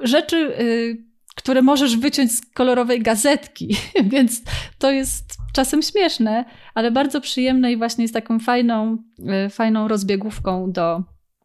rzeczy, 0.00 0.36
y, 0.36 1.10
które 1.36 1.62
możesz 1.62 1.96
wyciąć 1.96 2.32
z 2.32 2.46
kolorowej 2.46 3.02
gazetki, 3.02 3.76
więc 4.12 4.42
to 4.78 4.90
jest 4.90 5.36
czasem 5.52 5.82
śmieszne, 5.82 6.44
ale 6.74 6.90
bardzo 6.90 7.20
przyjemne 7.20 7.72
i 7.72 7.76
właśnie 7.76 8.04
jest 8.04 8.14
taką 8.14 8.38
fajną, 8.38 8.96
y, 9.46 9.50
fajną 9.50 9.88
rozbiegówką 9.88 10.72
do, 10.72 11.02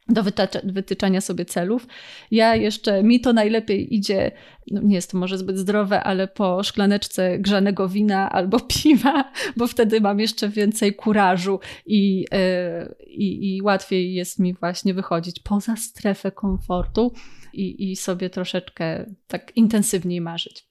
do 0.08 0.24
wytyczania 0.64 1.22
sobie 1.22 1.46
celów. 1.46 1.88
Ja 2.32 2.56
jeszcze, 2.56 3.04
mi 3.04 3.22
to 3.22 3.34
najlepiej 3.34 3.96
idzie, 3.96 4.32
no 4.72 4.82
nie 4.82 4.96
jest 4.96 5.12
to 5.12 5.18
może 5.18 5.38
zbyt 5.38 5.58
zdrowe, 5.58 6.04
ale 6.04 6.28
po 6.28 6.64
szklaneczce 6.64 7.40
grzanego 7.40 7.90
wina 7.90 8.30
albo 8.30 8.60
piwa, 8.84 9.32
bo 9.58 9.68
wtedy 9.68 10.02
mam 10.02 10.20
jeszcze 10.20 10.50
więcej 10.50 10.96
kurażu 10.96 11.60
i, 11.86 12.26
y, 12.34 12.96
i, 13.08 13.56
i 13.56 13.62
łatwiej 13.62 14.14
jest 14.14 14.40
mi 14.40 14.54
właśnie 14.54 14.94
wychodzić 14.94 15.40
poza 15.40 15.76
strefę 15.76 16.32
komfortu 16.32 17.12
i, 17.56 17.92
i 17.92 17.96
sobie 17.96 18.30
troszeczkę 18.30 19.06
tak 19.28 19.52
intensywniej 19.56 20.22
marzyć. 20.22 20.68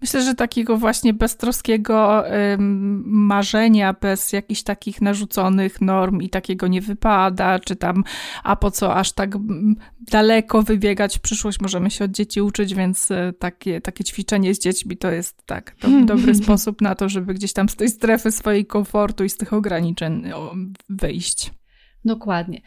Myślę, 0.00 0.22
że 0.22 0.34
takiego 0.34 0.76
właśnie 0.76 1.14
beztroskiego 1.14 2.24
marzenia, 3.04 3.92
bez 3.92 4.32
jakichś 4.32 4.62
takich 4.62 5.00
narzuconych 5.00 5.80
norm 5.80 6.20
i 6.20 6.28
takiego 6.28 6.68
nie 6.68 6.80
wypada, 6.80 7.58
czy 7.58 7.76
tam, 7.76 8.04
a 8.44 8.56
po 8.56 8.70
co 8.70 8.94
aż 8.94 9.12
tak 9.12 9.34
daleko 10.10 10.62
wybiegać 10.62 11.18
w 11.18 11.20
przyszłość, 11.20 11.60
możemy 11.60 11.90
się 11.90 12.04
od 12.04 12.10
dzieci 12.10 12.40
uczyć, 12.40 12.74
więc 12.74 13.10
y, 13.10 13.34
takie, 13.38 13.80
takie 13.80 14.04
ćwiczenie 14.04 14.54
z 14.54 14.58
dziećmi 14.58 14.96
to 14.96 15.10
jest 15.10 15.46
tak, 15.46 15.76
to 15.80 15.88
dobry 16.04 16.34
sposób 16.34 16.80
na 16.80 16.94
to, 16.94 17.08
żeby 17.08 17.34
gdzieś 17.34 17.52
tam 17.52 17.68
z 17.68 17.76
tej 17.76 17.88
strefy 17.88 18.32
swojej 18.32 18.66
komfortu 18.66 19.24
i 19.24 19.28
z 19.28 19.36
tych 19.36 19.52
ograniczeń 19.52 20.30
wyjść. 20.88 21.50
Dokładnie. 22.04 22.60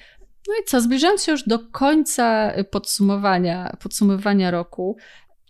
No 0.47 0.53
i 0.61 0.65
co, 0.65 0.81
zbliżając 0.81 1.23
się 1.23 1.31
już 1.31 1.43
do 1.43 1.59
końca 1.59 2.53
podsumowania, 2.71 3.77
podsumowania 3.83 4.51
roku, 4.51 4.97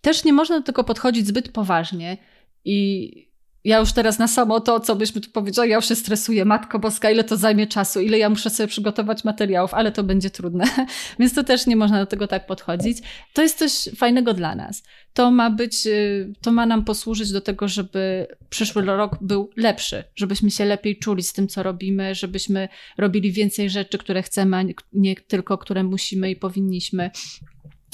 też 0.01 0.23
nie 0.23 0.33
można 0.33 0.59
do 0.59 0.65
tego 0.65 0.83
podchodzić 0.83 1.27
zbyt 1.27 1.51
poważnie 1.51 2.17
i 2.65 3.30
ja 3.63 3.79
już 3.79 3.93
teraz 3.93 4.19
na 4.19 4.27
samo 4.27 4.59
to, 4.59 4.79
co 4.79 4.95
byśmy 4.95 5.21
tu 5.21 5.29
powiedzieli, 5.29 5.69
ja 5.69 5.75
już 5.75 5.87
się 5.87 5.95
stresuję, 5.95 6.45
Matko 6.45 6.79
Boska, 6.79 7.11
ile 7.11 7.23
to 7.23 7.37
zajmie 7.37 7.67
czasu, 7.67 7.99
ile 7.99 8.17
ja 8.17 8.29
muszę 8.29 8.49
sobie 8.49 8.67
przygotować 8.67 9.23
materiałów, 9.23 9.73
ale 9.73 9.91
to 9.91 10.03
będzie 10.03 10.29
trudne. 10.29 10.65
Więc 11.19 11.33
to 11.33 11.43
też 11.43 11.67
nie 11.67 11.75
można 11.75 11.99
do 11.99 12.05
tego 12.05 12.27
tak 12.27 12.45
podchodzić. 12.45 12.97
To 13.33 13.41
jest 13.41 13.57
coś 13.57 13.95
fajnego 13.97 14.33
dla 14.33 14.55
nas. 14.55 14.83
To 15.13 15.31
ma 15.31 15.49
być, 15.49 15.87
y, 15.87 16.33
to 16.41 16.51
ma 16.51 16.65
nam 16.65 16.85
posłużyć 16.85 17.31
do 17.31 17.41
tego, 17.41 17.67
żeby 17.67 18.27
przyszły 18.49 18.81
rok 18.81 19.17
był 19.21 19.49
lepszy, 19.55 20.03
żebyśmy 20.15 20.51
się 20.51 20.65
lepiej 20.65 20.99
czuli 20.99 21.23
z 21.23 21.33
tym, 21.33 21.47
co 21.47 21.63
robimy, 21.63 22.15
żebyśmy 22.15 22.69
robili 22.97 23.31
więcej 23.31 23.69
rzeczy, 23.69 23.97
które 23.97 24.23
chcemy, 24.23 24.57
a 24.57 24.63
nie 24.93 25.15
tylko, 25.15 25.57
które 25.57 25.83
musimy 25.83 26.31
i 26.31 26.35
powinniśmy 26.35 27.11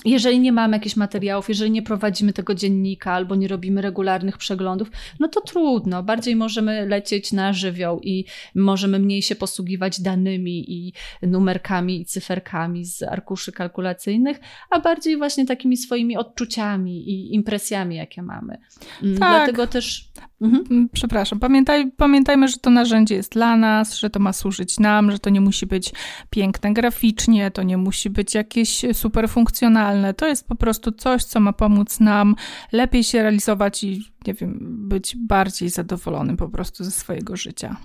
jeżeli 0.10 0.39
nie 0.39 0.51
mamy 0.51 0.76
jakichś 0.78 0.95
materiałów, 0.95 1.49
jeżeli 1.49 1.72
nie 1.72 1.82
prowadzimy 1.82 2.34
tego 2.34 2.55
dziennika 2.55 3.12
albo 3.12 3.36
nie 3.36 3.47
robimy 3.47 3.82
regularnych 3.82 4.38
przeglądów, 4.38 4.91
no 5.20 5.28
to 5.28 5.41
trudno. 5.41 6.03
Bardziej 6.03 6.36
możemy 6.36 6.86
lecieć 6.88 7.32
na 7.32 7.53
żywioł 7.53 7.99
i 8.03 8.26
możemy 8.55 8.99
mniej 8.99 9.22
się 9.22 9.36
posługiwać 9.36 10.01
danymi 10.01 10.72
i 10.72 10.93
numerkami 11.22 12.01
i 12.01 12.05
cyferkami 12.05 12.86
z 12.86 13.03
arkuszy 13.03 13.51
kalkulacyjnych, 13.51 14.39
a 14.70 14.80
bardziej 14.80 15.18
właśnie 15.18 15.45
takimi 15.45 15.78
swoimi 15.78 16.18
odczuciami 16.18 17.10
i 17.10 17.36
impresjami, 17.36 17.95
jakie 17.95 18.22
mamy. 18.22 18.58
Mm, 19.03 19.18
tak. 19.18 19.30
Dlatego 19.30 19.68
też. 19.68 20.10
Mhm. 20.41 20.64
Mm, 20.72 20.89
przepraszam, 20.93 21.39
Pamiętaj, 21.39 21.91
pamiętajmy, 21.97 22.47
że 22.47 22.58
to 22.58 22.70
narzędzie 22.70 23.16
jest 23.16 23.32
dla 23.32 23.58
nas, 23.58 23.95
że 23.95 24.10
to 24.10 24.20
ma 24.20 24.34
służyć 24.34 24.80
nam, 24.80 25.12
że 25.12 25.20
to 25.20 25.30
nie 25.30 25.41
musi 25.41 25.66
być 25.66 25.91
piękne 26.30 26.74
graficznie, 26.74 27.51
to 27.51 27.64
nie 27.64 27.78
musi 27.78 28.10
być 28.10 28.36
jakieś 28.36 28.86
super 28.93 29.30
funkcjonalne 29.30 29.97
to 30.18 30.28
jest 30.28 30.48
po 30.48 30.56
prostu 30.56 30.91
coś, 30.91 31.24
co 31.24 31.39
ma 31.39 31.54
pomóc 31.54 32.00
nam 32.00 32.36
lepiej 32.72 33.04
się 33.04 33.22
realizować 33.22 33.84
i, 33.84 34.04
nie 34.28 34.34
wiem, 34.34 34.60
być 34.89 35.16
bardziej 35.16 35.70
zadowolonym 35.70 36.38
po 36.38 36.50
prostu 36.50 36.84
ze 36.84 36.91
swojego 36.91 37.36
życia. 37.36 37.78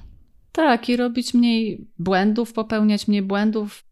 Tak, 0.52 0.88
i 0.88 0.96
robić 0.96 1.34
mniej 1.34 1.86
błędów, 1.98 2.52
popełniać 2.52 3.08
mniej 3.08 3.22
błędów, 3.22 3.84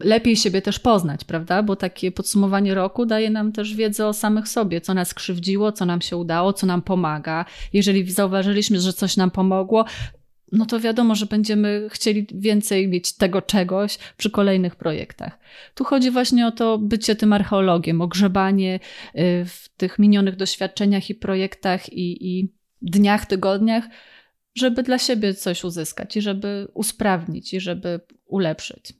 lepiej 0.00 0.36
siebie 0.36 0.62
też 0.62 0.78
poznać, 0.78 1.24
prawda? 1.24 1.62
Bo 1.62 1.76
takie 1.76 2.12
podsumowanie 2.12 2.74
roku 2.74 3.06
daje 3.06 3.30
nam 3.30 3.52
też 3.52 3.74
wiedzę 3.74 4.06
o 4.06 4.12
samych 4.12 4.48
sobie, 4.48 4.80
co 4.80 4.94
nas 4.94 5.14
krzywdziło, 5.14 5.72
co 5.72 5.86
nam 5.86 6.00
się 6.00 6.16
udało, 6.16 6.52
co 6.52 6.66
nam 6.66 6.82
pomaga. 6.82 7.44
Jeżeli 7.72 8.10
zauważyliśmy, 8.10 8.80
że 8.80 8.92
coś 8.92 9.16
nam 9.16 9.30
pomogło, 9.30 9.84
no 10.52 10.66
to 10.66 10.80
wiadomo, 10.80 11.14
że 11.14 11.26
będziemy 11.26 11.88
chcieli 11.90 12.26
więcej 12.34 12.88
mieć 12.88 13.12
tego 13.12 13.42
czegoś 13.42 13.98
przy 14.16 14.30
kolejnych 14.30 14.76
projektach. 14.76 15.38
Tu 15.74 15.84
chodzi 15.84 16.10
właśnie 16.10 16.46
o 16.46 16.52
to 16.52 16.78
bycie 16.78 17.16
tym 17.16 17.32
archeologiem, 17.32 18.00
o 18.00 18.08
grzebanie 18.08 18.74
y, 18.74 19.44
w 19.44 19.68
tych 19.76 19.98
minionych 19.98 20.36
doświadczeniach 20.36 21.10
i 21.10 21.14
projektach 21.14 21.92
i, 21.92 22.38
i 22.38 22.52
dniach, 22.82 23.26
tygodniach, 23.26 23.84
żeby 24.54 24.82
dla 24.82 24.98
siebie 24.98 25.34
coś 25.34 25.64
uzyskać 25.64 26.16
i 26.16 26.20
żeby 26.20 26.68
usprawnić 26.74 27.54
i 27.54 27.60
żeby 27.60 28.00
ulepszyć. 28.26 28.92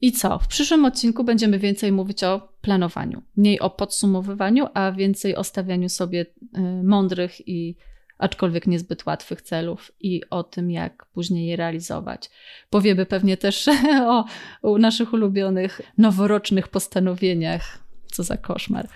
I 0.00 0.12
co? 0.12 0.38
W 0.38 0.48
przyszłym 0.48 0.84
odcinku 0.84 1.24
będziemy 1.24 1.58
więcej 1.58 1.92
mówić 1.92 2.24
o 2.24 2.48
planowaniu, 2.60 3.22
mniej 3.36 3.60
o 3.60 3.70
podsumowywaniu, 3.70 4.66
a 4.74 4.92
więcej 4.92 5.36
o 5.36 5.44
stawianiu 5.44 5.88
sobie 5.88 6.20
y, 6.22 6.60
mądrych 6.82 7.48
i 7.48 7.76
aczkolwiek 8.22 8.66
niezbyt 8.66 9.06
łatwych 9.06 9.42
celów 9.42 9.92
i 10.00 10.22
o 10.30 10.42
tym, 10.44 10.70
jak 10.70 11.06
później 11.06 11.46
je 11.46 11.56
realizować. 11.56 12.30
Powiemy 12.70 13.06
pewnie 13.06 13.36
też 13.36 13.68
o, 14.06 14.24
o 14.62 14.78
naszych 14.78 15.12
ulubionych 15.12 15.80
noworocznych 15.98 16.68
postanowieniach. 16.68 17.78
Co 18.06 18.22
za 18.22 18.36
koszmar. 18.36 18.88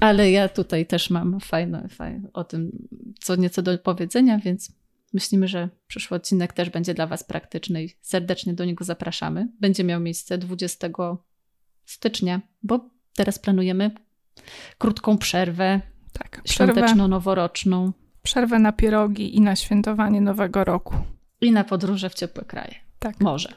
Ale 0.00 0.30
ja 0.30 0.48
tutaj 0.48 0.86
też 0.86 1.10
mam 1.10 1.40
fajne, 1.40 1.88
fajne 1.88 2.28
o 2.32 2.44
tym 2.44 2.88
co 3.20 3.36
nieco 3.36 3.62
do 3.62 3.78
powiedzenia, 3.78 4.38
więc 4.38 4.72
myślimy, 5.12 5.48
że 5.48 5.68
przyszły 5.86 6.16
odcinek 6.16 6.52
też 6.52 6.70
będzie 6.70 6.94
dla 6.94 7.06
Was 7.06 7.24
praktyczny 7.24 7.84
i 7.84 7.90
serdecznie 8.00 8.54
do 8.54 8.64
niego 8.64 8.84
zapraszamy. 8.84 9.48
Będzie 9.60 9.84
miał 9.84 10.00
miejsce 10.00 10.38
20 10.38 10.88
stycznia, 11.84 12.40
bo 12.62 12.90
teraz 13.14 13.38
planujemy 13.38 13.90
krótką 14.78 15.18
przerwę. 15.18 15.80
Tak, 16.12 16.42
świąteczno-noworoczną. 16.44 17.92
Przerwę 18.22 18.58
na 18.58 18.72
pierogi 18.72 19.36
i 19.36 19.40
na 19.40 19.56
świętowanie 19.56 20.20
Nowego 20.20 20.64
Roku. 20.64 20.94
I 21.40 21.52
na 21.52 21.64
podróże 21.64 22.10
w 22.10 22.14
ciepłe 22.14 22.44
kraje. 22.44 22.74
Tak. 22.98 23.20
Może. 23.20 23.48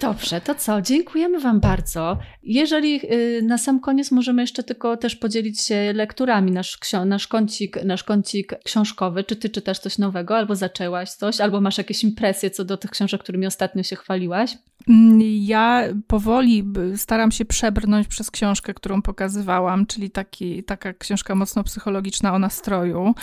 Dobrze, 0.00 0.40
to 0.40 0.54
co? 0.54 0.82
Dziękujemy 0.82 1.40
Wam 1.40 1.60
bardzo. 1.60 2.18
Jeżeli 2.42 3.00
y, 3.12 3.42
na 3.42 3.58
sam 3.58 3.80
koniec 3.80 4.10
możemy 4.10 4.42
jeszcze 4.42 4.62
tylko 4.62 4.96
też 4.96 5.16
podzielić 5.16 5.60
się 5.60 5.92
lekturami, 5.92 6.52
nasz, 6.52 6.78
nasz, 7.06 7.28
kącik, 7.28 7.84
nasz 7.84 8.04
kącik 8.04 8.54
książkowy. 8.64 9.24
Czy 9.24 9.36
Ty 9.36 9.50
czytasz 9.50 9.78
coś 9.78 9.98
nowego, 9.98 10.36
albo 10.36 10.56
zaczęłaś 10.56 11.10
coś, 11.10 11.40
albo 11.40 11.60
masz 11.60 11.78
jakieś 11.78 12.04
impresje 12.04 12.50
co 12.50 12.64
do 12.64 12.76
tych 12.76 12.90
książek, 12.90 13.22
którymi 13.22 13.46
ostatnio 13.46 13.82
się 13.82 13.96
chwaliłaś? 13.96 14.56
Mm, 14.88 15.20
ja 15.22 15.82
powoli 16.06 16.64
staram 16.96 17.30
się 17.30 17.44
przebrnąć 17.44 18.08
przez 18.08 18.30
książkę, 18.30 18.74
którą 18.74 19.02
pokazywałam, 19.02 19.86
czyli 19.86 20.10
taki, 20.10 20.64
taka 20.64 20.92
książka 20.92 21.34
mocno 21.34 21.64
psychologiczna 21.64 22.34
o 22.34 22.38
nastroju. 22.38 23.14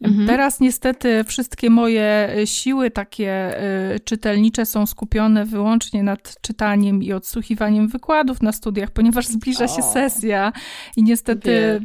Mhm. 0.00 0.26
Teraz 0.26 0.60
niestety 0.60 1.24
wszystkie 1.24 1.70
moje 1.70 2.28
siły 2.44 2.90
takie 2.90 3.60
y, 3.94 4.00
czytelnicze 4.00 4.66
są 4.66 4.86
skupione 4.86 5.44
wyłącznie 5.44 6.02
na 6.02 6.18
nad 6.18 6.40
czytaniem 6.40 7.02
i 7.02 7.12
odsłuchiwaniem 7.12 7.88
wykładów 7.88 8.42
na 8.42 8.52
studiach, 8.52 8.90
ponieważ 8.90 9.26
zbliża 9.26 9.68
się 9.68 9.82
sesja 9.82 10.52
i 10.96 11.02
niestety 11.02 11.80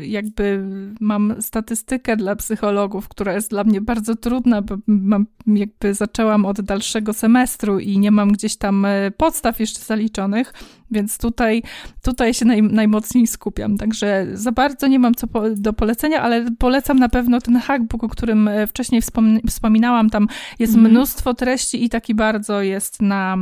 jakby 0.00 0.62
mam 1.00 1.34
statystykę 1.40 2.16
dla 2.16 2.36
psychologów, 2.36 3.08
która 3.08 3.32
jest 3.32 3.50
dla 3.50 3.64
mnie 3.64 3.80
bardzo 3.80 4.16
trudna, 4.16 4.62
bo 4.62 4.76
mam, 4.86 5.26
jakby 5.46 5.94
zaczęłam 5.94 6.44
od 6.44 6.60
dalszego 6.60 7.12
semestru 7.12 7.78
i 7.78 7.98
nie 7.98 8.10
mam 8.10 8.32
gdzieś 8.32 8.56
tam 8.58 8.84
e, 8.84 9.10
podstaw 9.10 9.60
jeszcze 9.60 9.80
zaliczonych, 9.80 10.52
więc 10.90 11.18
tutaj, 11.18 11.62
tutaj 12.02 12.34
się 12.34 12.44
naj, 12.44 12.62
najmocniej 12.62 13.26
skupiam. 13.26 13.76
Także 13.76 14.26
za 14.32 14.52
bardzo 14.52 14.86
nie 14.86 14.98
mam 14.98 15.14
co 15.14 15.26
po, 15.26 15.50
do 15.50 15.72
polecenia, 15.72 16.22
ale 16.22 16.46
polecam 16.58 16.98
na 16.98 17.08
pewno 17.08 17.40
ten 17.40 17.56
hackbook, 17.56 18.04
o 18.04 18.08
którym 18.08 18.48
e, 18.48 18.66
wcześniej 18.66 19.02
wspominałam. 19.46 20.10
Tam 20.10 20.28
jest 20.58 20.74
mm. 20.74 20.90
mnóstwo 20.90 21.34
treści 21.34 21.84
i 21.84 21.88
taki 21.88 22.14
bardzo 22.14 22.62
jest 22.62 23.02
na 23.02 23.36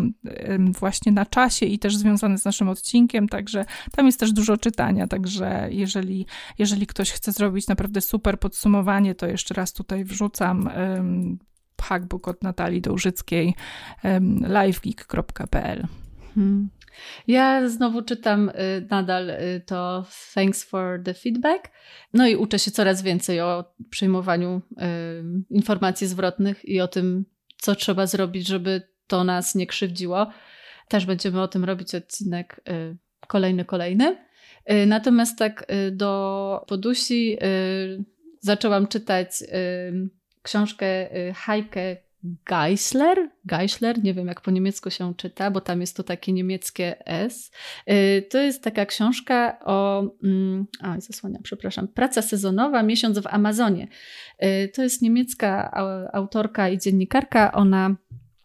właśnie 0.78 1.12
na 1.12 1.26
czasie 1.26 1.66
i 1.66 1.78
też 1.78 1.96
związany 1.96 2.38
z 2.38 2.44
naszym 2.44 2.68
odcinkiem, 2.68 3.28
także 3.28 3.64
tam 3.92 4.06
jest 4.06 4.20
też 4.20 4.32
dużo 4.32 4.56
czytania, 4.56 5.06
także 5.06 5.68
jeżeli, 5.70 6.26
jeżeli 6.58 6.86
ktoś 6.86 7.10
chce 7.10 7.32
zrobić 7.32 7.68
naprawdę 7.68 8.00
super 8.00 8.38
podsumowanie, 8.38 9.14
to 9.14 9.26
jeszcze 9.26 9.54
raz 9.54 9.72
tutaj 9.72 10.04
wrzucam 10.04 10.70
hackbook 11.82 12.28
od 12.28 12.42
Natalii 12.42 12.80
Dołżyckiej 12.80 13.54
livegeek.pl. 14.40 15.86
Hmm. 16.34 16.68
Ja 17.26 17.68
znowu 17.68 18.02
czytam 18.02 18.48
y, 18.48 18.86
nadal 18.90 19.30
y, 19.30 19.62
to 19.66 20.06
Thanks 20.34 20.64
for 20.64 21.02
the 21.04 21.14
Feedback. 21.14 21.70
No 22.12 22.28
i 22.28 22.36
uczę 22.36 22.58
się 22.58 22.70
coraz 22.70 23.02
więcej 23.02 23.40
o 23.40 23.64
przyjmowaniu 23.90 24.62
y, 24.70 24.84
informacji 25.50 26.06
zwrotnych 26.06 26.64
i 26.64 26.80
o 26.80 26.88
tym, 26.88 27.24
co 27.56 27.74
trzeba 27.74 28.06
zrobić, 28.06 28.46
żeby 28.46 28.82
to 29.06 29.24
nas 29.24 29.54
nie 29.54 29.66
krzywdziło. 29.66 30.30
Też 30.88 31.06
będziemy 31.06 31.42
o 31.42 31.48
tym 31.48 31.64
robić 31.64 31.94
odcinek 31.94 32.60
kolejny, 33.26 33.64
kolejny. 33.64 34.16
Natomiast 34.86 35.38
tak 35.38 35.66
do 35.92 36.64
podusi 36.68 37.38
zaczęłam 38.40 38.86
czytać 38.86 39.30
książkę 40.46 41.08
Heike 41.34 42.06
Geisler, 42.44 43.30
Geisler, 43.44 44.04
nie 44.04 44.14
wiem 44.14 44.26
jak 44.26 44.40
po 44.40 44.50
niemiecku 44.50 44.90
się 44.90 45.14
czyta, 45.14 45.50
bo 45.50 45.60
tam 45.60 45.80
jest 45.80 45.96
to 45.96 46.02
takie 46.02 46.32
niemieckie 46.32 47.06
S. 47.06 47.50
Y, 47.90 48.26
to 48.30 48.38
jest 48.38 48.62
taka 48.62 48.86
książka 48.86 49.58
o, 49.64 50.04
mm, 50.24 50.66
a 50.80 51.00
zasłania, 51.00 51.38
przepraszam, 51.42 51.88
praca 51.88 52.22
sezonowa, 52.22 52.82
miesiąc 52.82 53.18
w 53.18 53.26
Amazonie. 53.26 53.88
Y, 54.44 54.68
to 54.74 54.82
jest 54.82 55.02
niemiecka 55.02 55.70
autorka 56.12 56.68
i 56.68 56.78
dziennikarka. 56.78 57.52
Ona 57.52 57.96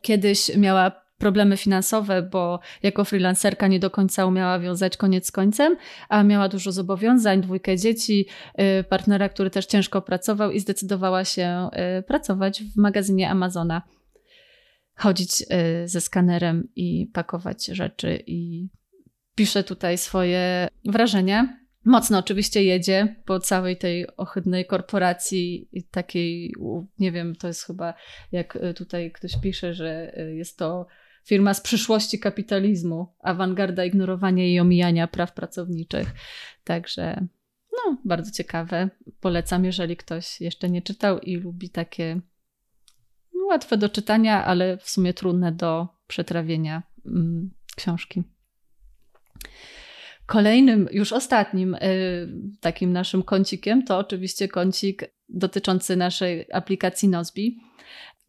kiedyś 0.01 0.57
miała 0.57 1.00
problemy 1.21 1.57
finansowe, 1.57 2.21
bo 2.21 2.59
jako 2.83 3.05
freelancerka 3.05 3.67
nie 3.67 3.79
do 3.79 3.89
końca 3.89 4.25
umiała 4.25 4.59
wiązać 4.59 4.97
koniec 4.97 5.27
z 5.27 5.31
końcem, 5.31 5.75
a 6.09 6.23
miała 6.23 6.49
dużo 6.49 6.71
zobowiązań, 6.71 7.41
dwójkę 7.41 7.77
dzieci, 7.77 8.25
y, 8.79 8.83
partnera, 8.83 9.29
który 9.29 9.49
też 9.49 9.65
ciężko 9.65 10.01
pracował 10.01 10.51
i 10.51 10.59
zdecydowała 10.59 11.25
się 11.25 11.69
y, 11.99 12.03
pracować 12.03 12.63
w 12.63 12.77
magazynie 12.77 13.29
Amazona. 13.29 13.81
Chodzić 14.95 15.41
y, 15.41 15.45
ze 15.87 16.01
skanerem 16.01 16.67
i 16.75 17.07
pakować 17.13 17.65
rzeczy 17.65 18.23
i 18.27 18.69
pisze 19.35 19.63
tutaj 19.63 19.97
swoje 19.97 20.67
wrażenia. 20.85 21.57
Mocno 21.85 22.17
oczywiście 22.17 22.63
jedzie 22.63 23.15
po 23.25 23.39
całej 23.39 23.77
tej 23.77 24.07
ohydnej 24.17 24.65
korporacji, 24.65 25.69
takiej, 25.91 26.53
nie 26.99 27.11
wiem, 27.11 27.35
to 27.35 27.47
jest 27.47 27.65
chyba 27.65 27.93
jak 28.31 28.57
tutaj 28.75 29.11
ktoś 29.11 29.31
pisze, 29.41 29.73
że 29.73 30.15
jest 30.35 30.57
to 30.57 30.87
firma 31.23 31.53
z 31.53 31.61
przyszłości 31.61 32.19
kapitalizmu, 32.19 33.15
awangarda 33.19 33.85
ignorowania 33.85 34.47
i 34.47 34.59
omijania 34.59 35.07
praw 35.07 35.33
pracowniczych. 35.33 36.07
Także 36.63 37.27
no, 37.71 37.97
bardzo 38.05 38.31
ciekawe. 38.31 38.89
Polecam, 39.19 39.65
jeżeli 39.65 39.97
ktoś 39.97 40.41
jeszcze 40.41 40.69
nie 40.69 40.81
czytał 40.81 41.19
i 41.19 41.35
lubi 41.35 41.69
takie 41.69 42.21
łatwe 43.47 43.77
do 43.77 43.89
czytania, 43.89 44.45
ale 44.45 44.77
w 44.77 44.89
sumie 44.89 45.13
trudne 45.13 45.51
do 45.51 45.87
przetrawienia 46.07 46.83
mm, 47.05 47.51
książki. 47.75 48.23
Kolejnym, 50.25 50.87
już 50.91 51.13
ostatnim 51.13 51.75
y, 51.75 51.79
takim 52.59 52.93
naszym 52.93 53.23
kącikiem 53.23 53.85
to 53.85 53.97
oczywiście 53.97 54.47
kącik 54.47 55.03
dotyczący 55.29 55.95
naszej 55.95 56.45
aplikacji 56.53 57.09
Nozbi. 57.09 57.61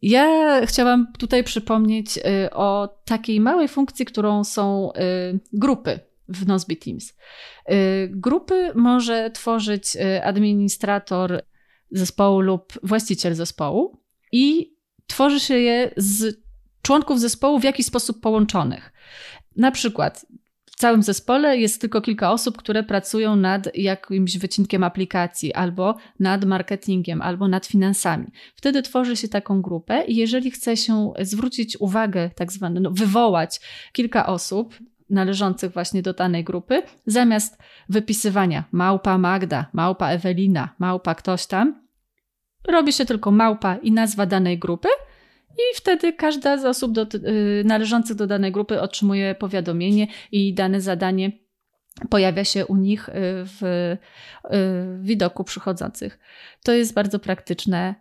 Ja 0.03 0.61
chciałam 0.65 1.07
tutaj 1.17 1.43
przypomnieć 1.43 2.17
y, 2.17 2.21
o 2.51 2.99
takiej 3.05 3.39
małej 3.39 3.67
funkcji, 3.67 4.05
którą 4.05 4.43
są 4.43 4.91
y, 4.93 5.39
grupy 5.53 5.99
w 6.27 6.47
Nozbe 6.47 6.75
Teams. 6.75 7.09
Y, 7.09 7.13
grupy 8.11 8.71
może 8.75 9.31
tworzyć 9.31 9.97
administrator 10.23 11.41
zespołu 11.91 12.41
lub 12.41 12.73
właściciel 12.83 13.35
zespołu 13.35 13.97
i 14.31 14.75
tworzy 15.07 15.39
się 15.39 15.57
je 15.57 15.91
z 15.97 16.41
członków 16.81 17.19
zespołu 17.19 17.59
w 17.59 17.63
jakiś 17.63 17.85
sposób 17.85 18.21
połączonych. 18.21 18.93
Na 19.55 19.71
przykład 19.71 20.25
w 20.73 20.75
całym 20.75 21.03
zespole 21.03 21.57
jest 21.57 21.81
tylko 21.81 22.01
kilka 22.01 22.31
osób, 22.31 22.57
które 22.57 22.83
pracują 22.83 23.35
nad 23.35 23.77
jakimś 23.77 24.37
wycinkiem 24.37 24.83
aplikacji, 24.83 25.53
albo 25.53 25.95
nad 26.19 26.45
marketingiem, 26.45 27.21
albo 27.21 27.47
nad 27.47 27.65
finansami. 27.65 28.27
Wtedy 28.55 28.81
tworzy 28.81 29.15
się 29.15 29.27
taką 29.27 29.61
grupę 29.61 30.03
i 30.07 30.15
jeżeli 30.15 30.51
chce 30.51 30.77
się 30.77 31.13
zwrócić 31.21 31.77
uwagę, 31.79 32.29
tak 32.35 32.51
zwane, 32.51 32.79
no, 32.79 32.91
wywołać 32.91 33.59
kilka 33.91 34.25
osób, 34.25 34.75
należących 35.09 35.73
właśnie 35.73 36.01
do 36.01 36.13
danej 36.13 36.43
grupy, 36.43 36.81
zamiast 37.05 37.57
wypisywania 37.89 38.63
małpa 38.71 39.17
Magda, 39.17 39.65
małpa 39.73 40.09
Ewelina, 40.09 40.69
małpa 40.79 41.15
ktoś 41.15 41.45
tam, 41.45 41.83
robi 42.67 42.93
się 42.93 43.05
tylko 43.05 43.31
małpa 43.31 43.75
i 43.75 43.91
nazwa 43.91 44.25
danej 44.25 44.59
grupy 44.59 44.87
i 45.57 45.75
wtedy 45.75 46.13
każda 46.13 46.57
z 46.57 46.65
osób 46.65 46.91
do, 46.91 47.07
y, 47.13 47.63
należących 47.65 48.15
do 48.15 48.27
danej 48.27 48.51
grupy 48.51 48.81
otrzymuje 48.81 49.35
powiadomienie 49.35 50.07
i 50.31 50.53
dane 50.53 50.81
zadanie 50.81 51.31
pojawia 52.09 52.43
się 52.43 52.65
u 52.65 52.75
nich 52.75 53.09
y, 53.09 53.11
y, 53.11 53.45
w 53.45 53.97
widoku 55.01 55.43
przychodzących. 55.43 56.19
To 56.63 56.71
jest 56.71 56.93
bardzo 56.93 57.19
praktyczne. 57.19 57.95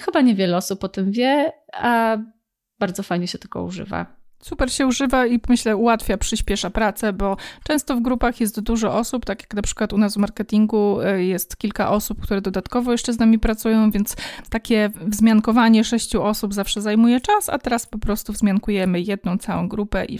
Chyba 0.00 0.20
niewiele 0.20 0.56
osób 0.56 0.84
o 0.84 0.88
tym 0.88 1.12
wie, 1.12 1.52
a 1.72 2.18
bardzo 2.78 3.02
fajnie 3.02 3.28
się 3.28 3.38
tylko 3.38 3.64
używa. 3.64 4.21
Super 4.42 4.72
się 4.72 4.86
używa 4.86 5.26
i 5.26 5.40
myślę 5.48 5.76
ułatwia, 5.76 6.18
przyspiesza 6.18 6.70
pracę, 6.70 7.12
bo 7.12 7.36
często 7.64 7.96
w 7.96 8.00
grupach 8.00 8.40
jest 8.40 8.60
dużo 8.60 8.94
osób, 8.94 9.24
tak 9.24 9.42
jak 9.42 9.54
na 9.54 9.62
przykład 9.62 9.92
u 9.92 9.98
nas 9.98 10.14
w 10.14 10.16
marketingu 10.16 11.00
e, 11.00 11.24
jest 11.24 11.56
kilka 11.56 11.90
osób, 11.90 12.20
które 12.20 12.40
dodatkowo 12.40 12.92
jeszcze 12.92 13.12
z 13.12 13.18
nami 13.18 13.38
pracują, 13.38 13.90
więc 13.90 14.16
takie 14.50 14.90
wzmiankowanie 15.06 15.84
sześciu 15.84 16.22
osób 16.22 16.54
zawsze 16.54 16.82
zajmuje 16.82 17.20
czas, 17.20 17.48
a 17.48 17.58
teraz 17.58 17.86
po 17.86 17.98
prostu 17.98 18.32
wzmiankujemy 18.32 19.00
jedną 19.00 19.38
całą 19.38 19.68
grupę 19.68 20.04
i 20.04 20.18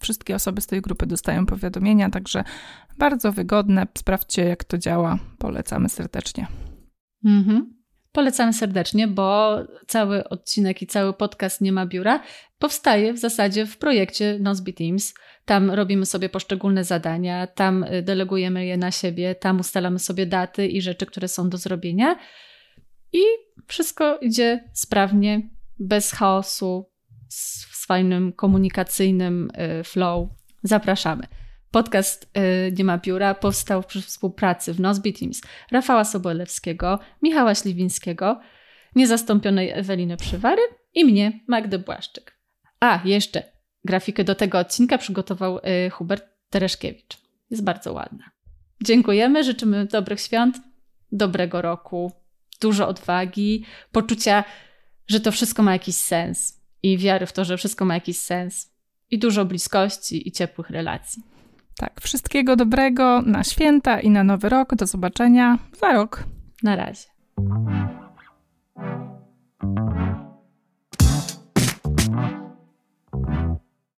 wszystkie 0.00 0.34
osoby 0.34 0.60
z 0.60 0.66
tej 0.66 0.82
grupy 0.82 1.06
dostają 1.06 1.46
powiadomienia, 1.46 2.10
także 2.10 2.44
bardzo 2.98 3.32
wygodne. 3.32 3.86
Sprawdźcie, 3.98 4.44
jak 4.44 4.64
to 4.64 4.78
działa. 4.78 5.18
Polecamy 5.38 5.88
serdecznie. 5.88 6.46
Mhm. 7.24 7.75
Polecamy 8.16 8.52
serdecznie, 8.52 9.08
bo 9.08 9.58
cały 9.86 10.28
odcinek 10.28 10.82
i 10.82 10.86
cały 10.86 11.12
podcast 11.12 11.60
Nie 11.60 11.72
ma 11.72 11.86
biura 11.86 12.22
powstaje 12.58 13.12
w 13.12 13.18
zasadzie 13.18 13.66
w 13.66 13.76
projekcie 13.78 14.38
Nozbe 14.40 14.72
Teams. 14.72 15.14
Tam 15.44 15.70
robimy 15.70 16.06
sobie 16.06 16.28
poszczególne 16.28 16.84
zadania, 16.84 17.46
tam 17.46 17.84
y, 17.84 18.02
delegujemy 18.02 18.66
je 18.66 18.76
na 18.76 18.90
siebie, 18.90 19.34
tam 19.34 19.60
ustalamy 19.60 19.98
sobie 19.98 20.26
daty 20.26 20.66
i 20.66 20.82
rzeczy, 20.82 21.06
które 21.06 21.28
są 21.28 21.50
do 21.50 21.58
zrobienia. 21.58 22.18
I 23.12 23.22
wszystko 23.66 24.18
idzie 24.18 24.64
sprawnie, 24.72 25.48
bez 25.78 26.12
chaosu, 26.12 26.90
z 27.28 27.86
fajnym 27.86 28.32
komunikacyjnym 28.32 29.50
y, 29.80 29.84
flow. 29.84 30.28
Zapraszamy. 30.62 31.26
Podcast 31.76 32.30
y, 32.68 32.72
Nie 32.72 32.84
ma 32.84 32.98
biura 32.98 33.34
powstał 33.34 33.82
przy 33.82 34.02
współpracy 34.02 34.72
w 34.72 34.80
Nozbe 34.80 35.12
Teams 35.12 35.40
Rafała 35.70 36.04
Sobolewskiego, 36.04 36.98
Michała 37.22 37.54
Śliwińskiego, 37.54 38.40
niezastąpionej 38.94 39.70
Eweliny 39.70 40.16
Przywary 40.16 40.62
i 40.94 41.04
mnie, 41.04 41.40
Magdy 41.46 41.78
Błaszczyk. 41.78 42.38
A, 42.80 43.00
jeszcze 43.04 43.42
grafikę 43.84 44.24
do 44.24 44.34
tego 44.34 44.58
odcinka 44.58 44.98
przygotował 44.98 45.58
y, 45.58 45.90
Hubert 45.90 46.24
Tereszkiewicz. 46.50 47.16
Jest 47.50 47.64
bardzo 47.64 47.92
ładna. 47.92 48.30
Dziękujemy, 48.82 49.44
życzymy 49.44 49.86
dobrych 49.86 50.20
świąt, 50.20 50.60
dobrego 51.12 51.62
roku, 51.62 52.12
dużo 52.60 52.88
odwagi, 52.88 53.64
poczucia, 53.92 54.44
że 55.08 55.20
to 55.20 55.32
wszystko 55.32 55.62
ma 55.62 55.72
jakiś 55.72 55.96
sens 55.96 56.60
i 56.82 56.98
wiary 56.98 57.26
w 57.26 57.32
to, 57.32 57.44
że 57.44 57.56
wszystko 57.56 57.84
ma 57.84 57.94
jakiś 57.94 58.18
sens 58.18 58.72
i 59.10 59.18
dużo 59.18 59.44
bliskości 59.44 60.28
i 60.28 60.32
ciepłych 60.32 60.70
relacji. 60.70 61.35
Tak, 61.78 62.00
wszystkiego 62.00 62.56
dobrego 62.56 63.22
na 63.22 63.44
święta 63.44 64.00
i 64.00 64.10
na 64.10 64.24
nowy 64.24 64.48
rok. 64.48 64.74
Do 64.74 64.86
zobaczenia 64.86 65.58
za 65.80 65.92
rok. 65.92 66.24
Na 66.62 66.76
razie. 66.76 67.08